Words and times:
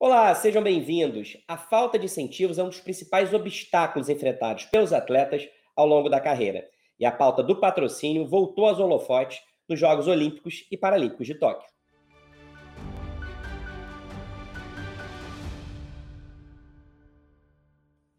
Olá, 0.00 0.32
sejam 0.32 0.62
bem-vindos. 0.62 1.36
A 1.48 1.56
falta 1.56 1.98
de 1.98 2.04
incentivos 2.04 2.56
é 2.56 2.62
um 2.62 2.68
dos 2.68 2.78
principais 2.78 3.34
obstáculos 3.34 4.08
enfrentados 4.08 4.64
pelos 4.66 4.92
atletas 4.92 5.48
ao 5.74 5.88
longo 5.88 6.08
da 6.08 6.20
carreira. 6.20 6.64
E 7.00 7.04
a 7.04 7.10
pauta 7.10 7.42
do 7.42 7.58
patrocínio 7.58 8.24
voltou 8.24 8.68
aos 8.68 8.78
holofotes 8.78 9.40
nos 9.68 9.80
Jogos 9.80 10.06
Olímpicos 10.06 10.64
e 10.70 10.76
Paralímpicos 10.76 11.26
de 11.26 11.34
Tóquio. 11.34 11.68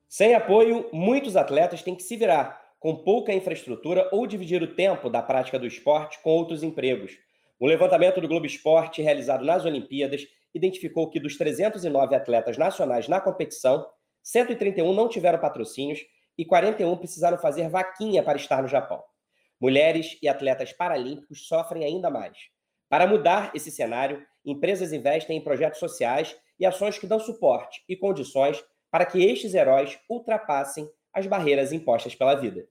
Sem 0.09 0.35
apoio, 0.35 0.89
muitos 0.91 1.37
atletas 1.37 1.81
têm 1.81 1.95
que 1.95 2.03
se 2.03 2.17
virar, 2.17 2.61
com 2.77 2.93
pouca 2.93 3.31
infraestrutura 3.31 4.09
ou 4.11 4.27
dividir 4.27 4.61
o 4.61 4.75
tempo 4.75 5.09
da 5.09 5.21
prática 5.21 5.57
do 5.57 5.65
esporte 5.65 6.21
com 6.21 6.31
outros 6.31 6.61
empregos. 6.61 7.17
Um 7.57 7.67
levantamento 7.67 8.19
do 8.19 8.27
Globo 8.27 8.45
Esporte 8.45 9.01
realizado 9.01 9.45
nas 9.45 9.63
Olimpíadas 9.63 10.27
identificou 10.53 11.09
que 11.09 11.19
dos 11.19 11.37
309 11.37 12.15
atletas 12.15 12.57
nacionais 12.57 13.07
na 13.07 13.21
competição, 13.21 13.85
131 14.23 14.93
não 14.93 15.07
tiveram 15.07 15.39
patrocínios 15.39 15.99
e 16.37 16.45
41 16.45 16.97
precisaram 16.97 17.37
fazer 17.37 17.69
vaquinha 17.69 18.23
para 18.23 18.37
estar 18.37 18.61
no 18.61 18.67
Japão. 18.67 19.03
Mulheres 19.59 20.17
e 20.21 20.27
atletas 20.27 20.71
paralímpicos 20.71 21.47
sofrem 21.47 21.83
ainda 21.83 22.09
mais. 22.09 22.37
Para 22.87 23.05
mudar 23.05 23.51
esse 23.53 23.69
cenário, 23.69 24.25
empresas 24.45 24.93
investem 24.93 25.37
em 25.37 25.43
projetos 25.43 25.79
sociais 25.79 26.35
e 26.59 26.65
ações 26.65 26.97
que 26.97 27.05
dão 27.05 27.19
suporte 27.19 27.83
e 27.87 27.95
condições 27.95 28.63
para 28.89 29.05
que 29.05 29.23
estes 29.23 29.53
heróis 29.53 29.99
ultrapassem 30.09 30.89
as 31.13 31.27
barreiras 31.27 31.71
impostas 31.71 32.15
pela 32.15 32.35
vida. 32.35 32.67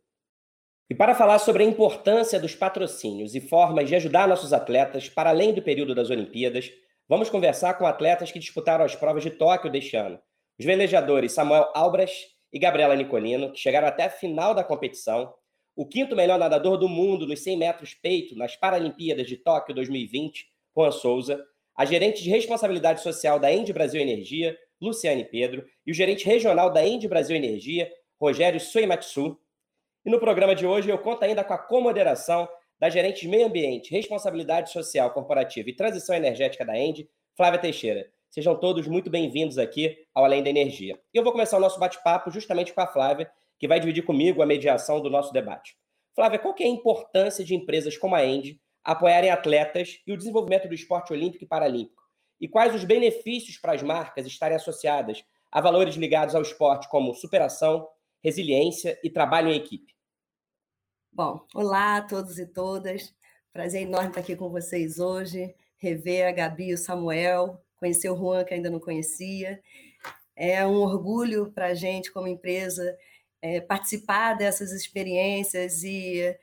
E 0.90 0.94
para 0.94 1.14
falar 1.14 1.38
sobre 1.38 1.62
a 1.62 1.66
importância 1.66 2.40
dos 2.40 2.54
patrocínios 2.54 3.34
e 3.34 3.40
formas 3.40 3.88
de 3.88 3.94
ajudar 3.94 4.26
nossos 4.26 4.52
atletas 4.52 5.08
para 5.08 5.30
além 5.30 5.52
do 5.52 5.62
período 5.62 5.94
das 5.94 6.08
Olimpíadas, 6.08 6.72
vamos 7.08 7.30
conversar 7.30 7.74
com 7.74 7.86
atletas 7.86 8.30
que 8.30 8.38
disputaram 8.38 8.84
as 8.84 8.94
provas 8.94 9.22
de 9.22 9.30
Tóquio 9.30 9.70
deste 9.70 9.96
ano. 9.96 10.20
Os 10.58 10.66
velejadores 10.66 11.32
Samuel 11.32 11.70
Albras 11.74 12.12
e 12.52 12.58
Gabriela 12.58 12.94
Nicolino, 12.94 13.52
que 13.52 13.58
chegaram 13.58 13.88
até 13.88 14.04
a 14.04 14.10
final 14.10 14.54
da 14.54 14.62
competição, 14.62 15.32
o 15.74 15.86
quinto 15.86 16.16
melhor 16.16 16.38
nadador 16.38 16.76
do 16.76 16.88
mundo 16.88 17.26
nos 17.26 17.40
100 17.42 17.56
metros 17.56 17.94
peito 17.94 18.36
nas 18.36 18.56
Paralimpíadas 18.56 19.26
de 19.26 19.36
Tóquio 19.36 19.74
2020, 19.74 20.46
Juan 20.76 20.90
Souza, 20.90 21.42
a 21.76 21.84
gerente 21.84 22.22
de 22.22 22.30
responsabilidade 22.30 23.00
social 23.00 23.38
da 23.38 23.52
Ende 23.52 23.72
Brasil 23.72 24.00
Energia, 24.00 24.58
Luciane 24.80 25.24
Pedro, 25.24 25.64
e 25.86 25.92
o 25.92 25.94
gerente 25.94 26.26
regional 26.26 26.72
da 26.72 26.84
Ende 26.84 27.06
Brasil 27.06 27.36
Energia, 27.36 27.88
Rogério 28.20 28.58
Suimatsu. 28.58 29.38
E 30.04 30.10
no 30.10 30.18
programa 30.18 30.54
de 30.54 30.66
hoje 30.66 30.90
eu 30.90 30.98
conto 30.98 31.22
ainda 31.22 31.44
com 31.44 31.52
a 31.52 31.58
comoderação 31.58 32.48
da 32.78 32.88
gerente 32.88 33.22
de 33.22 33.28
meio 33.28 33.46
ambiente, 33.46 33.90
responsabilidade 33.90 34.70
social 34.70 35.10
corporativa 35.10 35.68
e 35.68 35.74
transição 35.74 36.14
energética 36.14 36.64
da 36.64 36.78
Ende, 36.78 37.08
Flávia 37.36 37.58
Teixeira. 37.58 38.08
Sejam 38.30 38.54
todos 38.54 38.86
muito 38.86 39.10
bem-vindos 39.10 39.58
aqui 39.58 39.96
ao 40.14 40.24
Além 40.24 40.42
da 40.42 40.50
Energia. 40.50 40.98
E 41.12 41.16
eu 41.16 41.24
vou 41.24 41.32
começar 41.32 41.56
o 41.56 41.60
nosso 41.60 41.80
bate-papo 41.80 42.30
justamente 42.30 42.72
com 42.72 42.80
a 42.80 42.86
Flávia, 42.86 43.28
que 43.58 43.66
vai 43.66 43.80
dividir 43.80 44.04
comigo 44.04 44.42
a 44.42 44.46
mediação 44.46 45.00
do 45.00 45.10
nosso 45.10 45.32
debate. 45.32 45.76
Flávia, 46.14 46.38
qual 46.38 46.54
é 46.60 46.64
a 46.64 46.68
importância 46.68 47.44
de 47.44 47.54
empresas 47.54 47.96
como 47.96 48.14
a 48.14 48.24
Ende 48.24 48.60
apoiarem 48.84 49.30
atletas 49.30 50.00
e 50.06 50.12
o 50.12 50.16
desenvolvimento 50.16 50.68
do 50.68 50.74
esporte 50.74 51.12
olímpico 51.12 51.42
e 51.44 51.48
paralímpico? 51.48 52.02
E 52.40 52.46
quais 52.46 52.74
os 52.74 52.84
benefícios 52.84 53.58
para 53.58 53.72
as 53.72 53.82
marcas 53.82 54.24
estarem 54.24 54.56
associadas 54.56 55.24
a 55.50 55.60
valores 55.60 55.96
ligados 55.96 56.34
ao 56.34 56.42
esporte, 56.42 56.88
como 56.88 57.14
superação, 57.14 57.88
resiliência 58.22 58.98
e 59.02 59.10
trabalho 59.10 59.48
em 59.48 59.56
equipe? 59.56 59.97
Bom, 61.18 61.44
olá 61.52 61.96
a 61.96 62.02
todos 62.02 62.38
e 62.38 62.46
todas. 62.46 63.12
Prazer 63.52 63.82
enorme 63.82 64.10
estar 64.10 64.20
aqui 64.20 64.36
com 64.36 64.48
vocês 64.50 65.00
hoje, 65.00 65.52
rever 65.76 66.28
a 66.28 66.30
Gabi 66.30 66.68
e 66.68 66.74
o 66.74 66.78
Samuel, 66.78 67.60
conhecer 67.74 68.08
o 68.08 68.16
Juan, 68.16 68.44
que 68.44 68.54
ainda 68.54 68.70
não 68.70 68.78
conhecia. 68.78 69.60
É 70.36 70.64
um 70.64 70.76
orgulho 70.76 71.50
para 71.50 71.66
a 71.66 71.74
gente, 71.74 72.12
como 72.12 72.28
empresa, 72.28 72.96
é, 73.42 73.60
participar 73.60 74.34
dessas 74.34 74.70
experiências 74.70 75.82
e 75.82 76.38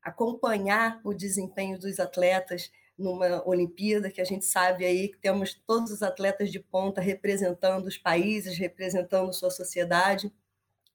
acompanhar 0.00 1.00
o 1.02 1.12
desempenho 1.12 1.76
dos 1.76 1.98
atletas 1.98 2.70
numa 2.96 3.44
Olimpíada, 3.44 4.08
que 4.08 4.20
a 4.20 4.24
gente 4.24 4.44
sabe 4.44 4.84
aí 4.84 5.08
que 5.08 5.18
temos 5.18 5.60
todos 5.66 5.90
os 5.90 6.00
atletas 6.00 6.52
de 6.52 6.60
ponta 6.60 7.00
representando 7.00 7.86
os 7.86 7.98
países, 7.98 8.56
representando 8.56 9.32
sua 9.32 9.50
sociedade. 9.50 10.32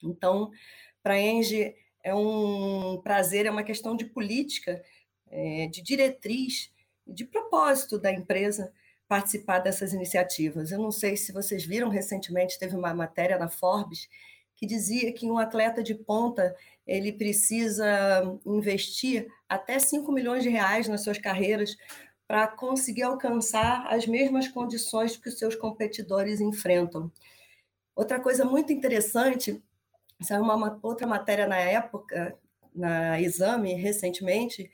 Então, 0.02 0.50
para 1.04 1.16
a 1.16 1.20
Engie 1.20 1.76
é 2.08 2.16
um 2.16 3.02
prazer, 3.02 3.46
é 3.46 3.52
uma 3.52 3.64
questão 3.64 3.96
de 3.96 4.06
política, 4.06 4.82
é, 5.30 5.68
de 5.68 5.82
diretriz, 5.82 6.72
de 7.06 7.26
propósito 7.26 8.00
da 8.00 8.12
empresa 8.12 8.72
participar 9.10 9.60
dessas 9.60 9.92
iniciativas. 9.92 10.72
Eu 10.72 10.80
não 10.80 10.92
sei 10.92 11.18
se 11.18 11.34
vocês 11.34 11.66
viram 11.66 11.90
recentemente, 11.90 12.58
teve 12.58 12.76
uma 12.78 12.94
matéria 12.94 13.38
na 13.38 13.50
Forbes 13.50 14.08
que 14.56 14.66
dizia 14.66 15.12
que 15.12 15.30
um 15.30 15.38
atleta 15.38 15.84
de 15.84 15.94
ponta 15.94 16.56
ele 16.86 17.12
precisa 17.12 17.86
investir 18.46 19.28
até 19.48 19.78
5 19.78 20.10
milhões 20.10 20.44
de 20.44 20.50
reais 20.50 20.88
nas 20.88 21.04
suas 21.04 21.18
carreiras 21.18 21.76
para 22.26 22.48
conseguir 22.48 23.04
alcançar 23.04 23.86
as 23.94 24.08
mesmas 24.08 24.48
condições 24.48 25.18
que 25.18 25.28
os 25.28 25.38
seus 25.38 25.56
competidores 25.56 26.40
enfrentam. 26.40 27.12
Outra 27.94 28.20
coisa 28.20 28.46
muito 28.46 28.72
interessante, 28.72 29.62
saiu 30.22 30.42
uma 30.42 30.80
outra 30.82 31.06
matéria 31.06 31.48
na 31.48 31.58
época, 31.58 32.38
na 32.74 33.20
Exame, 33.22 33.74
recentemente, 33.74 34.72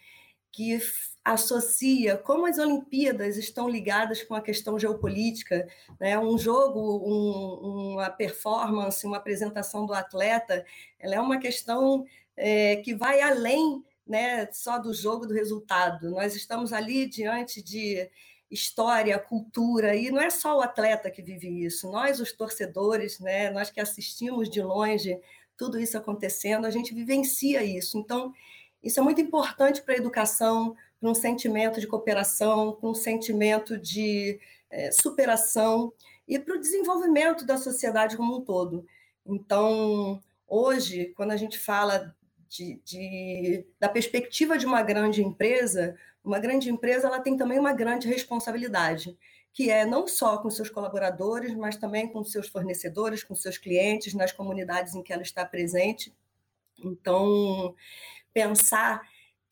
que 0.51 0.79
associa 1.25 2.17
como 2.17 2.45
as 2.45 2.57
Olimpíadas 2.57 3.37
estão 3.37 3.67
ligadas 3.67 4.21
com 4.23 4.35
a 4.35 4.41
questão 4.41 4.77
geopolítica. 4.77 5.67
Né? 5.99 6.17
Um 6.19 6.37
jogo, 6.37 6.79
um, 6.79 7.93
uma 7.93 8.09
performance, 8.09 9.05
uma 9.05 9.17
apresentação 9.17 9.85
do 9.85 9.93
atleta, 9.93 10.65
ela 10.99 11.15
é 11.15 11.19
uma 11.19 11.39
questão 11.39 12.05
é, 12.35 12.77
que 12.77 12.93
vai 12.93 13.21
além 13.21 13.83
né, 14.05 14.51
só 14.51 14.77
do 14.77 14.93
jogo, 14.93 15.25
do 15.25 15.33
resultado. 15.33 16.11
Nós 16.11 16.35
estamos 16.35 16.73
ali 16.73 17.07
diante 17.07 17.61
de 17.63 18.09
história, 18.53 19.17
cultura, 19.17 19.95
e 19.95 20.11
não 20.11 20.21
é 20.21 20.29
só 20.29 20.57
o 20.57 20.61
atleta 20.61 21.09
que 21.09 21.21
vive 21.21 21.65
isso, 21.65 21.91
nós, 21.91 22.19
os 22.19 22.31
torcedores, 22.31 23.19
né, 23.19 23.49
nós 23.49 23.71
que 23.71 23.81
assistimos 23.81 24.49
de 24.49 24.61
longe 24.61 25.19
tudo 25.57 25.79
isso 25.79 25.97
acontecendo, 25.97 26.65
a 26.65 26.69
gente 26.69 26.93
vivencia 26.93 27.63
isso. 27.63 27.97
Então, 27.97 28.33
isso 28.81 28.99
é 28.99 29.03
muito 29.03 29.21
importante 29.21 29.81
para 29.81 29.93
a 29.93 29.97
educação, 29.97 30.75
para 30.99 31.09
um 31.09 31.15
sentimento 31.15 31.79
de 31.79 31.87
cooperação, 31.87 32.73
para 32.73 32.89
um 32.89 32.93
sentimento 32.93 33.77
de 33.77 34.39
é, 34.69 34.91
superação 34.91 35.91
e 36.27 36.39
para 36.39 36.55
o 36.55 36.59
desenvolvimento 36.59 37.45
da 37.45 37.57
sociedade 37.57 38.17
como 38.17 38.37
um 38.37 38.41
todo. 38.41 38.85
Então, 39.25 40.21
hoje, 40.47 41.13
quando 41.15 41.31
a 41.31 41.37
gente 41.37 41.57
fala 41.57 42.15
de, 42.47 42.79
de, 42.83 43.65
da 43.79 43.89
perspectiva 43.89 44.57
de 44.57 44.65
uma 44.65 44.81
grande 44.81 45.23
empresa, 45.23 45.95
uma 46.23 46.39
grande 46.39 46.69
empresa 46.69 47.07
ela 47.07 47.19
tem 47.19 47.35
também 47.37 47.59
uma 47.59 47.73
grande 47.73 48.07
responsabilidade, 48.07 49.17
que 49.51 49.69
é 49.69 49.85
não 49.85 50.07
só 50.07 50.37
com 50.37 50.49
seus 50.49 50.69
colaboradores, 50.69 51.53
mas 51.55 51.75
também 51.75 52.07
com 52.07 52.23
seus 52.23 52.47
fornecedores, 52.47 53.23
com 53.23 53.35
seus 53.35 53.57
clientes, 53.57 54.13
nas 54.13 54.31
comunidades 54.31 54.95
em 54.95 55.03
que 55.03 55.13
ela 55.13 55.21
está 55.21 55.45
presente. 55.45 56.13
Então, 56.83 57.75
pensar 58.33 59.01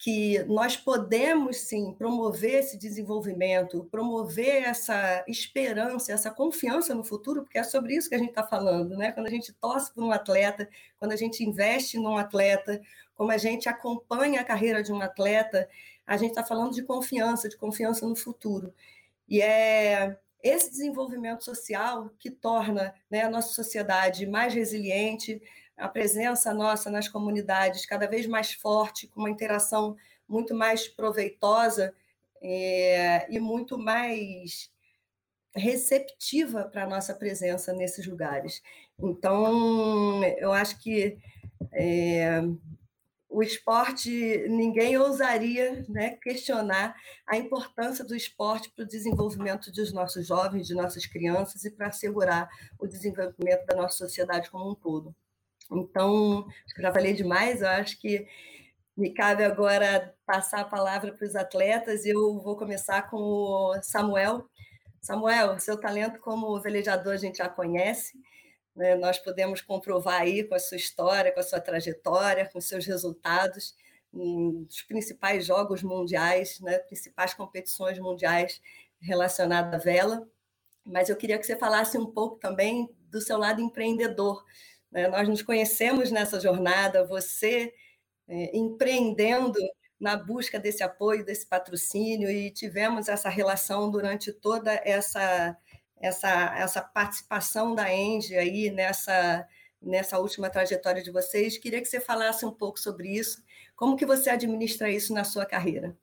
que 0.01 0.43
nós 0.45 0.75
podemos 0.75 1.57
sim 1.57 1.93
promover 1.93 2.55
esse 2.55 2.75
desenvolvimento, 2.75 3.87
promover 3.91 4.63
essa 4.63 5.23
esperança, 5.27 6.11
essa 6.11 6.31
confiança 6.31 6.95
no 6.95 7.03
futuro, 7.03 7.43
porque 7.43 7.59
é 7.59 7.63
sobre 7.63 7.95
isso 7.95 8.09
que 8.09 8.15
a 8.15 8.17
gente 8.17 8.29
está 8.29 8.41
falando, 8.41 8.97
né? 8.97 9.11
Quando 9.11 9.27
a 9.27 9.29
gente 9.29 9.53
torce 9.53 9.93
por 9.93 10.03
um 10.03 10.11
atleta, 10.11 10.67
quando 10.97 11.11
a 11.11 11.15
gente 11.15 11.43
investe 11.43 11.99
num 11.99 12.17
atleta, 12.17 12.81
como 13.21 13.31
a 13.31 13.37
gente 13.37 13.69
acompanha 13.69 14.41
a 14.41 14.43
carreira 14.43 14.81
de 14.81 14.91
um 14.91 14.99
atleta, 14.99 15.69
a 16.07 16.17
gente 16.17 16.31
está 16.31 16.43
falando 16.43 16.73
de 16.73 16.81
confiança, 16.81 17.47
de 17.47 17.55
confiança 17.55 18.03
no 18.07 18.15
futuro. 18.15 18.73
E 19.29 19.39
é 19.39 20.17
esse 20.41 20.71
desenvolvimento 20.71 21.43
social 21.45 22.09
que 22.17 22.31
torna 22.31 22.95
né, 23.11 23.21
a 23.21 23.29
nossa 23.29 23.53
sociedade 23.53 24.25
mais 24.25 24.55
resiliente, 24.55 25.39
a 25.77 25.87
presença 25.87 26.51
nossa 26.51 26.89
nas 26.89 27.07
comunidades 27.07 27.85
cada 27.85 28.07
vez 28.07 28.25
mais 28.25 28.53
forte, 28.53 29.05
com 29.05 29.19
uma 29.19 29.29
interação 29.29 29.95
muito 30.27 30.55
mais 30.55 30.87
proveitosa 30.87 31.93
é, 32.41 33.31
e 33.31 33.39
muito 33.39 33.77
mais 33.77 34.71
receptiva 35.55 36.63
para 36.63 36.85
a 36.85 36.89
nossa 36.89 37.13
presença 37.13 37.71
nesses 37.71 38.07
lugares. 38.07 38.63
Então, 38.97 40.23
eu 40.39 40.51
acho 40.51 40.79
que 40.79 41.19
é, 41.71 42.41
o 43.31 43.41
esporte, 43.41 44.45
ninguém 44.49 44.97
ousaria 44.97 45.85
né, 45.87 46.17
questionar 46.21 46.93
a 47.25 47.37
importância 47.37 48.03
do 48.03 48.13
esporte 48.13 48.69
para 48.69 48.83
o 48.83 48.87
desenvolvimento 48.87 49.71
dos 49.71 49.93
nossos 49.93 50.27
jovens, 50.27 50.67
de 50.67 50.75
nossas 50.75 51.05
crianças 51.05 51.63
e 51.63 51.71
para 51.71 51.87
assegurar 51.87 52.49
o 52.77 52.85
desenvolvimento 52.85 53.65
da 53.65 53.75
nossa 53.75 53.97
sociedade 53.97 54.51
como 54.51 54.71
um 54.71 54.75
todo. 54.75 55.15
Então, 55.71 56.45
já 56.77 56.91
falei 56.91 57.13
demais, 57.13 57.61
eu 57.61 57.69
acho 57.69 57.99
que 58.01 58.27
me 58.97 59.13
cabe 59.13 59.45
agora 59.45 60.13
passar 60.25 60.59
a 60.59 60.65
palavra 60.65 61.13
para 61.13 61.25
os 61.25 61.35
atletas. 61.35 62.05
Eu 62.05 62.37
vou 62.41 62.57
começar 62.57 63.09
com 63.09 63.17
o 63.17 63.81
Samuel, 63.81 64.45
Samuel, 65.01 65.57
seu 65.57 65.79
talento 65.79 66.19
como 66.19 66.59
velejador 66.61 67.13
a 67.13 67.17
gente 67.17 67.37
já 67.37 67.47
conhece, 67.47 68.19
né? 68.75 68.95
nós 68.95 69.19
podemos 69.19 69.61
comprovar 69.61 70.21
aí 70.21 70.43
com 70.43 70.55
a 70.55 70.59
sua 70.59 70.77
história, 70.77 71.31
com 71.31 71.39
a 71.39 71.43
sua 71.43 71.59
trajetória, 71.59 72.49
com 72.49 72.59
seus 72.61 72.85
resultados 72.85 73.75
nos 74.11 74.81
principais 74.83 75.45
jogos 75.45 75.81
mundiais, 75.81 76.59
né? 76.59 76.79
principais 76.79 77.33
competições 77.33 77.97
mundiais 77.99 78.61
relacionadas 78.99 79.73
à 79.73 79.77
vela. 79.77 80.27
Mas 80.85 81.09
eu 81.09 81.15
queria 81.15 81.37
que 81.37 81.45
você 81.45 81.55
falasse 81.55 81.97
um 81.97 82.07
pouco 82.07 82.37
também 82.37 82.89
do 83.09 83.21
seu 83.21 83.37
lado 83.37 83.61
empreendedor. 83.61 84.43
Né? 84.91 85.07
Nós 85.07 85.27
nos 85.27 85.41
conhecemos 85.41 86.11
nessa 86.11 86.39
jornada, 86.39 87.05
você 87.05 87.73
é, 88.27 88.57
empreendendo 88.57 89.59
na 89.99 90.17
busca 90.17 90.59
desse 90.59 90.81
apoio, 90.81 91.23
desse 91.23 91.45
patrocínio, 91.45 92.29
e 92.29 92.49
tivemos 92.49 93.07
essa 93.07 93.29
relação 93.29 93.91
durante 93.91 94.33
toda 94.33 94.73
essa, 94.83 95.55
essa, 96.01 96.55
essa 96.57 96.81
participação 96.81 97.75
da 97.75 97.93
Engie 97.93 98.35
aí 98.35 98.69
nessa, 98.71 99.47
nessa 99.81 100.19
última 100.19 100.49
trajetória 100.49 101.03
de 101.03 101.11
vocês. 101.11 101.57
Queria 101.57 101.79
que 101.79 101.87
você 101.87 101.99
falasse 101.99 102.45
um 102.45 102.51
pouco 102.51 102.79
sobre 102.79 103.09
isso, 103.09 103.43
como 103.75 103.95
que 103.95 104.05
você 104.05 104.29
administra 104.29 104.89
isso 104.89 105.13
na 105.13 105.23
sua 105.23 105.45
carreira? 105.45 105.97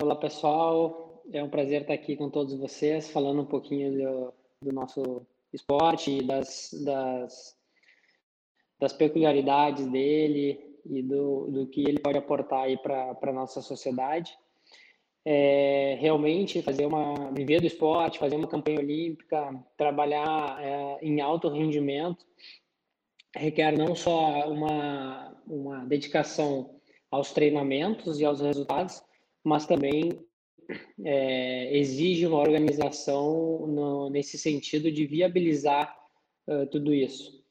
Olá, 0.00 0.16
pessoal. 0.16 1.22
É 1.32 1.42
um 1.42 1.50
prazer 1.50 1.82
estar 1.82 1.94
aqui 1.94 2.16
com 2.16 2.30
todos 2.30 2.54
vocês, 2.54 3.10
falando 3.10 3.42
um 3.42 3.46
pouquinho 3.46 3.92
do, 3.92 4.34
do 4.62 4.72
nosso 4.72 5.26
esporte 5.52 6.22
das, 6.22 6.70
das, 6.84 7.56
das 8.78 8.92
peculiaridades 8.92 9.86
dele, 9.86 10.66
e 10.88 11.02
do, 11.02 11.50
do 11.50 11.66
que 11.66 11.80
ele 11.82 11.98
pode 11.98 12.18
aportar 12.18 12.62
aí 12.62 12.76
para 12.76 13.16
a 13.20 13.32
nossa 13.32 13.60
sociedade. 13.60 14.36
É, 15.28 15.96
realmente 16.00 16.62
fazer 16.62 16.86
uma 16.86 17.32
viver 17.32 17.60
do 17.60 17.66
esporte, 17.66 18.18
fazer 18.18 18.36
uma 18.36 18.46
campanha 18.46 18.78
olímpica, 18.78 19.52
trabalhar 19.76 20.62
é, 20.62 20.98
em 21.02 21.20
alto 21.20 21.48
rendimento 21.48 22.24
requer 23.34 23.76
não 23.76 23.94
só 23.94 24.48
uma 24.48 25.36
uma 25.46 25.84
dedicação 25.84 26.76
aos 27.10 27.32
treinamentos 27.32 28.20
e 28.20 28.24
aos 28.24 28.40
resultados, 28.40 29.02
mas 29.44 29.66
também 29.66 30.18
é, 31.04 31.76
exige 31.76 32.26
uma 32.26 32.38
organização 32.38 33.66
no, 33.66 34.10
nesse 34.10 34.36
sentido 34.36 34.90
de 34.90 35.06
viabilizar 35.06 35.96
uh, 36.48 36.66
tudo 36.66 36.92
isso. 36.92 37.44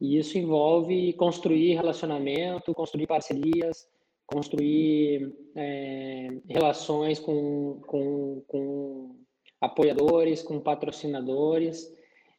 E 0.00 0.16
isso 0.16 0.38
envolve 0.38 1.12
construir 1.14 1.74
relacionamento, 1.74 2.72
construir 2.72 3.06
parcerias, 3.06 3.86
construir 4.32 5.34
é, 5.56 6.28
relações 6.48 7.18
com, 7.18 7.80
com, 7.86 8.42
com 8.46 9.16
apoiadores, 9.60 10.42
com 10.42 10.60
patrocinadores. 10.60 11.92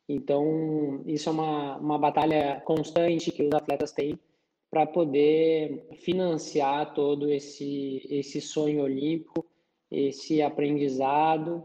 Então, 0.07 1.03
isso 1.05 1.29
é 1.29 1.31
uma, 1.31 1.77
uma 1.77 1.97
batalha 1.97 2.61
constante 2.65 3.31
que 3.31 3.43
os 3.43 3.53
atletas 3.53 3.91
têm 3.91 4.19
para 4.69 4.85
poder 4.85 5.85
financiar 5.97 6.93
todo 6.93 7.29
esse, 7.29 8.01
esse 8.09 8.39
sonho 8.39 8.83
olímpico, 8.83 9.45
esse 9.91 10.41
aprendizado. 10.41 11.63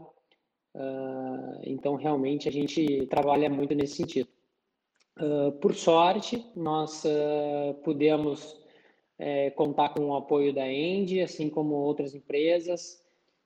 Uh, 0.75 1.61
então, 1.63 1.95
realmente, 1.95 2.49
a 2.49 2.51
gente 2.51 3.07
trabalha 3.07 3.49
muito 3.49 3.73
nesse 3.73 3.95
sentido. 3.95 4.27
Uh, 5.17 5.53
por 5.53 5.73
sorte, 5.73 6.45
nós 6.55 7.03
uh, 7.05 7.73
pudemos 7.83 8.59
uh, 9.19 9.55
contar 9.55 9.89
com 9.89 10.05
o 10.05 10.15
apoio 10.15 10.53
da 10.53 10.67
Endi, 10.67 11.21
assim 11.21 11.49
como 11.49 11.75
outras 11.75 12.13
empresas, 12.13 13.01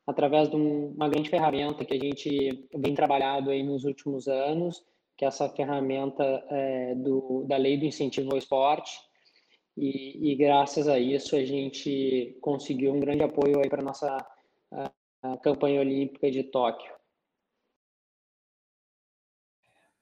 através 0.05 0.49
de 0.49 0.55
um, 0.55 0.91
uma 0.91 1.09
grande 1.09 1.29
ferramenta 1.29 1.85
que 1.85 1.93
a 1.93 1.99
gente 1.99 2.67
vem 2.75 2.93
trabalhando 2.95 3.49
aí 3.49 3.63
nos 3.63 3.83
últimos 3.83 4.27
anos, 4.27 4.83
que 5.17 5.25
é 5.25 5.27
essa 5.27 5.49
ferramenta 5.49 6.23
é, 6.49 6.95
do, 6.95 7.43
da 7.47 7.57
Lei 7.57 7.77
do 7.77 7.85
Incentivo 7.85 8.31
ao 8.31 8.37
Esporte, 8.37 8.91
e, 9.77 10.31
e, 10.31 10.35
graças 10.35 10.87
a 10.87 10.99
isso 10.99 11.35
a 11.35 11.45
gente 11.45 12.37
conseguiu 12.41 12.93
um 12.93 12.99
grande 12.99 13.23
apoio 13.23 13.59
aí 13.59 13.69
para 13.69 13.81
a 13.81 13.85
nossa 13.85 14.17
campanha 15.41 15.79
olímpica 15.79 16.29
de 16.29 16.43
Tóquio. 16.43 16.91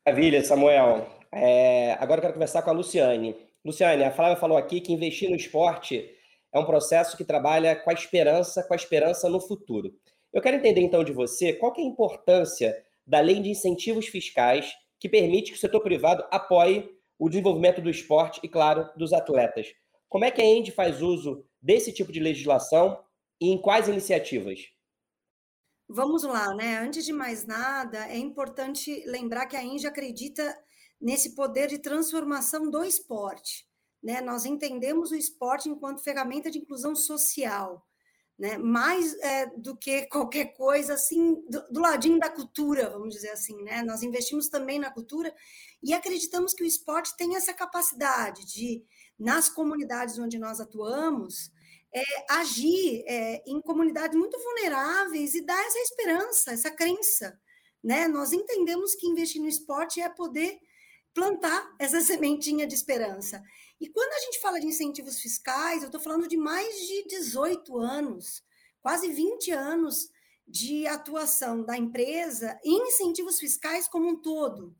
Maravilha, 0.05 0.43
Samuel. 0.43 1.07
É, 1.31 1.93
agora 1.93 2.17
eu 2.17 2.21
quero 2.21 2.33
conversar 2.33 2.63
com 2.63 2.71
a 2.71 2.73
Luciane. 2.73 3.35
Luciane, 3.63 4.03
a 4.03 4.11
Flávia 4.11 4.37
falou 4.37 4.57
aqui 4.57 4.79
que 4.79 4.93
investir 4.93 5.29
no 5.29 5.35
esporte 5.35 6.09
é 6.51 6.59
um 6.59 6.65
processo 6.65 7.15
que 7.15 7.23
trabalha 7.23 7.75
com 7.75 7.89
a 7.89 7.93
esperança, 7.93 8.63
com 8.63 8.73
a 8.73 8.77
esperança 8.77 9.29
no 9.29 9.39
futuro. 9.39 9.93
Eu 10.33 10.41
quero 10.41 10.57
entender 10.57 10.81
então 10.81 11.03
de 11.03 11.11
você 11.11 11.53
qual 11.53 11.73
é 11.77 11.81
a 11.81 11.85
importância 11.85 12.75
da 13.05 13.19
lei 13.19 13.39
de 13.39 13.49
incentivos 13.49 14.07
fiscais 14.07 14.71
que 14.99 15.09
permite 15.09 15.51
que 15.51 15.57
o 15.57 15.59
setor 15.59 15.81
privado 15.81 16.23
apoie 16.31 16.89
o 17.17 17.29
desenvolvimento 17.29 17.81
do 17.81 17.89
esporte 17.89 18.39
e, 18.43 18.47
claro, 18.47 18.89
dos 18.95 19.13
atletas. 19.13 19.67
Como 20.07 20.25
é 20.25 20.31
que 20.31 20.41
a 20.41 20.45
End 20.45 20.71
faz 20.71 21.01
uso 21.01 21.45
desse 21.61 21.91
tipo 21.91 22.11
de 22.11 22.19
legislação 22.19 23.03
e 23.39 23.49
em 23.51 23.61
quais 23.61 23.87
iniciativas? 23.87 24.59
Vamos 25.87 26.23
lá, 26.23 26.53
né? 26.53 26.77
Antes 26.77 27.05
de 27.05 27.11
mais 27.11 27.45
nada, 27.45 28.07
é 28.07 28.17
importante 28.17 29.03
lembrar 29.07 29.47
que 29.47 29.55
a 29.55 29.63
Enge 29.63 29.87
acredita 29.87 30.55
nesse 30.99 31.35
poder 31.35 31.67
de 31.67 31.79
transformação 31.79 32.69
do 32.69 32.83
esporte. 32.83 33.67
Né? 34.01 34.21
Nós 34.21 34.45
entendemos 34.45 35.11
o 35.11 35.15
esporte 35.15 35.69
enquanto 35.69 36.03
ferramenta 36.03 36.49
de 36.49 36.59
inclusão 36.59 36.95
social, 36.95 37.85
né? 38.37 38.57
mais 38.57 39.13
é, 39.19 39.45
do 39.57 39.75
que 39.75 40.07
qualquer 40.07 40.53
coisa 40.53 40.93
assim, 40.93 41.35
do, 41.49 41.71
do, 41.71 41.79
ladinho 41.81 42.19
da 42.19 42.29
cultura, 42.29 42.89
vamos 42.89 43.13
dizer 43.15 43.29
assim. 43.29 43.61
Né? 43.63 43.81
Nós 43.83 44.01
investimos 44.01 44.47
também 44.47 44.79
na 44.79 44.89
cultura 44.89 45.33
e 45.83 45.93
acreditamos 45.93 46.53
que 46.53 46.63
o 46.63 46.67
esporte 46.67 47.15
tem 47.17 47.35
essa 47.35 47.53
capacidade 47.53 48.45
de, 48.45 48.83
nas 49.17 49.49
comunidades 49.49 50.17
onde 50.17 50.39
nós 50.39 50.61
atuamos, 50.61 51.51
é, 51.93 52.03
agir 52.29 53.03
é, 53.07 53.43
em 53.45 53.59
comunidades 53.61 54.17
muito 54.17 54.37
vulneráveis 54.39 55.33
e 55.33 55.41
dar 55.41 55.61
essa 55.65 55.79
esperança, 55.79 56.51
essa 56.51 56.71
crença. 56.71 57.37
Né? 57.83 58.07
Nós 58.07 58.31
entendemos 58.31 58.95
que 58.95 59.07
investir 59.07 59.41
no 59.41 59.47
esporte 59.47 59.99
é 59.99 60.07
poder 60.07 60.59
plantar 61.19 61.75
essa 61.77 61.99
sementinha 62.01 62.65
de 62.65 62.73
esperança. 62.73 63.43
E 63.79 63.89
quando 63.89 64.13
a 64.13 64.19
gente 64.19 64.39
fala 64.39 64.59
de 64.59 64.67
incentivos 64.67 65.19
fiscais, 65.19 65.81
eu 65.81 65.87
estou 65.87 66.01
falando 66.01 66.27
de 66.27 66.37
mais 66.37 66.75
de 66.87 67.07
18 67.07 67.77
anos, 67.77 68.41
quase 68.81 69.11
20 69.11 69.51
anos 69.51 70.09
de 70.47 70.87
atuação 70.87 71.63
da 71.63 71.77
empresa 71.77 72.57
em 72.63 72.87
incentivos 72.87 73.37
fiscais 73.37 73.87
como 73.87 74.07
um 74.07 74.15
todo. 74.15 74.75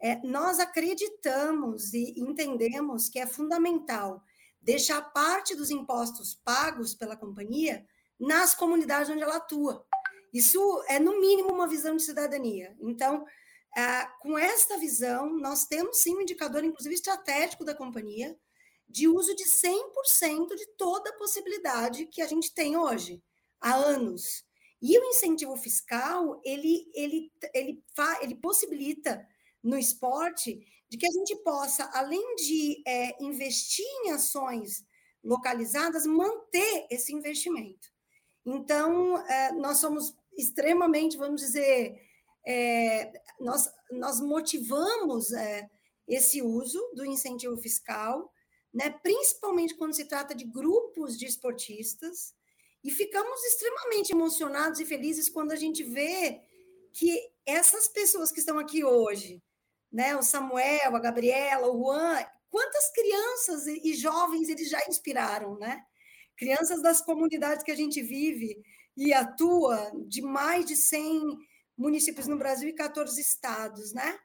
É, 0.00 0.16
nós 0.24 0.60
acreditamos 0.60 1.92
e 1.92 2.14
entendemos 2.20 3.08
que 3.08 3.18
é 3.18 3.26
fundamental 3.26 4.22
deixar 4.60 5.00
parte 5.12 5.56
dos 5.56 5.70
impostos 5.70 6.34
pagos 6.44 6.94
pela 6.94 7.16
companhia 7.16 7.84
nas 8.18 8.54
comunidades 8.54 9.10
onde 9.10 9.22
ela 9.22 9.36
atua. 9.36 9.84
Isso 10.32 10.84
é, 10.88 11.00
no 11.00 11.20
mínimo, 11.20 11.52
uma 11.52 11.66
visão 11.66 11.96
de 11.96 12.02
cidadania. 12.02 12.76
Então, 12.80 13.24
ah, 13.80 14.06
com 14.20 14.36
esta 14.36 14.76
visão, 14.76 15.36
nós 15.38 15.64
temos 15.66 15.98
sim 15.98 16.16
um 16.16 16.20
indicador, 16.20 16.64
inclusive 16.64 16.96
estratégico 16.96 17.64
da 17.64 17.76
companhia, 17.76 18.36
de 18.88 19.06
uso 19.06 19.36
de 19.36 19.44
100% 19.44 20.56
de 20.56 20.66
toda 20.76 21.10
a 21.10 21.16
possibilidade 21.16 22.06
que 22.06 22.20
a 22.20 22.26
gente 22.26 22.52
tem 22.52 22.76
hoje, 22.76 23.22
há 23.60 23.76
anos. 23.76 24.44
E 24.82 24.98
o 24.98 25.04
incentivo 25.04 25.56
fiscal, 25.56 26.40
ele, 26.44 26.90
ele, 26.92 27.30
ele, 27.54 27.84
ele 28.20 28.34
possibilita 28.34 29.24
no 29.62 29.78
esporte 29.78 30.58
de 30.88 30.98
que 30.98 31.06
a 31.06 31.12
gente 31.12 31.36
possa, 31.44 31.88
além 31.94 32.34
de 32.34 32.82
é, 32.84 33.22
investir 33.22 33.86
em 34.04 34.10
ações 34.10 34.84
localizadas, 35.22 36.04
manter 36.04 36.84
esse 36.90 37.14
investimento. 37.14 37.88
Então, 38.44 39.18
é, 39.18 39.52
nós 39.52 39.78
somos 39.78 40.16
extremamente, 40.36 41.16
vamos 41.16 41.40
dizer, 41.40 42.07
é, 42.48 43.12
nós, 43.38 43.70
nós 43.90 44.20
motivamos 44.20 45.32
é, 45.32 45.68
esse 46.08 46.40
uso 46.40 46.80
do 46.94 47.04
incentivo 47.04 47.58
fiscal, 47.58 48.32
né, 48.72 48.88
principalmente 49.02 49.74
quando 49.74 49.92
se 49.92 50.06
trata 50.06 50.34
de 50.34 50.46
grupos 50.46 51.18
de 51.18 51.26
esportistas, 51.26 52.32
e 52.82 52.90
ficamos 52.90 53.44
extremamente 53.44 54.12
emocionados 54.12 54.80
e 54.80 54.86
felizes 54.86 55.28
quando 55.28 55.52
a 55.52 55.56
gente 55.56 55.84
vê 55.84 56.40
que 56.94 57.20
essas 57.44 57.86
pessoas 57.86 58.32
que 58.32 58.40
estão 58.40 58.58
aqui 58.58 58.82
hoje, 58.82 59.42
né, 59.92 60.16
o 60.16 60.22
Samuel, 60.22 60.96
a 60.96 61.00
Gabriela, 61.00 61.68
o 61.68 61.84
Juan, 61.84 62.24
quantas 62.48 62.90
crianças 62.92 63.66
e 63.66 63.92
jovens 63.92 64.48
eles 64.48 64.70
já 64.70 64.80
inspiraram, 64.88 65.58
né? 65.58 65.82
Crianças 66.36 66.80
das 66.80 67.02
comunidades 67.02 67.64
que 67.64 67.70
a 67.70 67.76
gente 67.76 68.00
vive 68.00 68.56
e 68.96 69.12
atua, 69.12 69.90
de 70.06 70.22
mais 70.22 70.64
de 70.64 70.76
100 70.76 71.38
municípios 71.78 72.26
no 72.26 72.36
Brasil 72.36 72.68
e 72.68 72.74
14 72.74 73.20
estados, 73.20 73.92
né? 73.92 74.18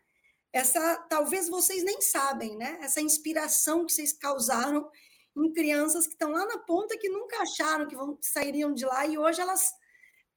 Essa, 0.51 0.97
talvez 1.09 1.47
vocês 1.47 1.83
nem 1.83 2.01
sabem, 2.01 2.57
né? 2.57 2.79
Essa 2.81 2.99
inspiração 2.99 3.85
que 3.85 3.93
vocês 3.93 4.11
causaram 4.11 4.89
em 5.35 5.51
crianças 5.53 6.05
que 6.05 6.13
estão 6.13 6.31
lá 6.31 6.45
na 6.45 6.59
ponta 6.59 6.97
que 6.97 7.09
nunca 7.09 7.41
acharam 7.41 7.87
que 7.87 7.95
vão 7.95 8.17
sairiam 8.21 8.73
de 8.73 8.85
lá 8.85 9.05
e 9.05 9.17
hoje 9.17 9.41
elas 9.41 9.71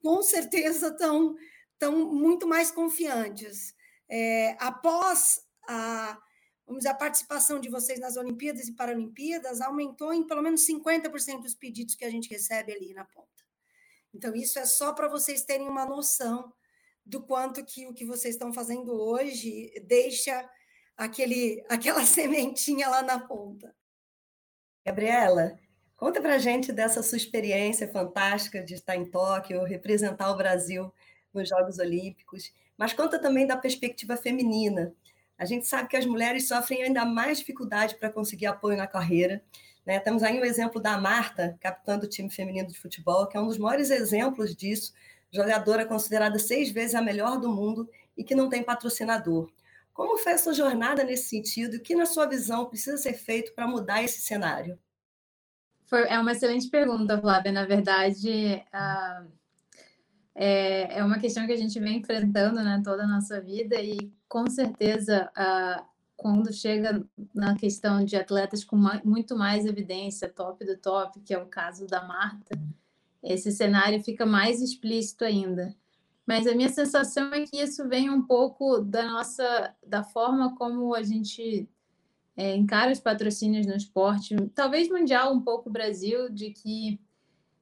com 0.01 0.23
certeza 0.23 0.89
estão 0.89 1.35
tão 1.79 2.13
muito 2.13 2.47
mais 2.47 2.71
confiantes. 2.71 3.75
É, 4.09 4.57
após 4.59 5.41
a, 5.69 6.19
vamos 6.67 6.81
dizer, 6.81 6.91
a 6.91 6.95
participação 6.95 7.61
de 7.61 7.69
vocês 7.69 8.01
nas 8.01 8.17
Olimpíadas 8.17 8.69
e 8.69 8.75
Paralimpíadas, 8.75 9.61
aumentou 9.61 10.13
em 10.13 10.27
pelo 10.27 10.43
menos 10.43 10.67
50% 10.67 11.43
dos 11.43 11.55
pedidos 11.55 11.95
que 11.95 12.05
a 12.05 12.11
gente 12.11 12.29
recebe 12.29 12.73
ali 12.73 12.95
na 12.95 13.05
ponta. 13.05 13.29
Então, 14.15 14.35
isso 14.35 14.59
é 14.59 14.65
só 14.65 14.93
para 14.93 15.09
vocês 15.09 15.45
terem 15.45 15.69
uma 15.69 15.85
noção 15.85 16.53
do 17.07 17.23
quanto 17.23 17.65
que 17.65 17.87
o 17.87 17.95
que 17.95 18.05
vocês 18.05 18.35
estão 18.35 18.53
fazendo 18.53 18.93
hoje 18.93 19.73
deixa 19.87 20.49
aquele, 20.97 21.65
aquela 21.69 22.03
sementinha 22.05 22.89
lá 22.89 23.03
na 23.03 23.21
ponta. 23.21 23.73
Gabriela, 24.85 25.59
conta 25.97 26.21
para 26.21 26.39
gente 26.39 26.73
dessa 26.73 27.03
sua 27.03 27.17
experiência 27.17 27.89
fantástica 27.89 28.63
de 28.63 28.75
estar 28.75 28.97
em 28.97 29.05
Tóquio, 29.05 29.65
representar 29.65 30.31
o 30.31 30.37
Brasil 30.37 30.93
nos 31.33 31.49
Jogos 31.49 31.79
Olímpicos, 31.79 32.53
mas 32.77 32.93
conta 32.93 33.19
também 33.19 33.47
da 33.47 33.57
perspectiva 33.57 34.17
feminina. 34.17 34.93
A 35.39 35.45
gente 35.45 35.67
sabe 35.67 35.89
que 35.89 35.97
as 35.97 36.07
mulheres 36.07 36.49
sofrem 36.49 36.83
ainda 36.83 37.05
mais 37.05 37.39
dificuldade 37.39 37.97
para 37.97 38.11
conseguir 38.11 38.47
apoio 38.47 38.77
na 38.77 38.87
carreira. 38.87 39.43
Né? 39.85 40.01
Temos 40.01 40.23
aí 40.23 40.41
o 40.41 40.45
exemplo 40.45 40.81
da 40.81 40.99
Marta, 40.99 41.57
capitã 41.61 41.99
do 41.99 42.09
time 42.09 42.31
feminino 42.31 42.69
de 42.69 42.79
futebol, 42.79 43.27
que 43.27 43.37
é 43.37 43.41
um 43.41 43.47
dos 43.47 43.59
maiores 43.59 43.91
exemplos 43.91 44.57
disso, 44.57 44.93
jogadora 45.37 45.87
considerada 45.87 46.39
seis 46.39 46.71
vezes 46.71 46.95
a 46.95 47.03
melhor 47.03 47.39
do 47.39 47.51
mundo 47.51 47.89
e 48.17 48.25
que 48.25 48.35
não 48.35 48.49
tem 48.49 48.63
patrocinador. 48.63 49.51
Como 49.93 50.19
foi 50.19 50.33
a 50.33 50.39
sua 50.39 50.53
jornada 50.53 51.05
nesse 51.05 51.29
sentido 51.29 51.75
e 51.75 51.79
o 51.79 51.83
que, 51.83 51.95
na 51.95 52.07
sua 52.07 52.27
visão, 52.27 52.67
precisa 52.67 52.97
ser 52.97 53.15
feito 53.15 53.55
para 53.55 53.67
mudar 53.67 54.03
esse 54.03 54.21
cenário? 54.21 54.79
Foi, 55.87 56.07
é 56.09 56.19
uma 56.19 56.33
excelente 56.33 56.69
pergunta, 56.69 57.19
Flávia. 57.19 57.53
Na 57.53 57.65
verdade, 57.65 58.63
é, 60.35 60.99
é, 60.99 61.05
uma 61.05 61.19
questão 61.19 61.47
que 61.47 61.53
a 61.53 61.57
gente 61.57 61.79
vem 61.81 61.99
enfrentando 61.99 62.63
né, 62.63 62.83
toda 62.85 63.05
a 63.05 63.07
nossa 63.07 63.41
vida 63.41 63.81
e, 63.81 64.13
com 64.29 64.47
certeza, 64.51 65.31
quando 66.17 66.53
chega 66.53 67.03
na 67.35 67.57
questão 67.57 68.05
de 68.05 68.17
atletas 68.17 68.65
com 68.65 68.77
muito 69.05 69.37
mais 69.37 69.65
evidência, 69.65 70.29
top 70.29 70.65
do 70.65 70.77
top, 70.77 71.21
que 71.21 71.33
é 71.33 71.39
o 71.39 71.47
caso 71.47 71.87
da 71.87 72.03
Marta, 72.05 72.59
esse 73.27 73.51
cenário 73.51 74.03
fica 74.03 74.25
mais 74.25 74.63
explícito 74.63 75.25
ainda. 75.25 75.75
Mas 76.25 76.47
a 76.47 76.55
minha 76.55 76.69
sensação 76.69 77.33
é 77.35 77.45
que 77.45 77.57
isso 77.57 77.89
vem 77.89 78.09
um 78.09 78.23
pouco 78.23 78.81
da 78.81 79.05
nossa, 79.07 79.75
da 79.85 80.03
forma 80.03 80.55
como 80.57 80.95
a 80.95 81.03
gente 81.03 81.69
é, 82.37 82.55
encara 82.55 82.93
os 82.93 83.01
patrocínios 83.01 83.67
no 83.67 83.77
esporte, 83.77 84.37
talvez 84.55 84.89
mundial, 84.89 85.33
um 85.33 85.41
pouco 85.41 85.71
Brasil, 85.71 86.29
de 86.29 86.51
que 86.51 87.01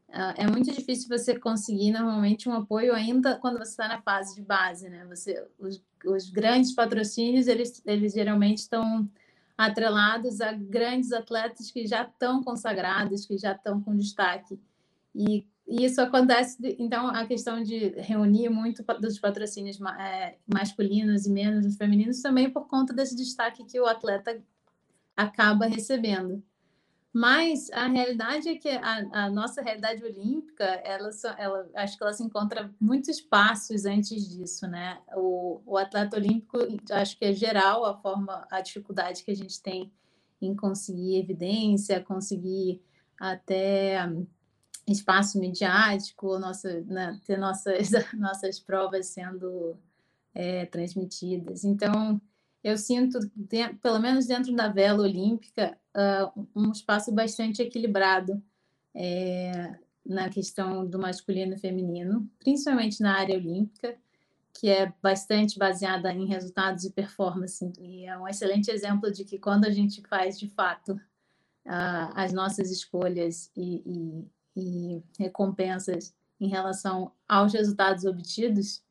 uh, 0.09 0.35
é 0.37 0.47
muito 0.47 0.71
difícil 0.71 1.09
você 1.09 1.39
conseguir 1.39 1.93
normalmente 1.93 2.49
um 2.49 2.55
apoio 2.55 2.95
ainda 2.95 3.37
quando 3.37 3.59
você 3.59 3.71
está 3.71 3.89
na 3.89 4.03
fase 4.03 4.35
de 4.35 4.43
base, 4.43 4.89
né? 4.89 5.07
Você, 5.07 5.47
os, 5.59 5.83
os 6.05 6.31
grandes 6.31 6.73
patrocínios, 6.73 7.47
eles, 7.47 7.83
eles 7.87 8.13
geralmente 8.13 8.59
estão 8.59 9.09
atrelados 9.57 10.41
a 10.41 10.53
grandes 10.53 11.13
atletas 11.13 11.71
que 11.71 11.87
já 11.87 12.03
estão 12.03 12.43
consagrados, 12.43 13.25
que 13.27 13.39
já 13.39 13.53
estão 13.53 13.81
com 13.81 13.97
destaque. 13.97 14.59
E 15.15 15.47
e 15.67 15.85
isso 15.85 16.01
acontece, 16.01 16.59
então, 16.79 17.09
a 17.09 17.27
questão 17.27 17.63
de 17.63 17.89
reunir 17.97 18.51
muito 18.51 18.85
dos 19.01 19.19
patrocínios 19.19 19.81
é, 19.99 20.37
masculinos 20.47 21.25
e 21.27 21.31
menos 21.31 21.65
dos 21.65 21.77
femininos 21.77 22.21
também 22.21 22.51
por 22.51 22.69
conta 22.69 22.93
desse 22.93 23.17
destaque 23.17 23.65
que 23.65 23.81
o 23.81 23.87
atleta 23.87 24.43
acaba 25.17 25.67
recebendo. 25.67 26.43
Mas 27.17 27.71
a 27.71 27.87
realidade 27.87 28.49
é 28.49 28.57
que 28.57 28.69
a, 28.69 29.25
a 29.25 29.31
nossa 29.31 29.63
realidade 29.63 30.05
olímpica, 30.05 30.65
ela, 30.65 31.09
ela, 31.39 31.71
acho 31.77 31.97
que 31.97 32.03
ela 32.03 32.13
se 32.13 32.25
encontra 32.25 32.75
muitos 32.81 33.21
passos 33.21 33.87
antes 33.87 34.29
disso, 34.29 34.67
né? 34.67 34.99
O, 35.15 35.63
o 35.65 35.79
atleta 35.79 36.17
olímpico, 36.17 36.59
acho 36.91 37.17
que 37.17 37.25
é 37.25 37.33
geral 37.33 37.85
a 37.85 37.97
forma, 37.97 38.47
a 38.51 38.61
dificuldade 38.61 39.23
que 39.23 39.31
a 39.31 39.37
gente 39.37 39.63
tem 39.63 39.93
em 40.43 40.57
conseguir 40.57 41.21
evidência, 41.21 42.03
conseguir 42.03 42.83
até 43.19 43.99
espaço 44.87 45.39
midiático, 45.39 46.39
nossa, 46.39 46.81
né, 46.83 47.19
ter 47.25 47.39
nossas, 47.39 47.91
nossas 48.15 48.61
provas 48.61 49.07
sendo 49.07 49.77
é, 50.35 50.67
transmitidas. 50.67 51.65
Então, 51.65 52.21
eu 52.63 52.79
sinto, 52.79 53.19
pelo 53.83 53.99
menos 53.99 54.27
dentro 54.27 54.55
da 54.55 54.69
vela 54.69 55.03
olímpica, 55.03 55.77
uh, 55.95 56.49
um 56.57 56.73
espaço 56.73 57.13
bastante 57.13 57.61
equilibrado 57.61 58.43
é, 58.95 59.75
na 60.05 60.31
questão 60.31 60.87
do 60.87 60.99
masculino 60.99 61.55
e 61.55 61.59
feminino, 61.59 62.27
principalmente 62.39 63.03
na 63.03 63.19
área 63.19 63.37
olímpica, 63.37 63.97
que 64.53 64.71
é 64.71 64.93
bastante 65.03 65.59
baseada 65.59 66.13
em 66.13 66.27
resultados 66.27 66.85
e 66.85 66.93
performance. 66.93 67.71
E 67.79 68.07
é 68.07 68.17
um 68.17 68.27
excelente 68.27 68.71
exemplo 68.71 69.11
de 69.11 69.25
que 69.25 69.39
quando 69.39 69.67
a 69.67 69.71
gente 69.71 70.01
faz, 70.09 70.39
de 70.39 70.49
fato, 70.49 70.93
uh, 70.93 72.13
as 72.15 72.33
nossas 72.33 72.71
escolhas 72.71 73.51
e, 73.55 73.83
e 73.85 74.27
e 74.57 75.03
recompensas 75.19 76.15
em 76.41 76.49
relação 76.49 77.13
aos 77.29 77.53
resultados 77.53 78.05
obtidos, 78.05 78.83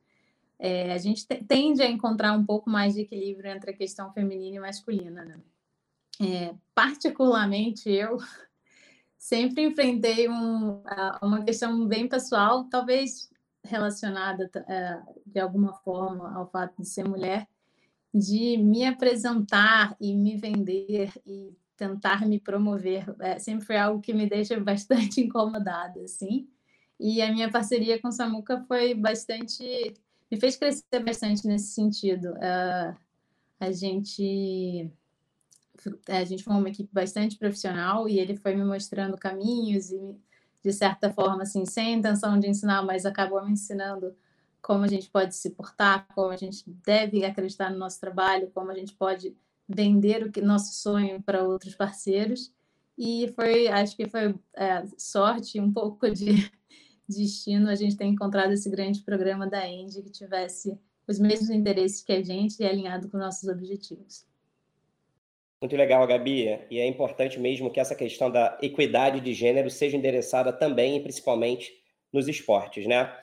é, 0.60 0.94
a 0.94 0.98
gente 0.98 1.26
tende 1.26 1.82
a 1.82 1.90
encontrar 1.90 2.34
um 2.34 2.46
pouco 2.46 2.70
mais 2.70 2.94
de 2.94 3.02
equilíbrio 3.02 3.52
entre 3.52 3.72
a 3.72 3.76
questão 3.76 4.12
feminina 4.14 4.58
e 4.58 4.60
masculina. 4.60 5.26
Né? 5.26 5.40
É, 6.22 6.56
particularmente, 6.74 7.90
eu 7.90 8.18
sempre 9.18 9.64
enfrentei 9.64 10.30
um, 10.30 10.82
uma 11.22 11.44
questão 11.44 11.86
bem 11.88 12.08
pessoal, 12.08 12.66
talvez 12.66 13.30
relacionada 13.64 14.50
é, 14.68 15.02
de 15.26 15.40
alguma 15.40 15.74
forma 15.74 16.34
ao 16.34 16.50
fato 16.50 16.82
de 16.82 16.88
ser 16.88 17.08
mulher, 17.08 17.48
de 18.14 18.58
me 18.58 18.86
apresentar 18.86 19.96
e 20.00 20.16
me 20.16 20.38
vender 20.38 21.12
e 21.26 21.52
tentar 21.84 22.26
me 22.26 22.40
promover 22.40 23.06
é, 23.20 23.38
sempre 23.40 23.66
foi 23.66 23.78
algo 23.78 24.02
que 24.02 24.14
me 24.14 24.28
deixa 24.28 24.58
bastante 24.60 25.20
incomodada, 25.22 26.02
assim. 26.02 26.48
E 27.00 27.22
a 27.22 27.32
minha 27.32 27.52
parceria 27.52 28.00
com 28.02 28.12
Samuca 28.12 28.64
foi 28.68 28.94
bastante. 28.94 29.94
me 30.32 30.40
fez 30.40 30.56
crescer 30.56 31.00
bastante 31.04 31.46
nesse 31.46 31.74
sentido. 31.74 32.32
Uh, 32.34 32.96
a 33.60 33.72
gente. 33.72 34.90
A 36.08 36.24
gente 36.24 36.44
foi 36.44 36.54
uma 36.54 36.70
equipe 36.70 36.90
bastante 36.94 37.38
profissional 37.38 38.08
e 38.08 38.20
ele 38.20 38.38
foi 38.38 38.56
me 38.56 38.64
mostrando 38.64 39.18
caminhos 39.18 39.92
e, 39.92 40.16
de 40.64 40.72
certa 40.72 41.12
forma, 41.12 41.44
assim, 41.44 41.66
sem 41.66 41.96
intenção 41.96 42.40
de 42.40 42.48
ensinar, 42.48 42.84
mas 42.84 43.06
acabou 43.06 43.44
me 43.44 43.52
ensinando 43.52 44.16
como 44.62 44.84
a 44.86 44.88
gente 44.88 45.10
pode 45.10 45.36
se 45.36 45.50
portar, 45.50 46.08
como 46.16 46.30
a 46.30 46.38
gente 46.38 46.64
deve 46.86 47.26
acreditar 47.26 47.70
no 47.70 47.78
nosso 47.78 48.00
trabalho, 48.00 48.52
como 48.54 48.72
a 48.72 48.76
gente 48.76 48.94
pode 48.94 49.36
vender 49.68 50.24
o 50.24 50.32
que 50.32 50.42
nosso 50.42 50.74
sonho 50.74 51.22
para 51.22 51.44
outros 51.44 51.76
parceiros 51.76 52.54
e 52.98 53.32
foi 53.36 53.68
acho 53.68 53.96
que 53.96 54.08
foi 54.08 54.36
é, 54.56 54.84
sorte 54.98 55.60
um 55.60 55.72
pouco 55.72 56.10
de 56.10 56.52
destino 57.08 57.70
a 57.70 57.76
gente 57.76 57.98
ter 57.98 58.06
encontrado 58.06 58.52
esse 58.54 58.70
grande 58.70 59.02
programa 59.02 59.48
da 59.48 59.68
Endy 59.68 60.02
que 60.02 60.12
tivesse 60.12 60.78
os 61.08 61.20
mesmos 61.20 61.50
interesses 61.50 62.04
que 62.04 62.14
a 62.14 62.24
gente 62.24 62.62
e 62.62 62.66
alinhado 62.66 63.10
com 63.10 63.18
nossos 63.18 63.50
objetivos. 63.50 64.26
Muito 65.62 65.76
legal, 65.76 66.06
Gabi. 66.06 66.60
E 66.70 66.78
é 66.78 66.86
importante 66.86 67.40
mesmo 67.40 67.72
que 67.72 67.80
essa 67.80 67.96
questão 67.96 68.30
da 68.30 68.58
equidade 68.62 69.22
de 69.22 69.34
gênero 69.34 69.70
seja 69.70 69.96
endereçada 69.96 70.52
também 70.52 70.98
e 70.98 71.00
principalmente 71.00 71.74
nos 72.12 72.28
esportes, 72.28 72.86
né? 72.86 73.16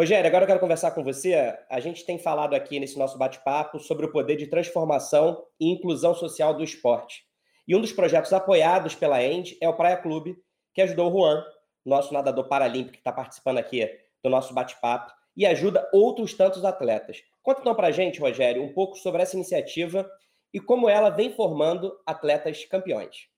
Rogério, 0.00 0.26
agora 0.26 0.44
eu 0.44 0.46
quero 0.46 0.60
conversar 0.60 0.92
com 0.92 1.04
você. 1.04 1.34
A 1.68 1.78
gente 1.78 2.06
tem 2.06 2.18
falado 2.18 2.54
aqui 2.54 2.80
nesse 2.80 2.98
nosso 2.98 3.18
bate-papo 3.18 3.78
sobre 3.78 4.06
o 4.06 4.10
poder 4.10 4.34
de 4.34 4.46
transformação 4.46 5.44
e 5.60 5.70
inclusão 5.70 6.14
social 6.14 6.54
do 6.54 6.64
esporte. 6.64 7.26
E 7.68 7.76
um 7.76 7.82
dos 7.82 7.92
projetos 7.92 8.32
apoiados 8.32 8.94
pela 8.94 9.22
END 9.22 9.58
é 9.60 9.68
o 9.68 9.76
Praia 9.76 9.98
Clube, 9.98 10.42
que 10.72 10.80
ajudou 10.80 11.12
o 11.12 11.12
Juan, 11.12 11.44
nosso 11.84 12.14
nadador 12.14 12.48
paralímpico 12.48 12.92
que 12.92 13.00
está 13.00 13.12
participando 13.12 13.58
aqui 13.58 13.86
do 14.24 14.30
nosso 14.30 14.54
bate-papo, 14.54 15.12
e 15.36 15.44
ajuda 15.44 15.86
outros 15.92 16.32
tantos 16.32 16.64
atletas. 16.64 17.22
Conta 17.42 17.60
então 17.60 17.74
para 17.74 17.88
a 17.88 17.92
gente, 17.92 18.20
Rogério, 18.20 18.62
um 18.62 18.72
pouco 18.72 18.96
sobre 18.96 19.20
essa 19.20 19.36
iniciativa 19.36 20.10
e 20.50 20.58
como 20.58 20.88
ela 20.88 21.10
vem 21.10 21.30
formando 21.30 21.94
atletas 22.06 22.64
campeões. 22.64 23.28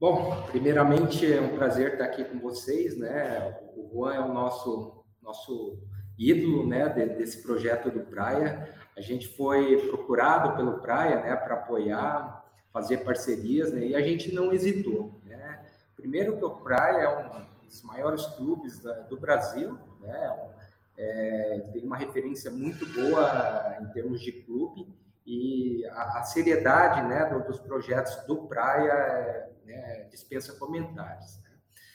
Bom, 0.00 0.44
primeiramente 0.46 1.30
é 1.30 1.42
um 1.42 1.54
prazer 1.54 1.92
estar 1.92 2.06
aqui 2.06 2.24
com 2.24 2.38
vocês, 2.38 2.96
né? 2.96 3.60
O 3.76 3.90
Juan 3.92 4.14
é 4.14 4.20
o 4.20 4.32
nosso 4.32 5.01
nosso 5.22 5.78
ídolo 6.18 6.66
né, 6.66 6.88
desse 6.88 7.42
projeto 7.42 7.90
do 7.90 8.00
Praia. 8.00 8.74
A 8.96 9.00
gente 9.00 9.28
foi 9.36 9.88
procurado 9.88 10.56
pelo 10.56 10.80
Praia 10.80 11.20
né, 11.22 11.36
para 11.36 11.54
apoiar, 11.54 12.44
fazer 12.72 12.98
parcerias, 12.98 13.72
né, 13.72 13.86
e 13.86 13.94
a 13.94 14.00
gente 14.00 14.34
não 14.34 14.52
hesitou. 14.52 15.20
Né? 15.24 15.64
Primeiro 15.96 16.36
que 16.36 16.44
o 16.44 16.56
Praia 16.56 17.02
é 17.02 17.08
um 17.08 17.66
dos 17.66 17.82
maiores 17.82 18.26
clubes 18.26 18.80
da, 18.80 18.92
do 19.00 19.18
Brasil, 19.18 19.78
né? 20.00 20.48
É, 20.94 21.70
tem 21.72 21.82
uma 21.84 21.96
referência 21.96 22.50
muito 22.50 22.84
boa 22.92 23.78
em 23.80 23.86
termos 23.92 24.20
de 24.20 24.30
clube, 24.30 24.86
e 25.26 25.86
a, 25.86 26.18
a 26.18 26.22
seriedade 26.24 27.02
né, 27.08 27.24
dos 27.46 27.58
projetos 27.60 28.16
do 28.26 28.48
Praia 28.48 28.92
é, 28.92 29.50
né, 29.64 30.08
dispensa 30.10 30.52
comentários. 30.54 31.38
Né? 31.38 31.50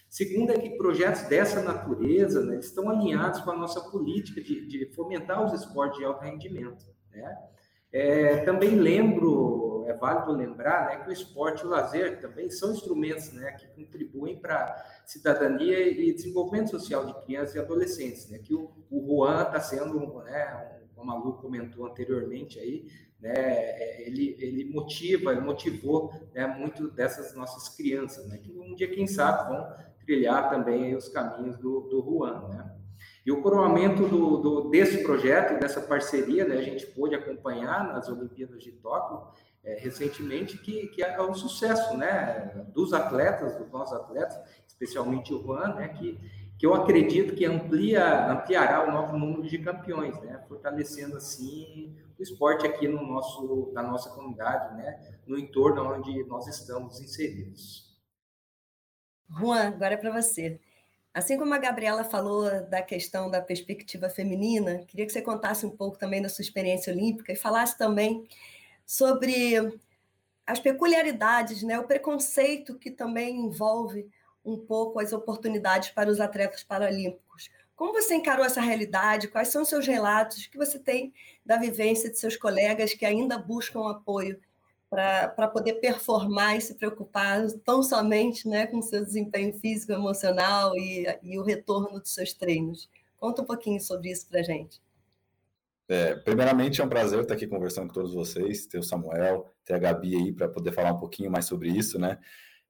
Segundo 0.10 0.52
é 0.52 0.58
que 0.58 0.78
projetos 0.78 1.24
dessa 1.24 1.62
natureza 1.62 2.44
né, 2.44 2.58
estão 2.60 2.90
alinhados 2.90 3.42
com 3.42 3.52
a 3.52 3.58
nossa 3.58 3.82
política 3.82 4.42
de, 4.42 4.66
de 4.66 4.86
fomentar 4.94 5.44
os 5.46 5.54
esportes 5.54 6.00
de 6.00 6.06
alto 6.06 6.24
rendimento. 6.24 6.86
Né? 7.12 7.38
É, 7.92 8.38
também 8.38 8.76
lembro, 8.76 9.86
é 9.88 9.94
válido 9.94 10.32
lembrar, 10.32 10.88
né, 10.88 11.04
que 11.04 11.10
o 11.10 11.14
esporte 11.14 11.64
e 11.64 11.66
o 11.66 11.70
lazer 11.70 12.22
também 12.22 12.50
são 12.50 12.72
instrumentos 12.72 13.32
né, 13.34 13.52
que 13.54 13.68
contribuem 13.68 14.38
para 14.38 14.76
cidadania 15.06 15.90
e 15.90 16.14
desenvolvimento 16.14 16.72
social 16.72 17.06
de 17.06 17.14
crianças 17.26 17.56
e 17.56 17.60
adolescentes, 17.60 18.30
né, 18.30 18.40
que 18.40 18.54
o, 18.54 18.72
o 18.90 19.06
Juan 19.06 19.44
está 19.44 19.60
sendo, 19.60 20.24
né, 20.24 20.82
como 20.96 21.12
a 21.12 21.18
Lu 21.18 21.34
comentou 21.34 21.86
anteriormente 21.86 22.60
aí, 22.60 22.88
né, 23.20 24.02
ele, 24.02 24.36
ele 24.40 24.66
motiva, 24.66 25.32
ele 25.32 25.42
motivou 25.42 26.14
né, 26.34 26.46
muito 26.46 26.90
dessas 26.92 27.34
nossas 27.36 27.70
crianças, 27.76 28.28
né, 28.28 28.38
que 28.38 28.52
um 28.52 28.76
dia, 28.76 28.90
quem 28.90 29.08
sabe, 29.08 29.50
vão 29.50 29.88
trilhar 30.08 30.50
também 30.50 30.96
os 30.96 31.10
caminhos 31.10 31.58
do, 31.58 31.82
do 31.82 32.02
Juan, 32.02 32.48
né. 32.48 32.74
E 33.26 33.32
o 33.32 33.42
coroamento 33.42 34.08
do, 34.08 34.38
do, 34.38 34.70
desse 34.70 35.04
projeto, 35.04 35.60
dessa 35.60 35.82
parceria, 35.82 36.46
né, 36.46 36.56
a 36.56 36.62
gente 36.62 36.88
pôde 36.88 37.14
acompanhar 37.14 37.86
nas 37.94 38.08
Olimpíadas 38.08 38.64
de 38.64 38.72
Tóquio 38.72 39.22
é, 39.66 39.76
recentemente, 39.76 40.58
que, 40.58 40.88
que 40.88 41.04
é 41.04 41.22
um 41.22 41.34
sucesso 41.34 41.96
né, 41.98 42.66
dos 42.74 42.94
atletas, 42.94 43.58
dos 43.58 43.70
nossos 43.70 44.00
atletas, 44.00 44.40
especialmente 44.66 45.34
o 45.34 45.44
Juan, 45.44 45.76
né, 45.76 45.90
que, 45.90 46.18
que 46.58 46.66
eu 46.66 46.74
acredito 46.74 47.36
que 47.36 47.44
amplia, 47.46 48.32
ampliará 48.32 48.88
o 48.88 48.92
novo 48.94 49.18
número 49.18 49.44
de 49.44 49.58
campeões, 49.58 50.18
né, 50.22 50.42
fortalecendo 50.48 51.18
assim 51.18 51.94
o 52.18 52.24
esporte 52.24 52.66
aqui 52.66 52.88
no 52.88 53.06
nosso, 53.06 53.72
na 53.74 53.84
nossa 53.84 54.10
comunidade, 54.10 54.74
né, 54.78 55.18
no 55.28 55.38
entorno 55.38 55.84
onde 55.94 56.24
nós 56.24 56.48
estamos 56.48 57.02
inseridos. 57.02 57.87
Juan, 59.30 59.70
agora 59.70 59.94
é 59.94 59.98
para 59.98 60.12
você. 60.12 60.60
Assim 61.14 61.38
como 61.38 61.54
a 61.54 61.58
Gabriela 61.58 62.04
falou 62.04 62.44
da 62.70 62.82
questão 62.82 63.30
da 63.30 63.42
perspectiva 63.42 64.10
feminina, 64.10 64.84
queria 64.88 65.06
que 65.06 65.12
você 65.12 65.22
contasse 65.22 65.66
um 65.66 65.70
pouco 65.70 65.98
também 65.98 66.22
da 66.22 66.30
sua 66.30 66.44
experiência 66.44 66.94
olímpica 66.94 67.34
e 67.34 67.36
falasse 67.36 67.78
também 67.78 68.28
sobre 68.86 69.80
as 70.46 70.60
peculiaridades, 70.60 71.64
né, 71.64 71.78
o 71.80 71.88
preconceito 71.88 72.78
que 72.78 72.90
também 72.90 73.36
envolve 73.36 74.10
um 74.46 74.58
pouco 74.58 75.00
as 75.00 75.12
oportunidades 75.12 75.90
para 75.90 76.10
os 76.10 76.22
atletas 76.22 76.64
paralímpicos. 76.64 77.50
Como 77.76 77.94
você 77.94 78.16
encarou 78.16 78.46
essa 78.46 78.62
realidade? 78.62 79.28
Quais 79.28 79.50
são 79.50 79.64
os 79.64 79.70
seus 79.70 79.86
relatos 79.86 80.48
que 80.48 80.58
você 80.58 80.80
tem 80.80 81.14
da 81.46 81.58
vivência 81.58 82.10
de 82.10 82.18
seus 82.18 82.38
colegas 82.38 82.94
que 82.94 83.06
ainda 83.06 83.38
buscam 83.38 83.90
apoio 83.90 84.40
para 84.90 85.48
poder 85.48 85.76
performar 85.76 86.56
e 86.56 86.62
se 86.62 86.76
preocupar 86.76 87.46
tão 87.66 87.84
somente 87.84 88.48
né, 88.48 88.68
com 88.68 88.82
seu 88.82 89.04
desempenho 89.04 89.54
físico, 89.60 89.92
emocional 89.92 90.76
e, 90.78 91.06
e 91.22 91.38
o 91.38 91.44
retorno 91.44 92.00
dos 92.00 92.14
seus 92.14 92.34
treinos. 92.34 92.90
Conta 93.18 93.42
um 93.42 93.46
pouquinho 93.46 93.82
sobre 93.82 94.12
isso 94.12 94.28
para 94.28 94.40
a 94.40 94.44
gente. 94.44 94.82
É, 95.90 96.16
primeiramente, 96.16 96.82
é 96.82 96.84
um 96.84 96.90
prazer 96.90 97.22
estar 97.22 97.34
aqui 97.34 97.48
conversando 97.48 97.88
com 97.88 97.94
todos 97.94 98.14
vocês, 98.14 98.66
ter 98.66 98.78
o 98.78 98.84
Samuel, 98.84 99.50
ter 99.64 99.74
a 99.74 99.80
Gabi 99.80 100.16
aí 100.16 100.34
para 100.34 100.50
poder 100.50 100.72
falar 100.74 100.94
um 100.94 101.00
pouquinho 101.00 101.32
mais 101.32 101.46
sobre 101.46 101.70
isso, 101.70 101.98
né? 101.98 102.18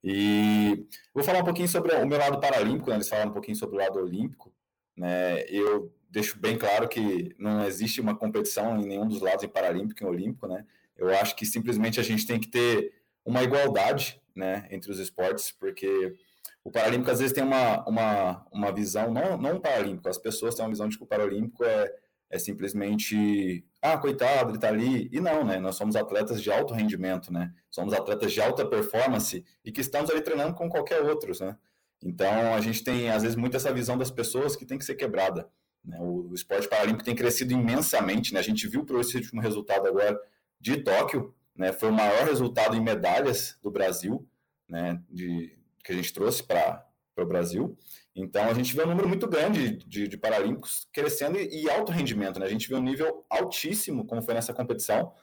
E 0.04 0.86
vou 1.14 1.24
falar 1.24 1.40
um 1.40 1.46
pouquinho 1.46 1.68
sobre 1.68 1.94
o 1.96 2.06
meu 2.06 2.18
lado 2.18 2.40
paralímpico, 2.40 2.90
né? 2.90 2.98
eles 2.98 3.10
falaram 3.10 3.32
um 3.32 3.34
pouquinho 3.34 3.58
sobre 3.58 3.76
o 3.76 3.80
lado 3.80 4.00
olímpico, 4.00 4.54
né? 4.96 5.42
Eu 5.50 5.92
deixo 6.10 6.40
bem 6.40 6.58
claro 6.58 6.88
que 6.88 7.36
não 7.40 7.64
existe 7.66 8.00
uma 8.00 8.16
competição 8.16 8.80
em 8.80 8.86
nenhum 8.86 9.08
dos 9.08 9.20
lados, 9.20 9.44
em 9.44 9.50
paralímpico 9.50 10.04
e 10.04 10.06
olímpico, 10.06 10.48
né? 10.48 10.66
Eu 10.98 11.10
acho 11.10 11.36
que 11.36 11.46
simplesmente 11.46 12.00
a 12.00 12.04
gente 12.04 12.26
tem 12.26 12.40
que 12.40 12.48
ter 12.48 12.94
uma 13.26 13.44
igualdade 13.44 14.22
né, 14.36 14.68
entre 14.72 14.92
os 14.92 15.00
esportes, 15.00 15.52
porque 15.52 16.16
o 16.64 16.72
Paralímpico 16.72 17.12
às 17.12 17.20
vezes 17.20 17.34
tem 17.34 17.44
uma, 17.44 17.88
uma, 17.88 18.46
uma 18.52 18.72
visão, 18.72 19.12
não, 19.12 19.38
não 19.38 19.60
Paralímpico, 19.60 20.10
as 20.10 20.18
pessoas 20.18 20.56
têm 20.56 20.64
uma 20.66 20.72
visão 20.72 20.88
de 20.88 20.98
que 20.98 21.04
o 21.04 21.08
Paralímpico 21.08 21.64
é, 21.64 21.94
é 22.30 22.38
simplesmente, 22.38 23.66
ah, 23.82 23.98
coitado, 23.98 24.50
ele 24.50 24.58
está 24.58 24.68
ali. 24.68 25.10
E 25.12 25.20
não, 25.20 25.46
né? 25.46 25.60
Nós 25.60 25.76
somos 25.76 25.96
atletas 25.96 26.42
de 26.42 26.52
alto 26.52 26.74
rendimento, 26.74 27.32
né? 27.32 27.54
Somos 27.70 27.94
atletas 27.94 28.34
de 28.34 28.42
alta 28.42 28.66
performance 28.66 29.46
e 29.64 29.72
que 29.72 29.82
estamos 29.82 30.10
ali 30.10 30.22
treinando 30.22 30.54
com 30.54 30.70
qualquer 30.70 31.02
outros, 31.02 31.40
né? 31.40 31.56
Então, 32.04 32.54
a 32.54 32.62
gente 32.62 32.84
tem, 32.84 33.10
às 33.10 33.24
vezes, 33.24 33.36
muito 33.36 33.58
essa 33.58 33.74
visão 33.74 33.98
das 33.98 34.12
pessoas 34.12 34.56
que 34.56 34.66
tem 34.66 34.78
que 34.78 34.86
ser 34.86 34.96
quebrada. 34.96 35.50
Né? 35.84 35.98
O, 36.00 36.30
o 36.30 36.34
esporte 36.36 36.68
paralímpico 36.68 37.04
tem 37.04 37.16
crescido 37.16 37.54
imensamente, 37.54 38.34
né? 38.34 38.40
A 38.40 38.44
gente 38.44 38.68
viu 38.68 38.86
por 38.86 39.00
esse 39.00 39.16
último 39.16 39.42
resultado 39.42 39.88
agora 39.88 40.20
de 40.60 40.78
Tóquio, 40.78 41.34
né, 41.56 41.74
foi 41.74 41.90
o 41.90 41.94
maior 41.94 42.26
resultado 42.26 42.76
em 42.76 42.82
medalhas 42.82 43.58
do 43.62 43.72
Brasil, 43.72 44.28
né, 44.68 45.02
de, 45.10 45.58
que 45.84 45.92
a 45.92 45.96
gente 45.96 46.14
trouxe 46.14 46.44
para 46.44 46.86
o 47.18 47.26
Brasil. 47.26 47.78
Então, 48.16 48.50
a 48.50 48.54
gente 48.54 48.76
vê 48.76 48.84
um 48.84 48.88
número 48.88 49.08
muito 49.08 49.28
grande 49.28 49.78
de, 49.78 50.08
de 50.08 50.18
paralímpicos 50.18 50.88
crescendo 50.92 51.38
e, 51.40 51.64
e, 51.64 51.70
alto 51.70 51.92
rendimento. 51.92 52.40
Né? 52.40 52.46
A 52.46 52.50
gente 52.50 52.68
vê 52.68 52.76
um 52.76 52.82
nível 52.82 53.26
altíssimo, 53.30 54.06
como 54.06 54.22
foi 54.22 54.34
nessa 54.34 54.54
competição, 54.54 55.14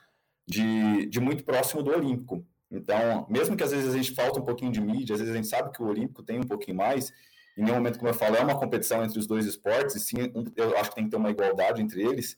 de, 0.47 1.07
de 1.07 1.21
muito 1.21 1.45
próximo 1.45 1.83
do 1.83 1.91
olímpico. 1.91 2.47
Então, 2.71 3.27
mesmo 3.29 3.57
que 3.57 3.63
às 3.63 3.73
vezes 3.73 3.93
a 3.93 3.97
gente 3.97 4.15
falta 4.15 4.41
um 4.41 4.45
pouquinho 4.45 4.73
de 4.73 4.81
mídia, 4.81 5.15
às 5.15 5.21
vezes 5.21 5.35
a 5.35 5.37
gente 5.37 5.49
sabe 5.49 5.73
que 5.73 5.83
o 5.83 5.87
olímpico 5.87 6.23
tem 6.23 6.39
um 6.39 6.45
pouquinho 6.45 6.77
mais, 6.77 7.13
em 7.57 7.63
nenhum 7.63 7.77
momento, 7.77 7.99
como 7.99 8.11
eu 8.11 8.15
falo, 8.15 8.37
é 8.37 8.41
uma 8.41 8.59
competição 8.59 9.05
entre 9.05 9.19
os 9.19 9.27
dois 9.27 9.47
esportes, 9.47 9.95
e 9.95 10.01
sim, 10.01 10.17
eu 10.57 10.77
acho 10.77 10.91
que 10.91 10.97
tem 10.97 11.05
que 11.05 11.11
ter 11.11 11.17
uma 11.17 11.31
igualdade 11.31 11.81
entre 11.81 12.03
eles, 12.03 12.37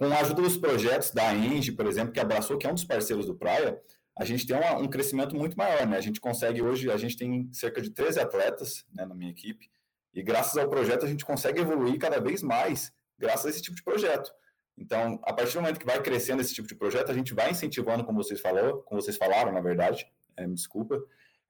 com 0.00 0.06
a 0.06 0.20
ajuda 0.20 0.40
dos 0.40 0.56
projetos 0.56 1.10
da 1.10 1.34
Enge, 1.34 1.72
por 1.72 1.86
exemplo, 1.86 2.10
que 2.10 2.18
abraçou, 2.18 2.56
que 2.56 2.66
é 2.66 2.70
um 2.70 2.74
dos 2.74 2.84
parceiros 2.84 3.26
do 3.26 3.34
Praia, 3.34 3.78
a 4.18 4.24
gente 4.24 4.46
tem 4.46 4.56
uma, 4.56 4.78
um 4.78 4.88
crescimento 4.88 5.36
muito 5.36 5.58
maior, 5.58 5.86
né? 5.86 5.98
A 5.98 6.00
gente 6.00 6.18
consegue 6.18 6.62
hoje, 6.62 6.90
a 6.90 6.96
gente 6.96 7.18
tem 7.18 7.52
cerca 7.52 7.82
de 7.82 7.90
13 7.90 8.18
atletas 8.18 8.86
né, 8.94 9.04
na 9.04 9.14
minha 9.14 9.30
equipe, 9.30 9.70
e 10.14 10.22
graças 10.22 10.56
ao 10.56 10.70
projeto 10.70 11.04
a 11.04 11.06
gente 11.08 11.22
consegue 11.22 11.60
evoluir 11.60 11.98
cada 11.98 12.18
vez 12.18 12.42
mais, 12.42 12.90
graças 13.18 13.44
a 13.44 13.50
esse 13.50 13.60
tipo 13.60 13.76
de 13.76 13.82
projeto. 13.82 14.32
Então, 14.74 15.20
a 15.22 15.34
partir 15.34 15.52
do 15.52 15.60
momento 15.60 15.78
que 15.78 15.84
vai 15.84 16.00
crescendo 16.00 16.40
esse 16.40 16.54
tipo 16.54 16.66
de 16.66 16.74
projeto, 16.74 17.10
a 17.10 17.14
gente 17.14 17.34
vai 17.34 17.50
incentivando, 17.50 18.02
como 18.02 18.24
vocês 18.24 18.40
falou, 18.40 18.78
como 18.84 19.02
vocês 19.02 19.18
falaram, 19.18 19.52
na 19.52 19.60
verdade, 19.60 20.10
é, 20.34 20.46
me 20.46 20.54
desculpa, 20.54 20.98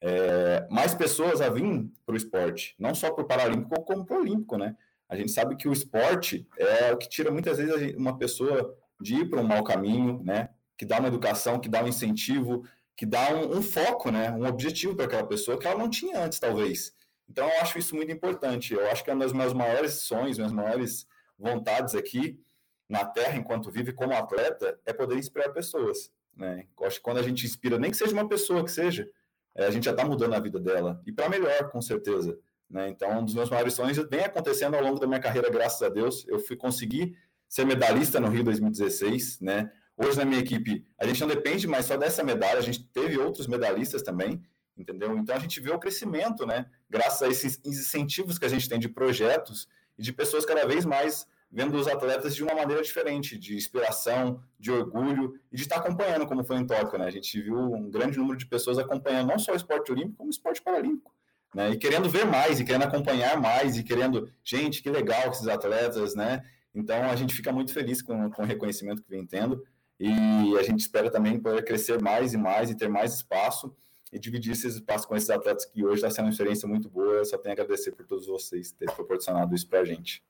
é, 0.01 0.67
mais 0.69 0.93
pessoas 0.93 1.41
a 1.41 1.49
vir 1.49 1.89
para 2.05 2.15
o 2.15 2.17
esporte, 2.17 2.75
não 2.81 2.97
só 2.97 3.13
para 3.13 3.23
o 3.23 3.29
Paralímpico, 3.29 3.81
como 3.85 4.05
para 4.05 4.17
o 4.17 4.21
Olímpico, 4.23 4.59
né? 4.59 4.77
A 5.11 5.17
gente 5.17 5.33
sabe 5.33 5.57
que 5.57 5.69
o 5.69 5.73
esporte 5.73 6.47
é 6.57 6.93
o 6.93 6.97
que 6.97 7.09
tira 7.09 7.33
muitas 7.33 7.59
vezes 7.59 7.97
uma 7.97 8.17
pessoa 8.17 8.73
de 9.01 9.17
ir 9.17 9.29
para 9.29 9.41
um 9.41 9.47
mau 9.47 9.65
caminho, 9.65 10.23
né? 10.23 10.51
Que 10.79 10.87
dá 10.87 11.01
uma 11.01 11.09
educação, 11.09 11.59
que 11.59 11.69
dá 11.69 11.83
um 11.83 11.89
incentivo, 11.89 12.65
que 12.97 13.05
dá 13.05 13.35
um, 13.35 13.59
um 13.59 13.63
foco, 13.63 14.13
né? 14.13 14.31
Um 14.31 14.47
objetivo 14.47 14.95
para 14.95 15.07
aquela 15.07 15.27
pessoa 15.27 15.59
que 15.59 15.67
ela 15.67 15.77
não 15.77 15.91
tinha 15.91 16.25
antes, 16.25 16.39
talvez. 16.39 16.95
Então, 17.29 17.49
eu 17.49 17.61
acho 17.61 17.77
isso 17.77 17.97
muito 17.97 18.13
importante. 18.13 18.73
Eu 18.73 18.89
acho 18.89 19.03
que 19.03 19.11
é 19.11 19.15
um 19.15 19.19
dos 19.19 19.33
meus 19.33 19.53
maiores 19.53 19.95
sonhos, 19.95 20.39
minhas 20.39 20.53
maiores 20.53 21.09
vontades 21.37 21.97
aqui 21.97 22.41
na 22.89 23.05
Terra, 23.05 23.37
enquanto 23.37 23.71
vive 23.71 23.93
como 23.93 24.13
atleta, 24.13 24.79
é 24.87 24.93
poder 24.93 25.17
inspirar 25.17 25.49
pessoas. 25.51 26.13
Né? 26.37 26.67
Eu 26.79 26.87
acho 26.87 26.99
que 26.99 27.03
quando 27.03 27.19
a 27.19 27.23
gente 27.23 27.45
inspira, 27.45 27.79
nem 27.79 27.91
que 27.91 27.97
seja 27.97 28.13
uma 28.13 28.29
pessoa 28.29 28.65
que 28.65 28.71
seja, 28.71 29.09
é, 29.57 29.67
a 29.67 29.71
gente 29.71 29.85
já 29.85 29.91
está 29.91 30.05
mudando 30.05 30.35
a 30.35 30.41
vida 30.41 30.61
dela. 30.61 31.03
E 31.05 31.13
para 31.13 31.29
melhor, 31.29 31.69
com 31.71 31.83
certeza. 31.83 32.39
Né? 32.71 32.89
Então, 32.89 33.19
um 33.19 33.25
dos 33.25 33.35
meus 33.35 33.51
maiores 33.51 33.75
sonhos 33.75 33.99
vem 34.09 34.21
acontecendo 34.21 34.75
ao 34.75 34.83
longo 34.83 35.01
da 35.01 35.07
minha 35.07 35.19
carreira, 35.19 35.51
graças 35.51 35.83
a 35.83 35.89
Deus. 35.89 36.25
Eu 36.29 36.39
fui 36.39 36.57
conseguir 36.57 37.17
ser 37.49 37.67
medalhista 37.67 38.21
no 38.21 38.29
Rio 38.29 38.45
2016. 38.45 39.41
Né? 39.41 39.71
Hoje, 39.97 40.17
na 40.17 40.25
minha 40.25 40.41
equipe, 40.41 40.87
a 40.97 41.07
gente 41.07 41.21
não 41.21 41.29
depende 41.29 41.67
mais 41.67 41.87
só 41.87 41.97
dessa 41.97 42.23
medalha, 42.23 42.59
a 42.59 42.63
gente 42.63 42.85
teve 42.85 43.19
outros 43.19 43.49
medalhistas 43.49 44.03
também, 44.03 44.41
entendeu? 44.77 45.19
Então, 45.19 45.35
a 45.35 45.39
gente 45.41 45.61
vê 45.61 45.71
o 45.71 45.79
crescimento, 45.79 46.47
né? 46.47 46.67
graças 46.89 47.23
a 47.23 47.29
esses 47.29 47.61
incentivos 47.65 48.39
que 48.39 48.47
a 48.47 48.49
gente 48.49 48.69
tem 48.69 48.79
de 48.79 48.89
projetos 48.89 49.69
e 49.99 50.03
de 50.03 50.13
pessoas 50.13 50.45
cada 50.47 50.65
vez 50.65 50.85
mais 50.85 51.27
vendo 51.53 51.77
os 51.77 51.89
atletas 51.89 52.37
de 52.37 52.45
uma 52.45 52.55
maneira 52.55 52.81
diferente, 52.81 53.37
de 53.37 53.57
inspiração, 53.57 54.41
de 54.57 54.71
orgulho 54.71 55.35
e 55.51 55.57
de 55.57 55.63
estar 55.63 55.79
acompanhando, 55.79 56.25
como 56.25 56.45
foi 56.45 56.57
em 56.59 56.65
Tóquio. 56.65 56.97
Né? 56.97 57.07
A 57.07 57.11
gente 57.11 57.43
viu 57.43 57.59
um 57.59 57.91
grande 57.91 58.17
número 58.17 58.39
de 58.39 58.47
pessoas 58.47 58.79
acompanhando 58.79 59.27
não 59.27 59.39
só 59.41 59.53
o 59.53 59.57
esporte 59.57 59.91
olímpico, 59.91 60.19
como 60.19 60.29
o 60.29 60.31
esporte 60.31 60.63
paralímpico 60.63 61.13
né? 61.55 61.71
E 61.71 61.77
querendo 61.79 62.09
ver 62.09 62.27
mais, 62.27 62.61
e 62.61 62.65
querendo 62.65 62.85
acompanhar 62.85 63.41
mais, 63.41 63.77
e 63.77 63.83
querendo, 63.83 64.31
gente, 64.45 64.83
que 64.83 64.91
legal 64.91 65.31
esses 65.31 65.49
atletas, 65.49 66.15
né? 66.15 66.43
Então 66.75 67.03
a 67.05 67.17
gente 67.17 67.35
fica 67.35 67.53
muito 67.53 67.73
feliz 67.73 68.01
com, 68.01 68.31
com 68.31 68.43
o 68.43 68.47
reconhecimento 68.47 69.03
que 69.03 69.11
vem 69.11 69.27
tendo, 69.27 69.65
e 69.99 70.57
a 70.59 70.63
gente 70.63 70.81
espera 70.81 71.11
também 71.11 71.39
poder 71.39 71.63
crescer 71.65 72.01
mais 72.01 72.33
e 72.33 72.39
mais 72.39 72.71
e 72.71 72.77
ter 72.77 72.89
mais 72.89 73.15
espaço 73.15 73.75
e 74.13 74.19
dividir 74.19 74.53
esses 74.53 74.75
espaços 74.77 75.07
com 75.07 75.15
esses 75.15 75.31
atletas 75.31 75.65
que 75.67 75.85
hoje 75.85 75.97
está 75.97 76.11
sendo 76.11 76.25
uma 76.25 76.31
experiência 76.31 76.67
muito 76.67 76.89
boa. 76.89 77.15
Eu 77.15 77.25
só 77.25 77.37
tenho 77.39 77.53
a 77.53 77.55
agradecer 77.55 77.93
por 77.93 78.07
todos 78.07 78.27
vocês 78.27 78.73
terem 78.73 78.95
proporcionado 78.95 79.55
isso 79.55 79.69
para 79.69 79.81
a 79.81 79.85
gente. 79.85 80.25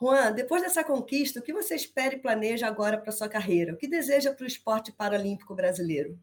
Juan, 0.00 0.32
depois 0.32 0.62
dessa 0.62 0.82
conquista, 0.82 1.38
o 1.38 1.42
que 1.42 1.52
você 1.52 1.74
espera 1.76 2.14
e 2.14 2.18
planeja 2.18 2.66
agora 2.66 2.98
para 2.98 3.12
sua 3.12 3.28
carreira? 3.28 3.74
O 3.74 3.76
que 3.76 3.86
deseja 3.86 4.32
para 4.32 4.44
o 4.44 4.46
esporte 4.46 4.90
paralímpico 4.90 5.54
brasileiro? 5.54 6.18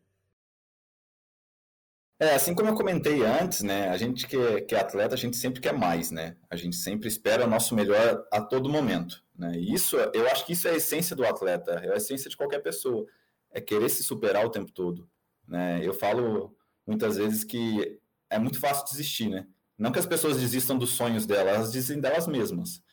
É, 2.22 2.36
assim 2.36 2.54
como 2.54 2.70
eu 2.70 2.76
comentei 2.76 3.24
antes, 3.26 3.64
né, 3.64 3.90
a 3.90 3.98
gente 3.98 4.28
que 4.28 4.38
é, 4.38 4.62
que 4.62 4.76
é, 4.76 4.80
atleta, 4.80 5.16
a 5.16 5.18
gente 5.18 5.36
sempre 5.36 5.60
quer 5.60 5.74
mais, 5.74 6.12
né? 6.12 6.38
A 6.52 6.56
gente 6.56 6.76
sempre 6.76 7.08
espera 7.08 7.46
o 7.46 7.50
nosso 7.50 7.74
melhor 7.74 8.24
a 8.32 8.40
todo 8.40 8.70
momento, 8.70 9.24
né? 9.36 9.54
E 9.56 9.74
isso, 9.74 9.98
eu 9.98 10.28
acho 10.28 10.46
que 10.46 10.54
isso 10.54 10.68
é 10.68 10.72
a 10.72 10.76
essência 10.76 11.16
do 11.16 11.26
atleta, 11.26 11.72
é 11.84 11.92
a 11.92 11.96
essência 11.96 12.30
de 12.30 12.38
qualquer 12.38 12.60
pessoa, 12.60 13.08
é 13.50 13.60
querer 13.60 13.90
se 13.90 14.04
superar 14.04 14.46
o 14.46 14.52
tempo 14.52 14.72
todo, 14.72 15.10
né? 15.48 15.80
Eu 15.82 15.96
falo 15.96 16.56
muitas 16.86 17.18
vezes 17.18 17.44
que 17.44 18.00
é 18.30 18.38
muito 18.38 18.60
fácil 18.60 18.86
desistir, 18.86 19.28
né? 19.28 19.48
Não 19.76 19.92
que 19.92 19.98
as 19.98 20.06
pessoas 20.06 20.40
desistam 20.40 20.78
dos 20.78 20.92
sonhos 20.92 21.26
delas, 21.26 21.56
elas 21.56 21.72
desistem 21.72 22.00
delas 22.00 22.28
mesmas. 22.28 22.84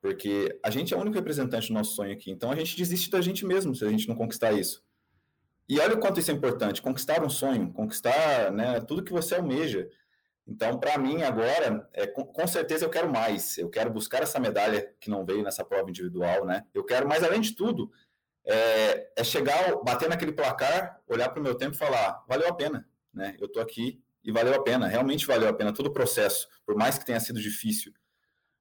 Porque 0.00 0.56
a 0.64 0.70
gente 0.70 0.94
é 0.94 0.96
o 0.96 1.00
único 1.00 1.16
representante 1.16 1.66
do 1.66 1.74
nosso 1.74 1.96
sonho 1.96 2.12
aqui. 2.12 2.30
Então 2.30 2.52
a 2.52 2.54
gente 2.54 2.76
desiste 2.76 3.10
da 3.10 3.20
gente 3.20 3.44
mesmo 3.44 3.74
se 3.74 3.84
a 3.84 3.90
gente 3.90 4.06
não 4.06 4.14
conquistar 4.14 4.52
isso. 4.52 4.84
E 5.68 5.78
olha 5.78 5.94
o 5.94 6.00
quanto 6.00 6.18
isso 6.18 6.30
é 6.30 6.34
importante, 6.34 6.80
conquistar 6.80 7.22
um 7.22 7.28
sonho, 7.28 7.72
conquistar 7.72 8.50
né, 8.50 8.80
tudo 8.80 9.04
que 9.04 9.12
você 9.12 9.34
almeja. 9.34 9.88
Então, 10.46 10.78
para 10.80 10.96
mim, 10.96 11.22
agora, 11.22 11.86
é, 11.92 12.06
com, 12.06 12.24
com, 12.24 12.46
certeza 12.46 12.86
eu 12.86 12.90
quero 12.90 13.12
mais. 13.12 13.58
Eu 13.58 13.68
quero 13.68 13.90
buscar 13.90 14.22
essa 14.22 14.40
medalha 14.40 14.94
que 14.98 15.10
não 15.10 15.26
veio 15.26 15.42
nessa 15.42 15.62
prova 15.62 15.90
individual, 15.90 16.46
né? 16.46 16.64
Eu 16.72 16.82
quero, 16.84 17.06
mas 17.06 17.22
além 17.22 17.42
de 17.42 17.54
tudo, 17.54 17.92
é, 18.46 19.10
é 19.14 19.22
chegar, 19.22 19.76
bater 19.84 20.08
naquele 20.08 20.32
placar, 20.32 21.02
olhar 21.06 21.28
para 21.28 21.38
o 21.38 21.42
meu 21.42 21.54
tempo 21.54 21.74
e 21.74 21.78
falar, 21.78 22.24
valeu 22.26 22.48
a 22.48 22.54
pena, 22.54 22.88
né? 23.12 23.36
Eu 23.38 23.44
estou 23.46 23.62
aqui 23.62 24.02
e 24.24 24.32
valeu 24.32 24.54
a 24.54 24.62
pena, 24.62 24.88
realmente 24.88 25.26
valeu 25.26 25.48
a 25.50 25.52
pena 25.52 25.72
todo 25.72 25.88
o 25.88 25.92
processo, 25.92 26.48
por 26.64 26.74
mais 26.74 26.96
que 26.96 27.04
tenha 27.04 27.20
sido 27.20 27.40
difícil. 27.40 27.92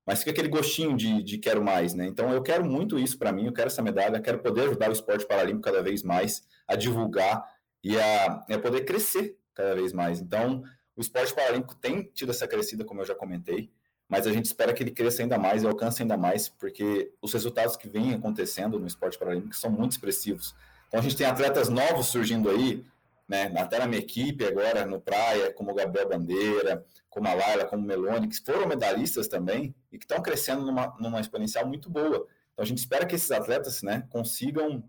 Mas 0.08 0.20
fica 0.20 0.32
aquele 0.32 0.48
gostinho 0.48 0.96
de, 0.96 1.22
de 1.22 1.38
quero 1.38 1.62
mais, 1.62 1.94
né? 1.94 2.08
Então, 2.08 2.32
eu 2.32 2.42
quero 2.42 2.64
muito 2.64 2.98
isso 2.98 3.18
para 3.20 3.34
mim, 3.34 3.48
eu 3.48 3.52
quero 3.52 3.68
essa 3.68 3.82
medalha, 3.82 4.22
quero 4.22 4.40
poder 4.40 4.62
ajudar 4.62 4.90
o 4.90 4.94
esporte 4.94 5.26
paralímpico 5.28 5.64
cada 5.64 5.84
vez 5.84 6.02
mais, 6.02 6.48
a 6.66 6.78
divulgar 6.78 7.46
e 7.84 8.00
a, 8.00 8.46
a 8.50 8.60
poder 8.60 8.86
crescer 8.86 9.38
cada 9.54 9.76
vez 9.76 9.92
mais. 9.92 10.22
Então, 10.22 10.64
o 10.96 11.02
esporte 11.02 11.34
paralímpico 11.34 11.76
tem 11.76 12.04
tido 12.14 12.32
essa 12.32 12.48
crescida, 12.48 12.86
como 12.86 13.02
eu 13.02 13.06
já 13.06 13.14
comentei, 13.14 13.70
mas 14.08 14.26
a 14.26 14.32
gente 14.32 14.46
espera 14.46 14.74
que 14.74 14.82
ele 14.82 14.92
cresça 14.92 15.22
ainda 15.22 15.38
mais 15.38 15.64
e 15.64 15.68
alcance 15.68 16.02
ainda 16.02 16.16
mais, 16.16 16.48
porque 16.48 17.12
os 17.22 17.34
resultados 17.34 17.76
que 17.76 17.90
vêm 17.90 18.14
acontecendo 18.14 18.80
no 18.80 18.88
esporte 18.88 19.20
paralímpico 19.20 19.56
são 19.58 19.70
muito 19.70 19.92
expressivos. 19.92 20.56
Então 20.88 21.02
a 21.02 21.04
gente 21.04 21.18
tem 21.18 21.28
atletas 21.28 21.68
novos 21.68 22.08
surgindo 22.08 22.50
aí, 22.50 22.86
né, 23.28 23.52
até 23.58 23.80
na 23.80 23.88
minha 23.88 24.02
equipe 24.02 24.46
agora 24.46 24.86
no 24.86 25.02
Praia, 25.02 25.52
como 25.54 25.72
o 25.72 25.76
Gabriel 25.76 26.08
Bandeira, 26.08 26.86
como 27.10 27.28
a 27.28 27.34
Laila, 27.34 27.66
como 27.66 27.84
o 27.84 27.86
Meloni, 27.86 28.28
que 28.28 28.40
foram 28.44 28.68
medalhistas 28.68 29.28
também 29.28 29.76
e 29.92 29.98
que 29.98 30.06
estão 30.06 30.22
crescendo 30.22 30.66
numa, 30.66 30.96
numa 31.00 31.20
exponencial 31.20 31.68
muito 31.68 31.90
boa. 31.90 32.28
Então 32.54 32.64
a 32.64 32.66
gente 32.66 32.78
espera 32.78 33.06
que 33.06 33.16
esses 33.16 33.32
atletas 33.32 33.82
né, 33.82 34.08
consigam 34.10 34.84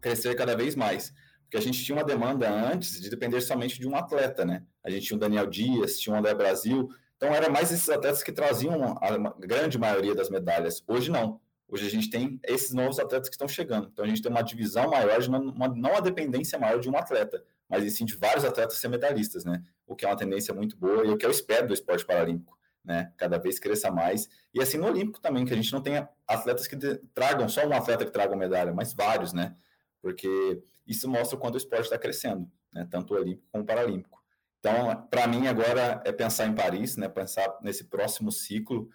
crescer 0.00 0.34
cada 0.36 0.56
vez 0.56 0.76
mais 0.76 1.12
porque 1.54 1.58
a 1.58 1.60
gente 1.60 1.84
tinha 1.84 1.96
uma 1.96 2.04
demanda 2.04 2.50
antes 2.50 3.00
de 3.00 3.08
depender 3.08 3.40
somente 3.40 3.78
de 3.78 3.86
um 3.86 3.94
atleta, 3.94 4.44
né? 4.44 4.64
A 4.82 4.90
gente 4.90 5.06
tinha 5.06 5.16
o 5.16 5.20
Daniel 5.20 5.46
Dias, 5.46 6.00
tinha 6.00 6.12
o 6.12 6.18
André 6.18 6.34
Brasil, 6.34 6.88
então 7.16 7.32
era 7.32 7.48
mais 7.48 7.70
esses 7.70 7.88
atletas 7.88 8.24
que 8.24 8.32
traziam 8.32 8.98
a 9.00 9.16
grande 9.38 9.78
maioria 9.78 10.16
das 10.16 10.28
medalhas. 10.28 10.82
Hoje 10.88 11.12
não. 11.12 11.40
Hoje 11.68 11.86
a 11.86 11.90
gente 11.90 12.10
tem 12.10 12.40
esses 12.42 12.72
novos 12.72 12.98
atletas 12.98 13.28
que 13.28 13.36
estão 13.36 13.46
chegando. 13.46 13.88
Então 13.92 14.04
a 14.04 14.08
gente 14.08 14.20
tem 14.20 14.32
uma 14.32 14.42
divisão 14.42 14.90
maior, 14.90 15.20
de 15.20 15.28
uma, 15.28 15.68
não 15.68 15.96
a 15.96 16.00
dependência 16.00 16.58
maior 16.58 16.80
de 16.80 16.90
um 16.90 16.96
atleta, 16.96 17.40
mas 17.68 17.92
sim 17.96 18.04
de 18.04 18.16
vários 18.16 18.44
atletas 18.44 18.78
ser 18.78 18.88
medalhistas, 18.88 19.44
né? 19.44 19.62
O 19.86 19.94
que 19.94 20.04
é 20.04 20.08
uma 20.08 20.16
tendência 20.16 20.52
muito 20.54 20.76
boa 20.76 21.04
e 21.06 21.10
o 21.10 21.16
que 21.16 21.26
eu 21.26 21.30
espero 21.30 21.66
do 21.66 21.74
esporte 21.74 22.04
paralímpico, 22.04 22.58
né? 22.84 23.12
Cada 23.16 23.38
vez 23.38 23.58
cresça 23.58 23.90
mais. 23.90 24.28
E 24.52 24.60
assim 24.60 24.78
no 24.78 24.86
Olímpico 24.86 25.20
também, 25.20 25.44
que 25.44 25.52
a 25.52 25.56
gente 25.56 25.72
não 25.72 25.80
tenha 25.80 26.08
atletas 26.26 26.66
que 26.66 26.76
tragam, 27.14 27.48
só 27.48 27.66
um 27.66 27.72
atleta 27.72 28.04
que 28.04 28.10
traga 28.10 28.36
medalha, 28.36 28.72
mas 28.72 28.92
vários, 28.92 29.32
né? 29.32 29.54
Porque 30.00 30.62
isso 30.86 31.08
mostra 31.08 31.36
o 31.36 31.40
quanto 31.40 31.54
o 31.54 31.58
esporte 31.58 31.84
está 31.84 31.98
crescendo, 31.98 32.50
né? 32.72 32.86
tanto 32.90 33.14
o 33.14 33.16
olímpico 33.16 33.48
como 33.50 33.64
o 33.64 33.66
paralímpico. 33.66 34.22
Então, 34.58 35.06
para 35.10 35.26
mim 35.26 35.46
agora 35.46 36.02
é 36.04 36.12
pensar 36.12 36.46
em 36.46 36.54
Paris, 36.54 36.96
né? 36.96 37.08
pensar 37.08 37.58
nesse 37.62 37.84
próximo 37.84 38.30
ciclo, 38.30 38.88